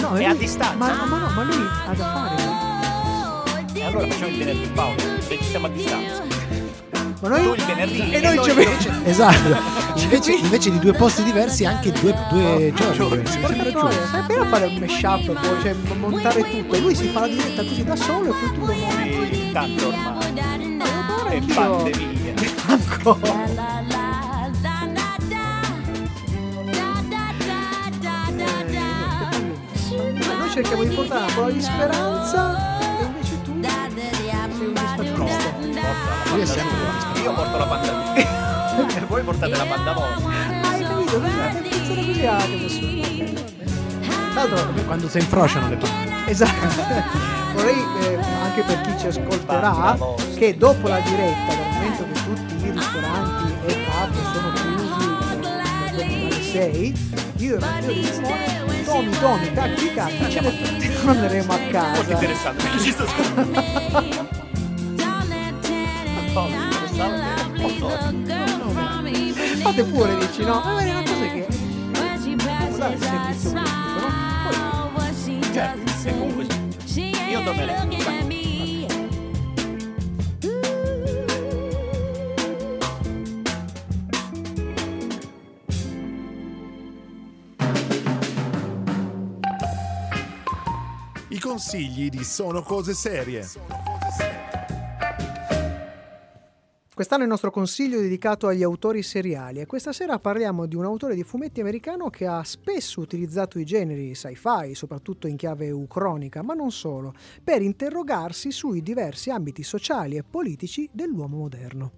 No, 0.00 0.08
È 0.10 0.16
lui- 0.16 0.24
a 0.26 0.34
distanza. 0.34 0.74
Ma, 0.76 1.04
ma 1.06 1.18
no, 1.18 1.30
ma 1.34 1.42
lui 1.42 1.66
ha 1.86 1.92
da 1.94 2.04
fare. 2.04 2.42
E 3.84 3.86
allora 3.86 4.06
facciamo 4.08 4.28
il 4.28 4.38
venerdì 4.38 4.66
Paolo, 4.72 4.96
registriamo 5.28 5.66
a 5.66 5.68
distanza. 5.68 6.22
Ma 7.20 7.28
noi, 7.28 7.42
Tu 7.42 7.52
il 7.52 7.64
venerdì 7.64 8.10
e 8.12 8.20
noi 8.20 8.42
ci 8.42 8.48
invece- 8.50 8.92
Esatto. 9.04 9.56
Invece, 9.96 10.32
invece 10.32 10.70
di 10.70 10.78
due 10.78 10.92
posti 10.94 11.22
diversi, 11.22 11.66
anche 11.66 11.92
due, 11.92 12.14
due 12.30 12.72
giorni. 12.96 13.26
sai 13.26 14.20
appena 14.20 14.46
fare 14.46 14.64
un 14.66 14.76
mashup 14.78 15.26
poi, 15.26 15.60
cioè 15.60 15.74
montare 15.98 16.48
tutto. 16.48 16.78
Lui 16.80 16.94
si 16.94 17.08
fa 17.08 17.20
la 17.20 17.28
diretta 17.28 17.62
così 17.62 17.84
da 17.84 17.94
solo 17.96 18.30
e 18.30 18.32
poi 18.32 18.52
tu 18.54 18.64
lo 18.64 18.72
monti. 18.72 19.50
Tanto 19.52 19.88
ormai. 19.88 20.42
Anch'io- 21.28 21.54
pandemia. 21.54 22.34
Ancora. 22.66 24.32
Noi 30.38 30.50
cerchiamo 30.50 30.84
di 30.84 30.94
portare 30.94 31.24
una 31.24 31.32
parola 31.34 31.52
di 31.52 31.62
speranza 31.62 32.73
è 36.40 36.44
sempre 36.46 36.76
un 36.76 37.22
Io 37.22 37.32
porto 37.32 37.56
la 37.58 37.64
banda 37.66 38.14
E 38.14 38.26
voi 39.06 39.22
portate 39.22 39.56
la 39.56 39.64
banda 39.64 39.92
vostra. 39.92 40.30
Hai 40.68 40.82
capito? 40.82 41.20
Funziona 41.20 41.52
così 41.62 42.26
a 42.26 42.36
casa 42.36 42.68
sua. 42.68 43.02
Tra 44.32 44.44
l'altro, 44.44 44.82
Quando 44.84 45.08
si 45.08 45.18
infrociano 45.18 45.68
le 45.68 45.76
palle. 45.76 46.12
Esatto. 46.26 47.32
Vorrei 47.54 47.84
eh, 48.00 48.18
anche 48.42 48.62
per 48.62 48.80
chi 48.80 48.98
ci 48.98 49.06
ascolterà 49.06 49.96
che 50.36 50.56
dopo 50.56 50.88
la 50.88 50.98
diretta, 50.98 51.54
dal 51.54 51.72
momento 51.72 52.04
che 52.12 52.24
tutti 52.24 52.66
i 52.66 52.70
ristoranti 52.70 53.54
e 53.66 53.84
pub 53.86 54.12
sono 54.32 54.52
chiusi 54.54 55.04
eh, 55.30 55.38
dalle 55.38 56.42
6, 56.42 57.10
io 57.36 57.56
e 57.56 57.58
Matteo 57.60 57.94
Tommy, 58.84 59.18
Tommy, 59.18 59.52
cacchi, 59.52 59.94
cacchi, 59.94 60.30
ce 60.30 60.40
ne 60.40 61.00
torneremo 61.04 61.52
a 61.52 61.56
Molto 61.56 61.70
casa. 61.70 62.12
interessante. 62.12 62.78
Ci 62.80 62.90
sto 62.90 64.32
Fate 69.74 69.90
pure, 69.90 70.16
dici, 70.18 70.44
no? 70.44 70.60
Ma 70.60 70.78
è 70.78 70.88
una 70.88 71.02
cosa 71.02 71.26
che 71.26 71.46
può 72.68 72.76
dare 72.76 72.96
servizio 72.96 73.50
pubblico, 73.50 74.50
no? 74.52 74.90
Poi, 74.94 75.42
Certo, 75.52 76.10
comunque. 76.10 76.46
Io 91.30 91.40
consigli 91.40 92.10
di 92.10 92.22
Sono 92.22 92.62
cose 92.62 92.94
serie. 92.94 93.44
Quest'anno 96.94 97.22
è 97.22 97.24
il 97.24 97.30
nostro 97.30 97.50
consiglio 97.50 98.00
dedicato 98.00 98.46
agli 98.46 98.62
autori 98.62 99.02
seriali 99.02 99.58
e 99.58 99.66
questa 99.66 99.92
sera 99.92 100.20
parliamo 100.20 100.66
di 100.66 100.76
un 100.76 100.84
autore 100.84 101.16
di 101.16 101.24
fumetti 101.24 101.60
americano 101.60 102.08
che 102.08 102.24
ha 102.24 102.44
spesso 102.44 103.00
utilizzato 103.00 103.58
i 103.58 103.64
generi 103.64 104.14
sci-fi, 104.14 104.76
soprattutto 104.76 105.26
in 105.26 105.34
chiave 105.34 105.72
ucronica, 105.72 106.42
ma 106.42 106.54
non 106.54 106.70
solo, 106.70 107.12
per 107.42 107.62
interrogarsi 107.62 108.52
sui 108.52 108.80
diversi 108.80 109.30
ambiti 109.30 109.64
sociali 109.64 110.16
e 110.16 110.22
politici 110.22 110.88
dell'uomo 110.92 111.38
moderno. 111.38 111.92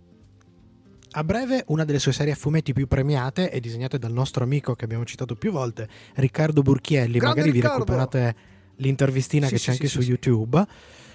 A 1.10 1.24
breve, 1.24 1.64
una 1.68 1.84
delle 1.84 1.98
sue 1.98 2.12
serie 2.12 2.32
a 2.32 2.36
fumetti 2.36 2.72
più 2.72 2.86
premiate 2.86 3.50
e 3.50 3.60
disegnate 3.60 3.98
dal 3.98 4.12
nostro 4.12 4.44
amico 4.44 4.74
che 4.74 4.86
abbiamo 4.86 5.04
citato 5.04 5.34
più 5.34 5.50
volte, 5.52 5.86
Riccardo 6.14 6.62
Burchielli. 6.62 7.18
Grande 7.18 7.40
Magari 7.40 7.50
Riccardo! 7.50 7.84
vi 7.84 7.90
recuperate 7.90 8.36
l'intervistina 8.76 9.46
Sì, 9.46 9.52
che 9.52 9.58
c'è 9.58 9.64
sì, 9.64 9.70
anche 9.70 9.88
sì, 9.88 10.00
su. 10.00 10.08
YouTube. 10.08 10.66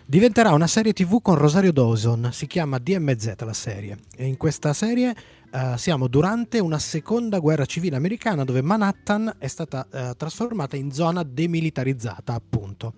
Diventerà 0.05 0.51
una 0.51 0.67
serie 0.67 0.93
TV 0.93 1.21
con 1.21 1.35
Rosario 1.35 1.71
Dawson, 1.71 2.29
si 2.33 2.47
chiama 2.47 2.79
DMZ 2.79 3.35
la 3.39 3.53
serie. 3.53 3.97
E 4.15 4.25
in 4.25 4.35
questa 4.35 4.73
serie 4.73 5.15
eh, 5.51 5.73
siamo 5.77 6.07
durante 6.07 6.59
una 6.59 6.79
seconda 6.79 7.39
guerra 7.39 7.65
civile 7.65 7.95
americana 7.95 8.43
dove 8.43 8.61
Manhattan 8.61 9.35
è 9.37 9.47
stata 9.47 9.87
eh, 9.91 10.13
trasformata 10.17 10.75
in 10.75 10.91
zona 10.91 11.23
demilitarizzata, 11.23 12.33
appunto. 12.33 12.93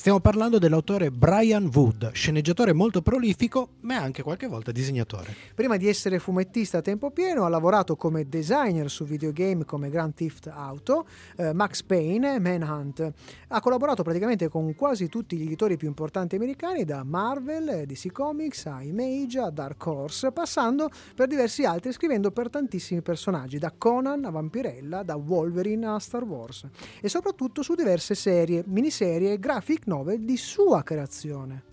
Stiamo 0.00 0.20
parlando 0.20 0.58
dell'autore 0.58 1.10
Brian 1.10 1.68
Wood, 1.70 2.12
sceneggiatore 2.12 2.72
molto 2.72 3.02
prolifico, 3.02 3.72
ma 3.80 3.96
anche 3.96 4.22
qualche 4.22 4.46
volta 4.46 4.72
disegnatore. 4.72 5.36
Prima 5.54 5.76
di 5.76 5.88
essere 5.88 6.18
fumettista 6.18 6.78
a 6.78 6.80
tempo 6.80 7.10
pieno, 7.10 7.44
ha 7.44 7.50
lavorato 7.50 7.96
come 7.96 8.26
designer 8.26 8.90
su 8.90 9.04
videogame 9.04 9.66
come 9.66 9.90
Grand 9.90 10.14
Theft 10.14 10.46
Auto, 10.46 11.06
eh, 11.36 11.52
Max 11.52 11.82
Payne 11.82 12.36
e 12.36 12.38
Manhunt. 12.38 13.12
Ha 13.48 13.60
collaborato 13.60 14.02
praticamente 14.02 14.48
con 14.48 14.74
quasi 14.74 15.10
tutti 15.10 15.36
gli 15.36 15.42
editori 15.42 15.76
più 15.76 15.88
importanti 15.88 16.34
americani, 16.34 16.84
da 16.84 17.04
Marvel, 17.04 17.68
eh, 17.68 17.84
DC 17.84 18.10
Comics 18.10 18.64
a 18.64 18.82
Image 18.82 19.38
a 19.38 19.50
Dark 19.50 19.86
Horse, 19.86 20.32
passando 20.32 20.88
per 21.14 21.28
diversi 21.28 21.66
altri, 21.66 21.92
scrivendo 21.92 22.30
per 22.30 22.48
tantissimi 22.48 23.02
personaggi, 23.02 23.58
da 23.58 23.70
Conan 23.76 24.24
a 24.24 24.30
Vampirella, 24.30 25.02
da 25.02 25.16
Wolverine 25.16 25.88
a 25.88 25.98
Star 25.98 26.24
Wars, 26.24 26.66
e 27.02 27.08
soprattutto 27.10 27.60
su 27.60 27.74
diverse 27.74 28.14
serie, 28.14 28.64
miniserie 28.66 29.38
graphic 29.38 29.88
novel 29.90 30.20
di 30.20 30.36
sua 30.36 30.84
creazione. 30.84 31.64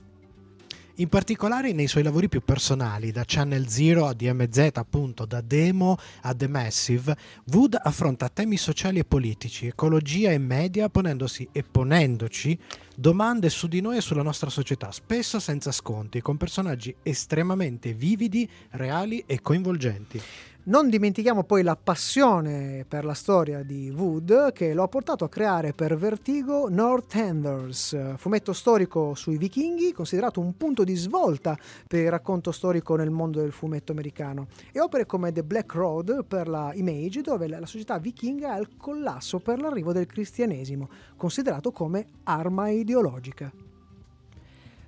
In 1.00 1.10
particolare 1.10 1.72
nei 1.74 1.86
suoi 1.86 2.02
lavori 2.02 2.28
più 2.28 2.42
personali, 2.44 3.12
da 3.12 3.22
Channel 3.24 3.68
Zero 3.68 4.08
a 4.08 4.14
DMZ, 4.14 4.72
appunto, 4.74 5.26
da 5.26 5.42
Demo 5.42 5.96
a 6.22 6.34
The 6.34 6.48
Massive, 6.48 7.16
Wood 7.54 7.78
affronta 7.80 8.30
temi 8.30 8.58
sociali 8.58 8.98
e 8.98 9.06
politici, 9.06 9.68
ecologia 9.68 10.32
e 10.32 10.40
media, 10.40 10.90
ponendosi 10.90 11.48
e 11.52 11.62
ponendoci 11.62 12.58
domande 12.96 13.50
su 13.50 13.68
di 13.68 13.80
noi 13.80 13.98
e 13.98 14.02
sulla 14.02 14.24
nostra 14.24 14.50
società, 14.50 14.92
spesso 14.92 15.40
senza 15.40 15.72
sconti, 15.72 16.20
con 16.20 16.38
personaggi 16.38 16.96
estremamente 17.04 17.94
vividi, 17.94 18.50
reali 18.72 19.24
e 19.28 19.40
coinvolgenti. 19.40 20.20
Non 20.68 20.90
dimentichiamo 20.90 21.46
poi 21.46 21.64
la 21.64 21.78
passione 21.78 22.84
per 22.86 23.06
la 23.06 23.14
storia 23.14 23.64
di 23.64 23.90
Wood 23.90 24.52
che 24.52 24.74
lo 24.74 24.84
ha 24.84 24.90
portato 24.90 25.24
a 25.24 25.30
creare 25.30 25.72
per 25.72 25.96
Vertigo 25.96 26.68
Northenders, 26.68 28.18
fumetto 28.18 28.52
storico 28.52 29.16
sui 29.16 29.38
vichinghi, 29.38 29.94
considerato 29.94 30.42
un 30.42 30.58
punto 30.58 30.84
di 30.84 30.96
svolta 30.96 31.58
per 31.88 32.02
il 32.02 32.10
racconto 32.10 32.52
storico 32.52 32.98
nel 32.98 33.12
mondo 33.12 33.40
del 33.40 33.54
fumetto 33.54 33.94
americano, 33.94 34.48
e 34.74 34.82
opere 34.82 35.06
come 35.06 35.32
The 35.32 35.46
Black 35.46 35.74
Road 35.74 36.26
per 36.26 36.50
la 36.50 36.72
Image, 36.74 37.22
dove 37.22 37.48
la 37.48 37.66
società 37.66 37.98
vichinga 37.98 38.50
è 38.50 38.58
al 38.58 38.76
collasso 38.76 39.40
per 39.40 39.62
l'arrivo 39.62 39.94
del 39.94 40.06
cristianesimo, 40.06 40.90
considerato 41.16 41.72
come 41.72 42.08
arma 42.24 42.68
ideologica. 42.68 43.50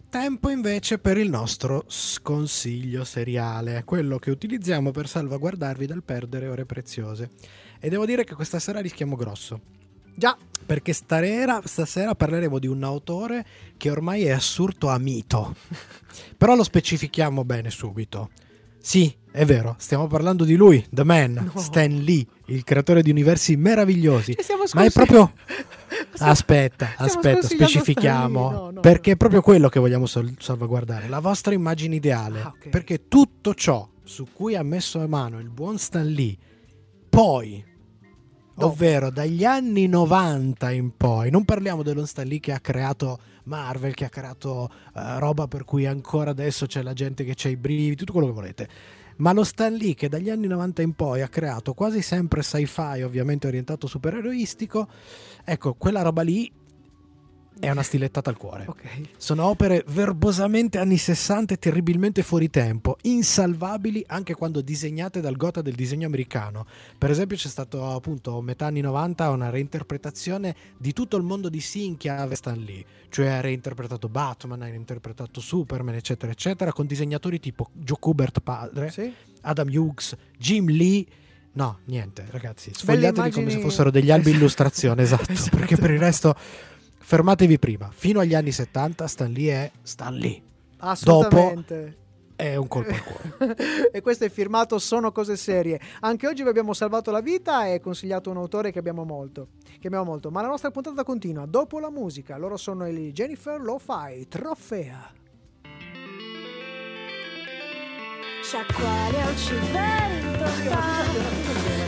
Tempo 0.09 0.49
invece 0.49 0.97
per 0.97 1.19
il 1.19 1.29
nostro 1.29 1.83
sconsiglio 1.85 3.03
seriale, 3.03 3.83
quello 3.83 4.17
che 4.17 4.31
utilizziamo 4.31 4.89
per 4.89 5.07
salvaguardarvi 5.07 5.85
dal 5.85 6.01
perdere 6.01 6.47
ore 6.47 6.65
preziose. 6.65 7.29
E 7.79 7.89
devo 7.89 8.07
dire 8.07 8.23
che 8.23 8.33
questa 8.33 8.57
sera 8.57 8.79
rischiamo 8.79 9.15
grosso. 9.15 9.61
Già, 10.15 10.35
Perché 10.65 10.93
stasera, 10.93 11.61
stasera 11.63 12.15
parleremo 12.15 12.57
di 12.57 12.65
un 12.65 12.83
autore 12.83 13.45
che 13.77 13.91
ormai 13.91 14.23
è 14.23 14.31
assurdo 14.31 14.89
a 14.89 14.97
mito. 14.97 15.55
Però 16.35 16.55
lo 16.55 16.63
specifichiamo 16.63 17.45
bene 17.45 17.69
subito. 17.69 18.31
Sì, 18.79 19.15
è 19.31 19.45
vero, 19.45 19.75
stiamo 19.77 20.07
parlando 20.07 20.43
di 20.43 20.55
lui, 20.55 20.83
The 20.89 21.03
Man, 21.03 21.51
No. 21.53 21.59
Stan 21.59 21.89
Lee, 21.89 22.25
il 22.45 22.63
creatore 22.63 23.03
di 23.03 23.11
universi 23.11 23.55
meravigliosi. 23.57 24.35
Ma 24.73 24.83
è 24.85 24.91
proprio... 24.91 25.31
Aspetta, 26.19 26.93
aspetta, 26.97 27.47
specifichiamo. 27.47 28.49
No, 28.49 28.71
no, 28.71 28.79
perché 28.81 29.11
è 29.11 29.15
proprio 29.15 29.41
quello 29.41 29.69
che 29.69 29.79
vogliamo 29.79 30.05
sal- 30.05 30.35
salvaguardare, 30.37 31.07
la 31.07 31.19
vostra 31.19 31.53
immagine 31.53 31.95
ideale. 31.95 32.41
Ah, 32.41 32.53
ok. 32.55 32.69
Perché 32.69 33.07
tutto 33.07 33.53
ciò 33.53 33.87
su 34.03 34.27
cui 34.33 34.55
ha 34.55 34.63
messo 34.63 34.99
mano 35.07 35.39
il 35.39 35.49
buon 35.49 35.77
Stan 35.77 36.05
Lee, 36.05 36.37
poi, 37.09 37.63
ovvero 38.55 39.09
dagli 39.09 39.45
anni 39.45 39.87
90 39.87 40.71
in 40.71 40.95
poi, 40.95 41.29
non 41.31 41.45
parliamo 41.45 41.83
dello 41.83 42.05
Stan 42.05 42.27
Lee 42.27 42.39
che 42.39 42.51
ha 42.51 42.59
creato 42.59 43.19
Marvel, 43.43 43.93
che 43.93 44.05
ha 44.05 44.09
creato 44.09 44.69
eh, 44.95 45.19
roba 45.19 45.47
per 45.47 45.63
cui 45.63 45.85
ancora 45.85 46.31
adesso 46.31 46.65
c'è 46.65 46.81
la 46.81 46.93
gente 46.93 47.23
che 47.23 47.33
c'ha 47.35 47.49
i 47.49 47.57
brividi, 47.57 47.95
tutto 47.95 48.11
quello 48.11 48.27
che 48.27 48.33
volete. 48.33 48.69
Ma 49.19 49.33
lo 49.33 49.43
Stan 49.43 49.73
Lee 49.73 49.95
che 49.95 50.07
dagli 50.07 50.29
anni 50.29 50.47
90 50.47 50.81
in 50.81 50.93
poi 50.93 51.21
ha 51.21 51.27
creato 51.27 51.73
quasi 51.73 52.01
sempre 52.01 52.41
sci-fi, 52.41 53.01
ovviamente 53.01 53.47
orientato 53.47 53.85
supereroistico, 53.85 54.87
ecco, 55.43 55.73
quella 55.73 56.01
roba 56.01 56.21
lì 56.21 56.49
è 57.59 57.69
una 57.69 57.83
stilettata 57.83 58.29
al 58.29 58.37
cuore. 58.37 58.65
ok. 58.67 58.83
Sono 59.17 59.45
opere 59.45 59.83
verbosamente 59.87 60.77
anni 60.77 60.97
60 60.97 61.53
e 61.53 61.59
terribilmente 61.59 62.23
fuori 62.23 62.49
tempo, 62.49 62.97
insalvabili 63.01 64.03
anche 64.07 64.33
quando 64.33 64.61
disegnate 64.61 65.19
dal 65.21 65.35
gota 65.35 65.61
del 65.61 65.75
disegno 65.75 66.07
americano. 66.07 66.65
Per 66.97 67.09
esempio 67.11 67.35
c'è 67.37 67.47
stato 67.49 67.85
appunto 67.91 68.41
metà 68.41 68.67
anni 68.67 68.81
90 68.81 69.29
una 69.29 69.49
reinterpretazione 69.49 70.55
di 70.77 70.93
tutto 70.93 71.17
il 71.17 71.23
mondo 71.23 71.49
di 71.49 71.59
sì 71.61 71.85
in 71.85 71.97
chiave 71.97 72.35
Stan 72.35 72.57
Lee, 72.57 72.83
cioè 73.09 73.27
ha 73.27 73.41
reinterpretato 73.41 74.07
Batman, 74.09 74.61
ha 74.61 74.69
reinterpretato 74.69 75.39
Superman, 75.41 75.95
eccetera, 75.95 76.31
eccetera, 76.31 76.71
con 76.71 76.85
disegnatori 76.87 77.39
tipo 77.39 77.69
Joe 77.73 77.97
Kubert 77.99 78.39
padre, 78.41 78.89
Sì? 78.91 79.13
Adam 79.41 79.67
Hughes, 79.69 80.15
Jim 80.37 80.67
Lee. 80.69 81.05
No, 81.51 81.79
niente, 81.85 82.25
ragazzi, 82.29 82.71
sfogliateli 82.73 83.31
come 83.31 83.31
se 83.31 83.39
immagini- 83.39 83.61
fossero 83.63 83.89
degli 83.91 84.11
albi 84.11 84.31
illustrazione, 84.31 85.01
esatto, 85.03 85.31
Esatto. 85.31 85.57
perché 85.57 85.75
per 85.77 85.91
il 85.91 85.99
resto 85.99 86.35
fermatevi 87.09 87.57
prima. 87.57 87.89
Fino 87.91 88.19
agli 88.19 88.35
anni 88.35 88.51
70 88.51 89.07
Stan 89.07 89.31
Lee 89.31 89.51
è 89.51 89.71
Stan 89.81 90.13
Lee. 90.13 90.39
Assolutamente. 90.77 91.97
È 92.35 92.55
un 92.55 92.67
colpo 92.67 92.93
al 92.93 93.03
cuore. 93.03 93.55
e 93.91 93.99
questo 94.01 94.25
è 94.25 94.29
firmato 94.29 94.77
Sono 94.77 95.11
cose 95.11 95.35
serie. 95.35 95.79
Anche 96.01 96.27
oggi 96.27 96.43
vi 96.43 96.49
abbiamo 96.49 96.73
salvato 96.73 97.09
la 97.09 97.21
vita 97.21 97.65
e 97.65 97.79
consigliato 97.79 98.29
un 98.29 98.37
autore 98.37 98.71
che 98.71 98.77
abbiamo 98.77 99.05
molto. 99.05 99.47
Che 99.79 99.87
abbiamo 99.87 100.05
molto. 100.05 100.29
Ma 100.29 100.43
la 100.43 100.49
nostra 100.49 100.69
puntata 100.69 101.03
continua 101.03 101.47
dopo 101.47 101.79
la 101.79 101.89
musica. 101.89 102.37
Loro 102.37 102.57
sono 102.57 102.85
i 102.85 103.11
Jennifer 103.11 103.59
Lo-Fi, 103.59 104.27
Trofea. 104.27 105.11
Chacoalha 108.51 109.29
o 109.29 109.33
chuveiro 109.33 110.31
importado 110.31 111.19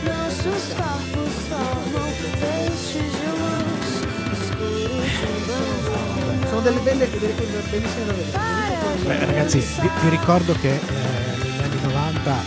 Nossos 0.04 0.74
corpos 0.74 1.34
formam 1.48 2.12
feixes 2.38 3.12
de 3.12 3.26
luz 3.38 3.71
Sono 6.48 6.60
delle 6.60 6.80
belle, 6.80 7.10
delle, 7.10 7.34
delle 7.34 7.62
bellissime 7.70 8.04
novelle. 8.04 8.30
Beh, 9.06 9.24
ragazzi, 9.26 9.58
vi, 9.58 9.90
vi 10.02 10.08
ricordo 10.08 10.52
che 10.54 10.74
eh, 10.74 10.80
negli 11.42 11.62
anni 11.62 11.80
90 11.82 12.42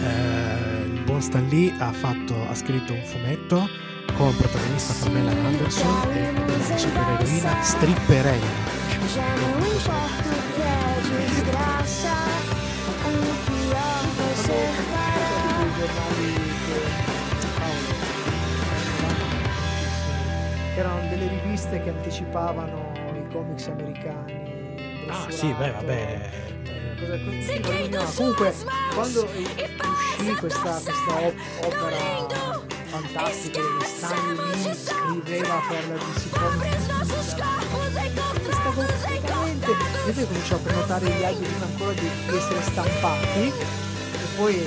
eh, 0.00 0.94
il 0.94 1.00
buon 1.04 1.20
Stan 1.20 1.46
Lee 1.48 1.74
ha, 1.78 1.92
fatto, 1.92 2.34
ha 2.48 2.54
scritto 2.54 2.92
un 2.92 3.02
fumetto 3.04 3.68
con 4.14 4.34
protagonista 4.36 4.94
Pamela 5.04 5.30
Anderson 5.30 6.10
e 6.12 6.32
la 6.68 6.76
supereroina 6.76 7.62
Stripperella. 7.62 8.74
Já 9.16 9.22
não 9.36 9.56
che 20.76 20.82
erano 20.82 21.08
delle 21.08 21.28
riviste 21.28 21.82
che 21.82 21.88
anticipavano 21.88 22.92
i 23.14 23.32
comics 23.32 23.66
americani. 23.68 25.06
Ah 25.08 25.24
sì, 25.30 25.46
beh, 25.58 25.70
vabbè. 25.70 26.30
eh, 26.64 26.98
cosa- 27.00 27.18
cosa- 27.62 27.88
no, 27.88 28.12
Comunque, 28.14 28.54
quando 28.94 29.24
uscì 29.24 30.34
questa, 30.38 30.70
questa 30.82 31.14
op- 31.14 31.34
opera 31.64 31.96
fantastica 32.88 33.60
dove 33.60 33.84
Stan 33.86 34.34
Lee 34.34 34.74
scriveva 34.74 35.60
per 35.68 35.88
la 35.88 35.94
DC 35.96 36.28
Comics. 36.30 36.86
cosa 38.74 38.92
praticamente 39.02 39.70
io 39.70 40.12
poi 40.12 40.26
cominciavo 40.26 40.60
a 40.60 40.64
prenotare 40.66 41.06
gli 41.06 41.24
album 41.24 41.42
prima 41.44 41.64
ancora 41.64 41.92
di, 41.92 42.00
di 42.28 42.36
essere 42.36 42.62
stampati. 42.62 43.40
E 43.48 44.26
poi 44.36 44.54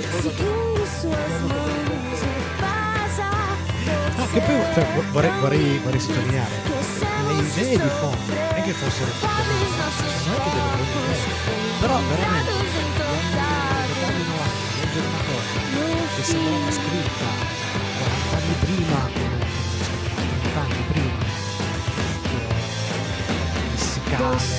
che 4.32 4.40
poi 4.40 4.62
cioè, 4.74 4.86
vorrei, 5.10 5.40
vorrei, 5.40 5.78
vorrei 5.78 6.00
sottolineare 6.00 6.54
le 7.26 7.42
idee 7.42 7.78
di 7.78 7.88
fondo 7.98 8.32
non 8.32 8.54
è 8.54 8.62
che 8.62 8.72
fossero 8.72 9.10
tutte 9.10 9.26
le 9.26 9.54
nostre 9.76 10.08
sono 10.22 10.36
anche 10.36 10.50
delle 10.50 10.70
buone 10.70 10.84
idee 10.86 11.34
però 11.80 11.98
veramente 11.98 12.50
anni 14.06 14.22
90 14.22 14.58
leggere 14.80 15.06
una 15.06 15.22
cosa 15.26 15.58
che 16.14 16.22
sembrava 16.22 16.70
scritta 16.70 17.28
40 17.98 18.36
anni 18.36 18.54
prima 18.60 19.00
30 20.14 20.60
anni 20.60 20.82
prima 20.92 21.18
eh, 22.38 22.58
messicane 23.70 24.50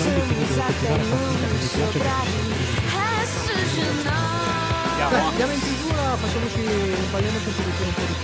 soldi 0.00 0.20
quindi 0.20 0.46
devi 0.46 0.62
continuare 0.62 1.00
a 1.00 1.04
far 1.04 1.18
finta 1.18 1.46
che 1.46 1.52
mi 1.52 1.58
piace 1.58 1.78
nós. 1.78 1.96
Dai, 5.10 5.20
andiamo 5.20 5.52
in 5.52 5.60
chiusura, 5.60 6.16
facciamoci, 6.16 6.62
parliamoci 7.10 7.46
un 7.46 7.54
pochettino 7.54 7.88
un 7.88 7.94
po' 7.94 8.00
di 8.00 8.06
de 8.06 8.14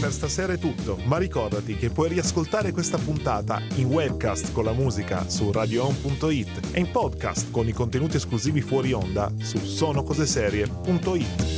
Per 0.00 0.12
stasera 0.12 0.52
è 0.52 0.58
tutto, 0.58 0.98
ma 1.04 1.18
ricordati 1.18 1.76
che 1.76 1.90
puoi 1.90 2.08
riascoltare 2.08 2.72
questa 2.72 2.98
puntata 2.98 3.60
in 3.74 3.86
webcast 3.86 4.52
con 4.52 4.64
la 4.64 4.72
musica 4.72 5.28
su 5.28 5.50
radioon.it 5.50 6.70
e 6.72 6.80
in 6.80 6.90
podcast 6.90 7.50
con 7.50 7.68
i 7.68 7.72
contenuti 7.72 8.16
esclusivi 8.16 8.60
fuori 8.60 8.92
onda 8.92 9.32
su 9.38 9.58
sonocoseserie.it. 9.58 11.57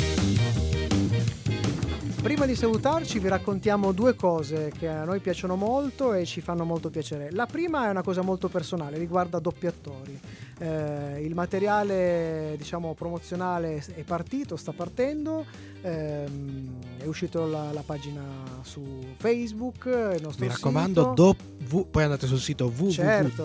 Prima 2.23 2.45
di 2.45 2.55
salutarci 2.55 3.19
vi 3.19 3.29
raccontiamo 3.29 3.93
due 3.93 4.15
cose 4.15 4.71
che 4.77 4.87
a 4.89 5.05
noi 5.05 5.21
piacciono 5.21 5.57
molto 5.57 6.13
e 6.13 6.27
ci 6.27 6.41
fanno 6.43 6.65
molto 6.65 6.91
piacere. 6.91 7.31
La 7.33 7.47
prima 7.47 7.87
è 7.87 7.91
una 7.91 8.03
cosa 8.03 8.21
molto 8.23 8.49
personale, 8.49 8.99
riguarda 8.99 9.39
doppiatori. 9.39 10.19
Eh, 10.59 11.23
il 11.25 11.35
materiale 11.35 12.55
diciamo 12.59 12.93
promozionale 12.95 13.83
è 13.95 14.03
partito, 14.03 14.57
sta 14.57 14.73
partendo, 14.73 15.47
ehm, 15.81 16.69
è 16.99 17.07
uscito 17.07 17.47
la, 17.47 17.73
la 17.73 17.83
pagina 17.85 18.23
su 18.63 18.83
Facebook, 19.17 19.87
Mi 20.39 20.49
raccomando, 20.49 21.01
sito. 21.01 21.15
do- 21.15 21.37
v- 21.69 21.87
poi 21.91 22.03
andate 22.03 22.27
sul 22.27 22.39
sito 22.41 22.69
Certo. 22.91 23.43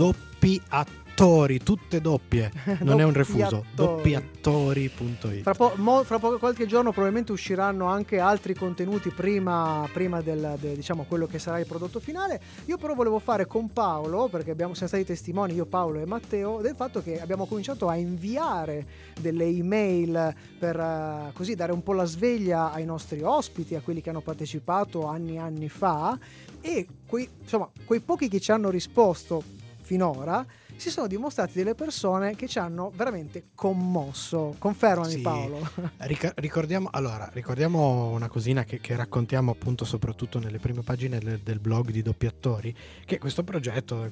www.doppiattori, 1.15 1.63
tutte 1.63 2.01
doppie, 2.01 2.51
non 2.81 2.99
è 2.99 3.03
un 3.03 3.13
refuso, 3.13 3.63
Doppiattori. 3.73 4.91
doppiattori.it. 4.91 5.41
Fra, 5.43 5.53
po- 5.53 5.73
mo- 5.77 6.03
fra 6.03 6.19
po- 6.19 6.37
qualche 6.37 6.65
giorno 6.65 6.91
probabilmente 6.91 7.31
usciranno 7.31 7.85
anche 7.85 8.19
altri 8.19 8.53
contenuti 8.53 9.09
prima, 9.09 9.87
prima 9.93 10.21
del, 10.21 10.55
de- 10.59 10.75
diciamo, 10.75 11.05
quello 11.07 11.25
che 11.25 11.39
sarà 11.39 11.59
il 11.59 11.65
prodotto 11.65 11.99
finale. 11.99 12.39
Io 12.65 12.77
però 12.77 12.93
volevo 12.93 13.19
fare 13.19 13.47
con 13.47 13.71
Paolo, 13.71 14.27
perché 14.27 14.51
abbiamo, 14.51 14.73
siamo 14.73 14.89
stati 14.89 15.05
testimoni, 15.05 15.53
io, 15.53 15.65
Paolo 15.65 15.99
e 15.99 16.05
Matteo, 16.05 16.59
del 16.61 16.75
fatto 16.75 17.01
che 17.01 17.21
abbiamo 17.21 17.45
cominciato 17.45 17.87
a 17.87 17.95
inviare 17.95 18.85
delle 19.19 19.45
email 19.45 20.35
per 20.59 20.77
eh, 20.77 21.31
così 21.33 21.55
dare 21.55 21.71
un 21.71 21.81
po' 21.81 21.93
la 21.93 22.05
sveglia 22.05 22.71
ai 22.73 22.85
nostri 22.85 23.21
ospiti, 23.21 23.75
a 23.75 23.81
quelli 23.81 24.01
che 24.01 24.09
hanno 24.09 24.21
partecipato 24.21 25.05
anni 25.07 25.35
e 25.35 25.39
anni 25.39 25.69
fa 25.69 26.17
e 26.59 26.85
quei, 27.07 27.29
insomma, 27.41 27.69
quei 27.85 27.99
pochi 28.01 28.27
che 28.27 28.39
ci 28.39 28.51
hanno 28.51 28.69
risposto 28.69 29.41
finora 29.81 30.45
si 30.77 30.89
sono 30.89 31.07
dimostrati 31.07 31.53
delle 31.53 31.75
persone 31.75 32.35
che 32.35 32.47
ci 32.47 32.59
hanno 32.59 32.91
veramente 32.95 33.47
commosso. 33.55 34.55
Confermami 34.57 35.11
Sì. 35.11 35.21
Paolo. 35.21 35.69
Rica- 35.97 36.33
ricordiamo, 36.35 36.89
allora, 36.91 37.29
ricordiamo 37.33 38.09
una 38.09 38.27
cosina 38.27 38.63
che, 38.63 38.79
che 38.79 38.95
raccontiamo 38.95 39.51
appunto 39.51 39.85
soprattutto 39.85 40.39
nelle 40.39 40.59
prime 40.59 40.81
pagine 40.81 41.19
del, 41.19 41.39
del 41.39 41.59
blog 41.59 41.91
di 41.91 42.01
Doppiatori, 42.01 42.75
che 43.05 43.17
questo 43.17 43.43
progetto 43.43 44.03
eh, 44.05 44.11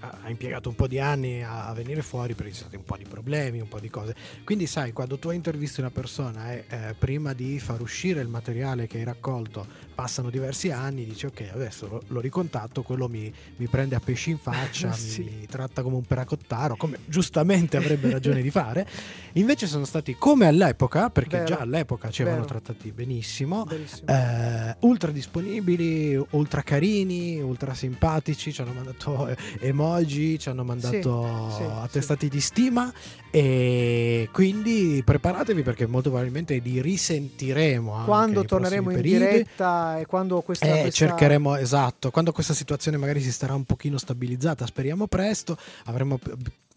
ha 0.00 0.28
impiegato 0.28 0.68
un 0.68 0.74
po' 0.74 0.86
di 0.86 0.98
anni 0.98 1.42
a, 1.42 1.66
a 1.66 1.72
venire 1.74 2.02
fuori 2.02 2.34
perché 2.34 2.52
ci 2.52 2.58
sono 2.58 2.68
stati 2.70 2.82
un 2.82 2.88
po' 2.88 2.96
di 3.02 3.08
problemi, 3.08 3.60
un 3.60 3.68
po' 3.68 3.80
di 3.80 3.88
cose. 3.88 4.14
Quindi 4.44 4.66
sai, 4.66 4.92
quando 4.92 5.18
tu 5.18 5.30
intervisti 5.30 5.80
una 5.80 5.90
persona 5.90 6.52
e 6.52 6.64
eh, 6.68 6.94
prima 6.98 7.32
di 7.32 7.58
far 7.58 7.80
uscire 7.80 8.20
il 8.20 8.28
materiale 8.28 8.86
che 8.86 8.98
hai 8.98 9.04
raccolto 9.04 9.66
passano 10.00 10.30
diversi 10.30 10.70
anni, 10.70 11.04
dici 11.04 11.26
ok, 11.26 11.50
adesso 11.52 11.86
lo, 11.86 12.02
lo 12.08 12.20
ricontatto, 12.20 12.80
quello 12.82 13.06
mi, 13.06 13.30
mi 13.56 13.66
prende 13.66 13.96
a 13.96 14.00
pesci 14.00 14.30
in 14.30 14.38
faccia, 14.40 14.92
Sì. 14.92 15.20
mi 15.24 15.46
tratta 15.46 15.82
come 15.82 15.96
un 15.96 16.04
peracottaro, 16.04 16.74
come 16.76 16.96
giustamente 17.04 17.76
avrebbe 17.76 18.10
ragione 18.10 18.40
di 18.40 18.50
fare. 18.50 18.88
Invece 19.34 19.66
sono 19.66 19.84
stati 19.84 20.16
come 20.16 20.46
all'epoca, 20.46 21.10
perché 21.10 21.36
Vero. 21.40 21.48
già 21.50 21.58
all'epoca 21.58 22.08
ci 22.10 22.22
avevano 22.22 22.46
trattati 22.46 22.90
benissimo, 22.92 23.68
eh, 24.06 24.76
ultra 24.80 25.10
disponibili, 25.10 26.18
ultra 26.30 26.62
carini, 26.62 27.38
ultra 27.42 27.74
simpatici, 27.74 28.52
ci 28.54 28.62
hanno 28.62 28.72
mandato 28.72 29.28
eh, 29.28 29.36
emoji, 29.60 30.38
ci 30.38 30.48
hanno 30.48 30.64
mandato 30.64 31.50
Sì, 31.50 31.56
sì, 31.56 31.62
attestati 31.70 32.28
di 32.30 32.40
stima 32.40 32.90
e 33.30 34.28
quindi 34.32 35.02
preparatevi 35.04 35.62
perché 35.62 35.86
molto 35.86 36.08
probabilmente 36.08 36.56
li 36.58 36.80
risentiremo 36.80 38.04
quando 38.06 38.44
torneremo 38.44 38.90
in 38.90 38.96
periodi. 38.96 39.24
diretta 39.26 39.89
e 39.98 40.06
quando 40.06 40.40
questa, 40.42 40.66
Eh, 40.66 40.70
questa- 40.82 40.90
cercheremo, 41.06 41.56
esatto, 41.56 42.10
quando 42.10 42.32
questa 42.32 42.54
situazione 42.54 42.96
magari 42.96 43.20
si 43.20 43.32
starà 43.32 43.54
un 43.54 43.64
pochino 43.64 43.98
stabilizzata, 43.98 44.66
speriamo 44.66 45.06
presto, 45.06 45.56
avremo 45.84 46.18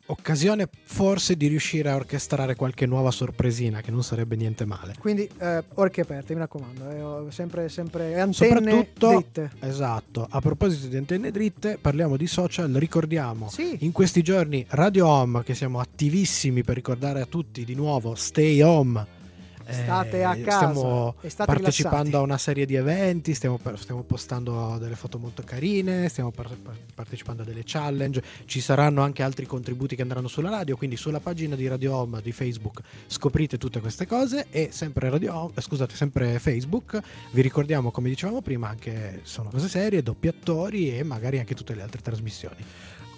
occasione 0.07 0.67
forse 0.83 1.37
di 1.37 1.47
riuscire 1.47 1.89
a 1.89 1.95
orchestrare 1.95 2.55
qualche 2.55 2.85
nuova 2.85 3.09
sorpresina 3.09 3.79
che 3.79 3.89
non 3.89 4.03
sarebbe 4.03 4.35
niente 4.35 4.65
male. 4.65 4.95
Quindi 4.99 5.27
eh, 5.39 5.63
orecchie 5.75 6.03
aperte, 6.03 6.33
mi 6.33 6.41
raccomando, 6.41 7.27
eh, 7.27 7.31
sempre, 7.31 7.69
sempre 7.69 8.19
antenne 8.19 8.89
dritte. 8.93 9.51
esatto, 9.61 10.27
a 10.29 10.41
proposito 10.41 10.87
di 10.87 10.97
antenne 10.97 11.31
dritte, 11.31 11.77
parliamo 11.79 12.17
di 12.17 12.27
social, 12.27 12.69
ricordiamo 12.73 13.47
Sì. 13.49 13.77
in 13.79 13.93
questi 13.93 14.21
giorni 14.21 14.65
Radio 14.71 15.07
Home, 15.07 15.41
che 15.41 15.55
siamo 15.55 15.79
attivissimi 15.79 16.63
per 16.63 16.75
ricordare 16.75 17.21
a 17.21 17.25
tutti 17.25 17.63
di 17.63 17.73
nuovo, 17.73 18.13
stay 18.15 18.61
home. 18.61 19.21
State 19.73 20.23
a 20.23 20.35
Eh, 20.35 20.41
casa 20.41 20.71
Stiamo 20.71 21.15
partecipando 21.45 21.97
rilassati. 22.03 22.15
a 22.15 22.19
una 22.21 22.37
serie 22.37 22.65
di 22.65 22.75
eventi, 22.75 23.33
stiamo, 23.33 23.59
stiamo 23.75 24.03
postando 24.03 24.77
delle 24.79 24.95
foto 24.95 25.17
molto 25.17 25.43
carine, 25.43 26.07
stiamo 26.09 26.31
par- 26.31 26.55
par- 26.61 26.77
partecipando 26.93 27.41
a 27.41 27.45
delle 27.45 27.63
challenge, 27.65 28.21
ci 28.45 28.61
saranno 28.61 29.01
anche 29.01 29.23
altri 29.23 29.45
contributi 29.45 29.95
che 29.95 30.01
andranno 30.01 30.27
sulla 30.27 30.49
radio, 30.49 30.77
quindi 30.77 30.95
sulla 30.97 31.19
pagina 31.19 31.55
di 31.55 31.67
Radio 31.67 31.95
Home 31.95 32.21
di 32.21 32.31
Facebook 32.31 32.81
scoprite 33.07 33.57
tutte 33.57 33.79
queste 33.79 34.05
cose 34.07 34.47
e 34.49 34.69
sempre, 34.71 35.09
Radio 35.09 35.35
Home- 35.35 35.51
eh, 35.55 35.61
scusate, 35.61 35.95
sempre 35.95 36.39
Facebook 36.39 36.99
vi 37.31 37.41
ricordiamo 37.41 37.91
come 37.91 38.09
dicevamo 38.09 38.41
prima 38.41 38.69
anche 38.69 39.19
sono 39.23 39.49
cose 39.49 39.67
serie, 39.67 40.01
doppi 40.03 40.27
attori 40.27 40.97
e 40.97 41.03
magari 41.03 41.39
anche 41.39 41.55
tutte 41.55 41.73
le 41.75 41.81
altre 41.81 42.01
trasmissioni. 42.01 42.63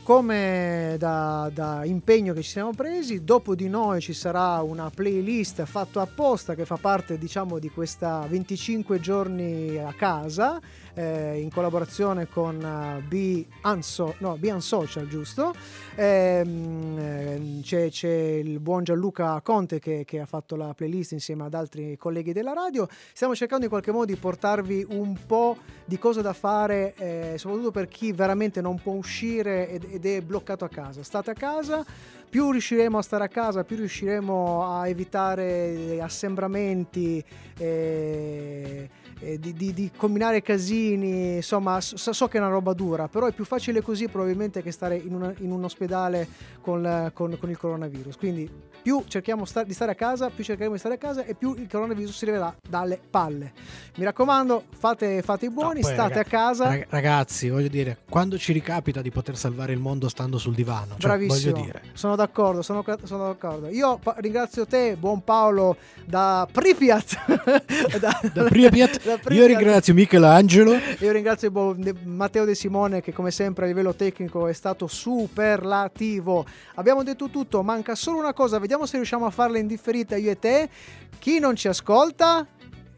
Come 0.06 0.98
da, 1.00 1.50
da 1.52 1.84
impegno 1.84 2.34
che 2.34 2.44
ci 2.44 2.52
siamo 2.52 2.74
presi, 2.76 3.24
dopo 3.24 3.56
di 3.56 3.68
noi 3.68 4.02
ci 4.02 4.14
sarà 4.14 4.62
una 4.62 4.92
playlist 4.94 5.64
fatta 5.66 6.02
apposta 6.02 6.54
che 6.54 6.64
fa 6.64 6.78
parte 6.78 7.18
diciamo 7.18 7.58
di 7.58 7.72
questa 7.72 8.24
25 8.30 9.00
giorni 9.00 9.80
a 9.80 9.92
casa 9.94 10.62
eh, 10.96 11.40
in 11.40 11.52
collaborazione 11.52 12.28
con 12.28 12.60
eh, 12.62 13.02
Be, 13.08 13.46
Unso- 13.64 14.16
no, 14.20 14.38
Be 14.38 14.52
Unsocial, 14.52 15.08
giusto? 15.08 15.54
Ehm, 15.96 16.98
ehm, 16.98 17.62
c'è, 17.62 17.90
c'è 17.90 18.10
il 18.10 18.60
buon 18.60 18.84
Gianluca 18.84 19.40
Conte 19.42 19.80
che, 19.80 20.04
che 20.06 20.20
ha 20.20 20.26
fatto 20.26 20.56
la 20.56 20.74
playlist 20.74 21.12
insieme 21.12 21.44
ad 21.44 21.54
altri 21.54 21.96
colleghi 21.98 22.34
della 22.34 22.54
radio. 22.54 22.88
Stiamo 23.14 23.36
cercando 23.36 23.66
in 23.66 23.70
qualche 23.70 23.92
modo 23.92 24.06
di 24.06 24.16
portarvi 24.16 24.88
un 24.90 25.16
po' 25.26 25.58
di 25.86 26.00
cose 26.00 26.22
da 26.22 26.34
fare, 26.34 26.94
eh, 26.98 27.36
soprattutto 27.38 27.72
per 27.72 27.88
chi 27.88 28.12
veramente 28.12 28.62
non 28.62 28.82
può 28.82 28.94
uscire 28.94 29.70
ed, 29.70 29.86
ed 29.90 30.06
è 30.06 30.22
bloccato 30.22 30.66
a 30.66 30.70
casa. 30.70 31.04
State 31.04 31.32
a 31.32 31.34
casa, 31.36 31.86
più 32.30 32.52
riusciremo 32.52 32.98
a 32.98 33.02
stare 33.02 33.24
a 33.26 33.30
casa, 33.30 33.64
più 33.64 33.78
riusciremo 33.78 34.66
a 34.66 34.88
evitare 34.88 36.00
assembramenti. 36.02 37.24
eh, 37.58 38.90
eh, 39.20 39.40
di, 39.40 39.54
di- 39.54 39.74
di 39.74 39.92
combinare 39.96 40.42
casini, 40.42 41.36
insomma, 41.38 41.80
so, 41.82 42.14
so 42.14 42.28
che 42.28 42.38
è 42.38 42.42
una 42.42 42.50
roba 42.50 42.74
dura, 42.74 43.08
però 43.08 43.28
è 43.28 43.32
più 43.32 43.46
facile 43.46 43.82
così 43.82 44.08
probabilmente 44.08 44.62
che 44.62 44.72
stare 44.72 44.96
in, 44.98 45.14
una- 45.14 45.34
in 45.40 45.52
un 45.52 45.64
ospedale 45.64 46.28
con, 46.62 47.12
con- 47.14 47.38
con 47.40 47.50
il 47.50 47.58
coronavirus. 47.58 48.16
Quindi 48.18 48.50
più 48.82 49.04
cerchiamo 49.08 49.46
sta- 49.46 49.64
di 49.64 49.74
stare 49.74 49.92
a 49.92 49.96
casa, 49.96 50.30
più 50.30 50.44
cercheremo 50.44 50.74
di 50.74 50.80
stare 50.80 50.96
a 50.96 50.98
casa 50.98 51.24
e 51.26 51.34
più 51.36 51.56
il 51.58 51.68
coronavirus 51.70 52.16
si 52.16 52.26
leverà 52.26 52.56
dalle 52.68 53.00
palle. 53.10 53.52
Mi 53.96 54.04
raccomando, 54.04 54.64
fate, 54.78 55.22
fate 55.22 55.46
i 55.46 55.50
buoni, 55.50 55.82
poi, 55.82 55.94
state 55.94 56.14
raga- 56.16 56.20
a 56.22 56.24
casa. 56.24 56.68
Rag- 56.68 56.86
Ragazzi, 56.90 57.50
voglio 57.50 57.68
dire, 57.68 57.98
quando 58.10 58.38
ci 58.38 58.52
ricapita 58.54 59.02
di 59.02 59.10
poter 59.12 59.38
salvare 59.38 59.74
il 59.74 59.80
mondo 59.80 60.08
stando 60.10 60.38
sul 60.38 60.54
divano, 60.54 60.96
cioè, 60.98 61.10
Bravissimo, 61.18 61.52
voglio 61.54 61.66
dire. 61.66 61.82
sono 61.94 62.16
d'accordo, 62.16 62.62
sono, 62.62 62.84
sono 63.04 63.26
d'accordo. 63.28 63.70
Io 63.70 63.98
pa- 63.98 64.16
ringrazio 64.20 64.66
te, 64.68 64.96
buon 65.00 65.24
Paolo, 65.24 65.78
da 66.06 66.48
Pripyat. 66.52 67.26
da, 68.00 68.20
Da 68.34 68.44
Pripyat, 68.44 69.05
io 69.30 69.46
ringrazio 69.46 69.94
Michelangelo. 69.94 70.74
Io 71.00 71.12
ringrazio 71.12 71.52
Matteo 72.04 72.46
De 72.46 72.56
Simone 72.56 73.02
che 73.02 73.14
come 73.14 73.32
sempre 73.32 73.66
a 73.66 73.68
livello 73.68 73.94
tecnico 73.96 74.48
è 74.48 74.54
stato 74.54 74.88
superlativo. 74.88 76.46
Abbiamo 76.76 77.04
detto 77.04 77.30
tutto, 77.30 77.64
manca 77.64 77.96
solo 77.96 78.18
una 78.18 78.34
cosa, 78.34 78.60
vediamo 78.60 78.86
se 78.86 78.98
riusciamo 78.98 79.26
a 79.26 79.30
farla 79.32 79.58
in 79.58 79.68
differita 79.68 80.16
io 80.16 80.32
e 80.32 80.40
te. 80.40 80.70
Chi 81.20 81.40
non 81.40 81.56
ci 81.56 81.68
ascolta 81.68 82.46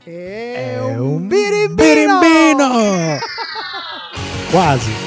è, 0.03 0.75
È 0.75 0.79
un, 0.79 0.99
un 0.99 1.27
birimbino! 1.27 2.19
birimbino! 2.19 3.17
Quasi. 4.51 5.06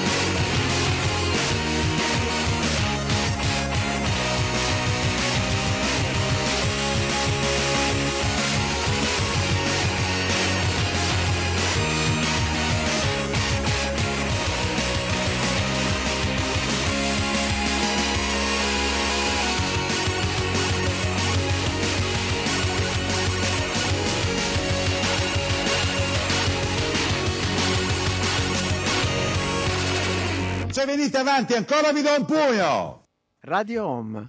Ancora 31.61 31.93
vi 31.93 32.01
do 32.03 32.15
un 32.17 32.25
pugno! 32.25 33.07
Radio 33.41 33.87
Home. 33.87 34.29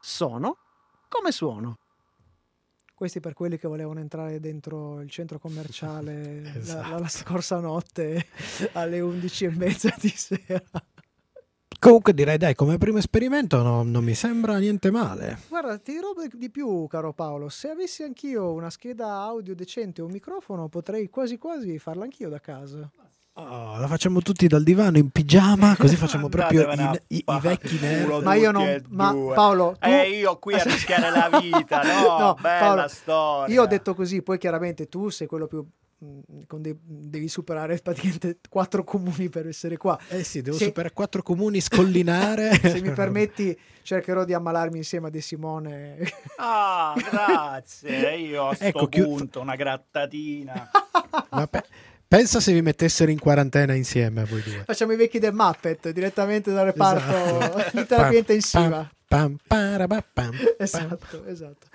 Sono 0.00 0.56
come 1.08 1.32
suono. 1.32 1.78
Questi 2.94 3.20
per 3.20 3.32
quelli 3.34 3.58
che 3.58 3.66
volevano 3.68 4.00
entrare 4.00 4.38
dentro 4.38 5.00
il 5.00 5.10
centro 5.10 5.38
commerciale 5.38 6.42
la- 6.42 6.50
la, 6.52 6.58
Esatto. 6.58 6.98
la 6.98 7.08
scorsa 7.08 7.58
notte 7.60 8.26
alle 8.72 9.00
11 9.00 9.44
e 9.46 9.50
mezza 9.50 9.94
di 9.98 10.08
sera. 10.08 10.62
Comunque 11.78 12.14
direi 12.14 12.38
dai, 12.38 12.54
come 12.54 12.78
primo 12.78 12.98
esperimento 12.98 13.60
no- 13.62 13.82
non 13.82 14.04
mi 14.04 14.14
sembra 14.14 14.58
niente 14.58 14.90
male. 14.92 15.38
Guarda, 15.48 15.78
ti 15.78 15.92
dirò 15.92 16.12
di 16.32 16.50
più, 16.50 16.86
caro 16.86 17.12
Paolo. 17.12 17.48
Se 17.48 17.70
avessi 17.70 18.04
anch'io 18.04 18.52
una 18.52 18.70
scheda 18.70 19.08
audio 19.22 19.54
decente 19.54 20.00
e 20.00 20.04
un 20.04 20.12
microfono, 20.12 20.68
potrei 20.68 21.08
quasi 21.10 21.38
quasi 21.38 21.78
farla 21.80 22.04
anch'io 22.04 22.28
da 22.28 22.38
casa. 22.40 22.88
Oh, 23.34 23.78
la 23.78 23.86
facciamo 23.86 24.20
tutti 24.20 24.46
dal 24.46 24.62
divano 24.62 24.98
in 24.98 25.08
pigiama, 25.08 25.74
così 25.78 25.96
facciamo 25.96 26.28
proprio 26.28 26.70
i, 26.70 27.00
i- 27.16 27.24
i 27.26 27.40
vecchi 27.40 27.78
nerd. 27.80 28.22
Ma 28.22 28.34
io 28.34 28.50
non- 28.50 28.82
ma. 28.90 29.14
Paolo, 29.34 29.74
tu- 29.80 29.88
Eh, 29.88 30.10
io 30.18 30.38
qui 30.38 30.52
a 30.54 30.62
rischiare 30.64 31.08
la 31.10 31.38
vita, 31.40 31.80
no? 31.82 32.18
No, 32.18 32.36
Bella 32.38 32.58
Paolo, 32.58 32.88
storia. 32.88 33.54
Io 33.54 33.62
ho 33.62 33.66
detto 33.66 33.94
così, 33.94 34.20
poi 34.22 34.36
chiaramente 34.36 34.86
tu 34.88 35.08
sei 35.08 35.26
quello 35.26 35.46
più. 35.46 35.64
dei- 35.98 36.76
devi 36.84 37.28
superare 37.28 37.78
praticamente 37.78 38.38
quattro 38.50 38.84
comuni 38.84 39.30
per 39.30 39.46
essere 39.46 39.78
qua. 39.78 39.98
Eh 40.08 40.24
sì, 40.24 40.42
devo 40.42 40.58
Se- 40.58 40.64
superare 40.66 40.92
quattro 40.92 41.22
comuni, 41.22 41.60
scollinare. 41.62 42.52
Se 42.60 42.82
mi 42.82 42.90
permetti, 42.92 43.58
cercherò 43.82 44.24
di 44.24 44.34
ammalarmi 44.34 44.76
insieme 44.76 45.06
a 45.06 45.10
De 45.10 45.20
Simone. 45.22 45.96
Ah, 46.36 46.92
grazie. 47.10 48.14
Io 48.16 48.48
a 48.48 48.54
sto 48.54 48.64
Ecco, 48.66 48.88
punto, 48.88 49.40
una 49.40 49.54
grattatina. 49.56 50.70
Ma 51.30 51.46
pe- 51.46 51.64
pensa 52.12 52.40
se 52.40 52.52
vi 52.52 52.60
mettessero 52.60 53.10
in 53.10 53.18
quarantena 53.18 53.72
insieme 53.72 54.24
voi 54.26 54.42
due. 54.42 54.64
Facciamo 54.66 54.92
i 54.92 54.96
vecchi 54.96 55.18
del 55.18 55.32
Muppet 55.32 55.88
direttamente 55.92 56.52
dal 56.52 56.66
reparto 56.66 57.40
Esatto. 57.40 57.70
di 57.80 57.86
terapia 57.86 57.96
Pam, 58.10 58.16
intensiva. 58.16 58.90
Pam, 59.08 59.36
pam, 59.46 60.04
pam. 60.12 60.30
Esatto, 60.58 61.24
esatto. 61.24 61.66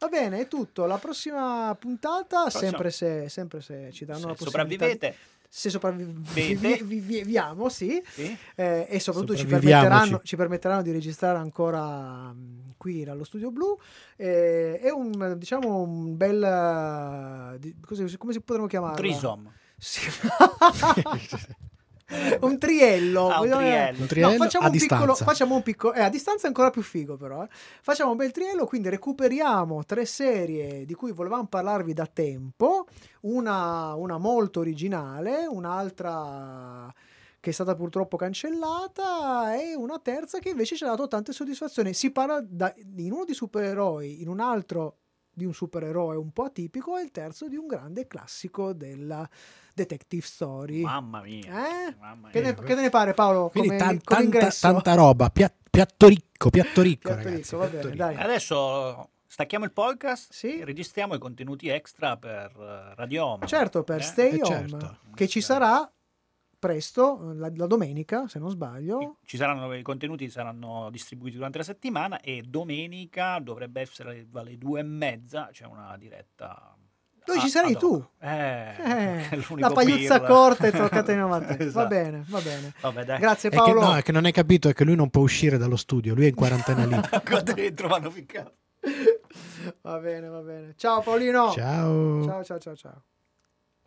Va 0.00 0.08
bene, 0.08 0.40
è 0.40 0.48
tutto. 0.48 0.86
La 0.86 0.98
prossima 0.98 1.76
puntata, 1.78 2.50
sempre 2.50 2.90
se, 2.90 3.28
sempre 3.28 3.60
se 3.60 3.90
ci 3.92 4.04
danno 4.04 4.18
Se 4.20 4.26
la 4.26 4.32
possibilità. 4.34 4.84
sopravvivete. 4.84 5.16
Se 5.48 5.70
sopravviviamo, 5.70 7.68
sì. 7.68 8.02
Sì. 8.04 8.36
Eh, 8.56 8.86
e 8.90 8.98
soprattutto 8.98 9.36
ci 9.36 9.46
permetteranno, 9.46 10.20
ci 10.24 10.34
permetteranno 10.34 10.82
di 10.82 10.90
registrare 10.90 11.38
ancora 11.38 12.32
mh, 12.32 12.74
qui 12.76 13.04
allo 13.04 13.22
studio 13.22 13.52
blu. 13.52 13.78
Eh, 14.16 14.80
è 14.80 14.90
un 14.90 15.34
diciamo 15.38 15.80
un 15.82 16.16
bel 16.16 17.56
di- 17.60 17.76
così- 17.80 18.16
come 18.16 18.32
si 18.32 18.40
potremmo 18.40 18.66
chiamarlo? 18.66 18.96
Trisom. 18.96 19.52
Sì. 19.84 20.00
un 22.40 22.58
triello. 22.58 23.28
Ah, 23.28 23.42
un 23.42 23.50
triello. 23.50 24.00
Un 24.00 24.06
triello 24.06 24.36
facciamo 24.36 24.64
a 24.64 24.70
un 24.70 24.78
piccolo, 24.78 25.14
facciamo 25.14 25.54
un 25.56 25.62
piccolo, 25.62 25.92
eh, 25.92 26.00
a 26.00 26.08
distanza 26.08 26.44
è 26.44 26.46
ancora 26.48 26.70
più 26.70 26.80
figo 26.80 27.18
però. 27.18 27.42
eh. 27.42 27.48
Facciamo 27.82 28.12
un 28.12 28.16
bel 28.16 28.30
triello, 28.30 28.64
quindi 28.64 28.88
recuperiamo 28.88 29.84
tre 29.84 30.06
serie 30.06 30.86
di 30.86 30.94
cui 30.94 31.12
volevamo 31.12 31.46
parlarvi 31.46 31.92
da 31.92 32.06
tempo, 32.06 32.86
una, 33.22 33.94
una 33.94 34.16
molto 34.16 34.60
originale, 34.60 35.44
un'altra 35.46 36.90
che 37.40 37.50
è 37.50 37.52
stata 37.52 37.74
purtroppo 37.74 38.16
cancellata 38.16 39.54
e 39.60 39.74
una 39.74 39.98
terza 39.98 40.38
che 40.38 40.48
invece 40.48 40.76
ci 40.76 40.84
ha 40.84 40.88
dato 40.88 41.08
tante 41.08 41.32
soddisfazioni. 41.32 41.92
Si 41.92 42.10
parla 42.10 42.40
da- 42.42 42.72
in 42.96 43.12
uno 43.12 43.26
di 43.26 43.34
supereroi, 43.34 44.22
in 44.22 44.28
un 44.28 44.40
altro 44.40 45.00
di 45.30 45.44
un 45.44 45.52
supereroe 45.52 46.16
un 46.16 46.30
po' 46.30 46.44
atipico 46.44 46.96
e 46.96 47.02
il 47.02 47.10
terzo 47.10 47.48
di 47.48 47.56
un 47.56 47.66
grande 47.66 48.06
classico 48.06 48.72
della 48.72 49.28
detective 49.74 50.24
story. 50.24 50.82
Mamma 50.82 51.20
mia. 51.22 51.88
Eh? 51.88 51.96
Mamma 52.00 52.30
Che, 52.30 52.40
mia. 52.40 52.54
ne, 52.56 52.62
che 52.64 52.74
ne 52.74 52.88
pare 52.90 53.12
Paolo? 53.14 53.48
Quindi 53.50 53.70
Come, 53.70 53.80
tan- 53.80 54.00
come 54.02 54.28
tanta, 54.30 54.50
tanta 54.60 54.94
roba, 54.94 55.28
pia- 55.30 55.52
piatto 55.70 56.06
ricco, 56.06 56.50
piatto 56.50 56.80
ricco 56.82 57.08
Piatto 57.12 57.24
ragazzi. 57.28 57.36
ricco, 57.54 57.56
piatto 57.58 57.76
bene, 57.76 57.90
ricco. 57.90 57.96
dai. 57.96 58.16
Adesso 58.16 59.08
stacchiamo 59.26 59.64
il 59.64 59.72
podcast 59.72 60.32
Sì. 60.32 60.60
e 60.60 60.64
registriamo 60.64 61.14
i 61.14 61.18
contenuti 61.18 61.68
extra 61.68 62.16
per 62.16 62.52
eh, 62.56 62.94
Radio 62.94 63.26
Home. 63.26 63.46
Certo, 63.46 63.82
per 63.82 63.98
Eh? 63.98 64.02
Stay 64.02 64.38
Eh, 64.38 64.42
Home, 64.42 64.68
certo. 64.68 64.96
che 65.14 65.26
ci 65.28 65.40
sarà 65.40 65.88
presto, 66.58 67.32
la, 67.34 67.50
la 67.54 67.66
domenica, 67.66 68.26
se 68.26 68.38
non 68.38 68.48
sbaglio. 68.48 69.18
Ci 69.24 69.36
saranno 69.36 69.74
i 69.74 69.82
contenuti 69.82 70.30
saranno 70.30 70.88
distribuiti 70.90 71.36
durante 71.36 71.58
la 71.58 71.64
settimana 71.64 72.20
e 72.20 72.42
domenica 72.46 73.38
dovrebbe 73.38 73.82
essere 73.82 74.26
alle 74.32 74.56
due 74.56 74.80
e 74.80 74.82
mezza 74.84 75.50
c'è 75.52 75.66
una 75.66 75.94
diretta. 75.98 76.74
Dove 77.24 77.40
ci 77.40 77.48
sarai 77.48 77.72
ad 77.72 77.78
tu? 77.78 78.04
Eh, 78.20 78.74
Eh, 79.30 79.44
la 79.58 79.70
pagliuzza 79.70 80.20
pirla. 80.20 80.26
corta 80.34 80.66
e 80.66 80.70
toccata 80.72 81.12
in 81.12 81.20
avanti. 81.20 81.56
Va 81.56 81.64
Esatto. 81.64 81.88
bene, 81.88 82.24
va 82.28 82.40
bene. 82.40 82.72
Vabbè, 82.80 83.04
dai. 83.04 83.18
Grazie 83.18 83.48
È 83.48 83.52
che, 83.52 83.58
Paolo. 83.58 83.80
no, 83.80 83.96
è 83.96 84.02
che 84.02 84.12
non 84.12 84.24
hai 84.24 84.32
capito, 84.32 84.68
è 84.68 84.72
che 84.74 84.84
lui 84.84 84.94
non 84.96 85.08
può 85.10 85.22
uscire 85.22 85.56
dallo 85.56 85.76
studio, 85.76 86.14
lui 86.14 86.24
è 86.26 86.28
in 86.28 86.34
quarantena 86.34 86.84
lì. 86.84 87.00
Qua 87.24 87.40
dentro 87.40 87.88
vanno 87.88 88.10
ficcato. 88.10 88.52
Va 89.80 89.98
bene, 89.98 90.28
va 90.28 90.40
bene. 90.40 90.74
Ciao 90.76 91.00
Paolino. 91.00 91.50
Ciao. 91.52 92.24
Ciao, 92.24 92.44
ciao, 92.44 92.58
ciao, 92.58 92.76
ciao. 92.76 93.04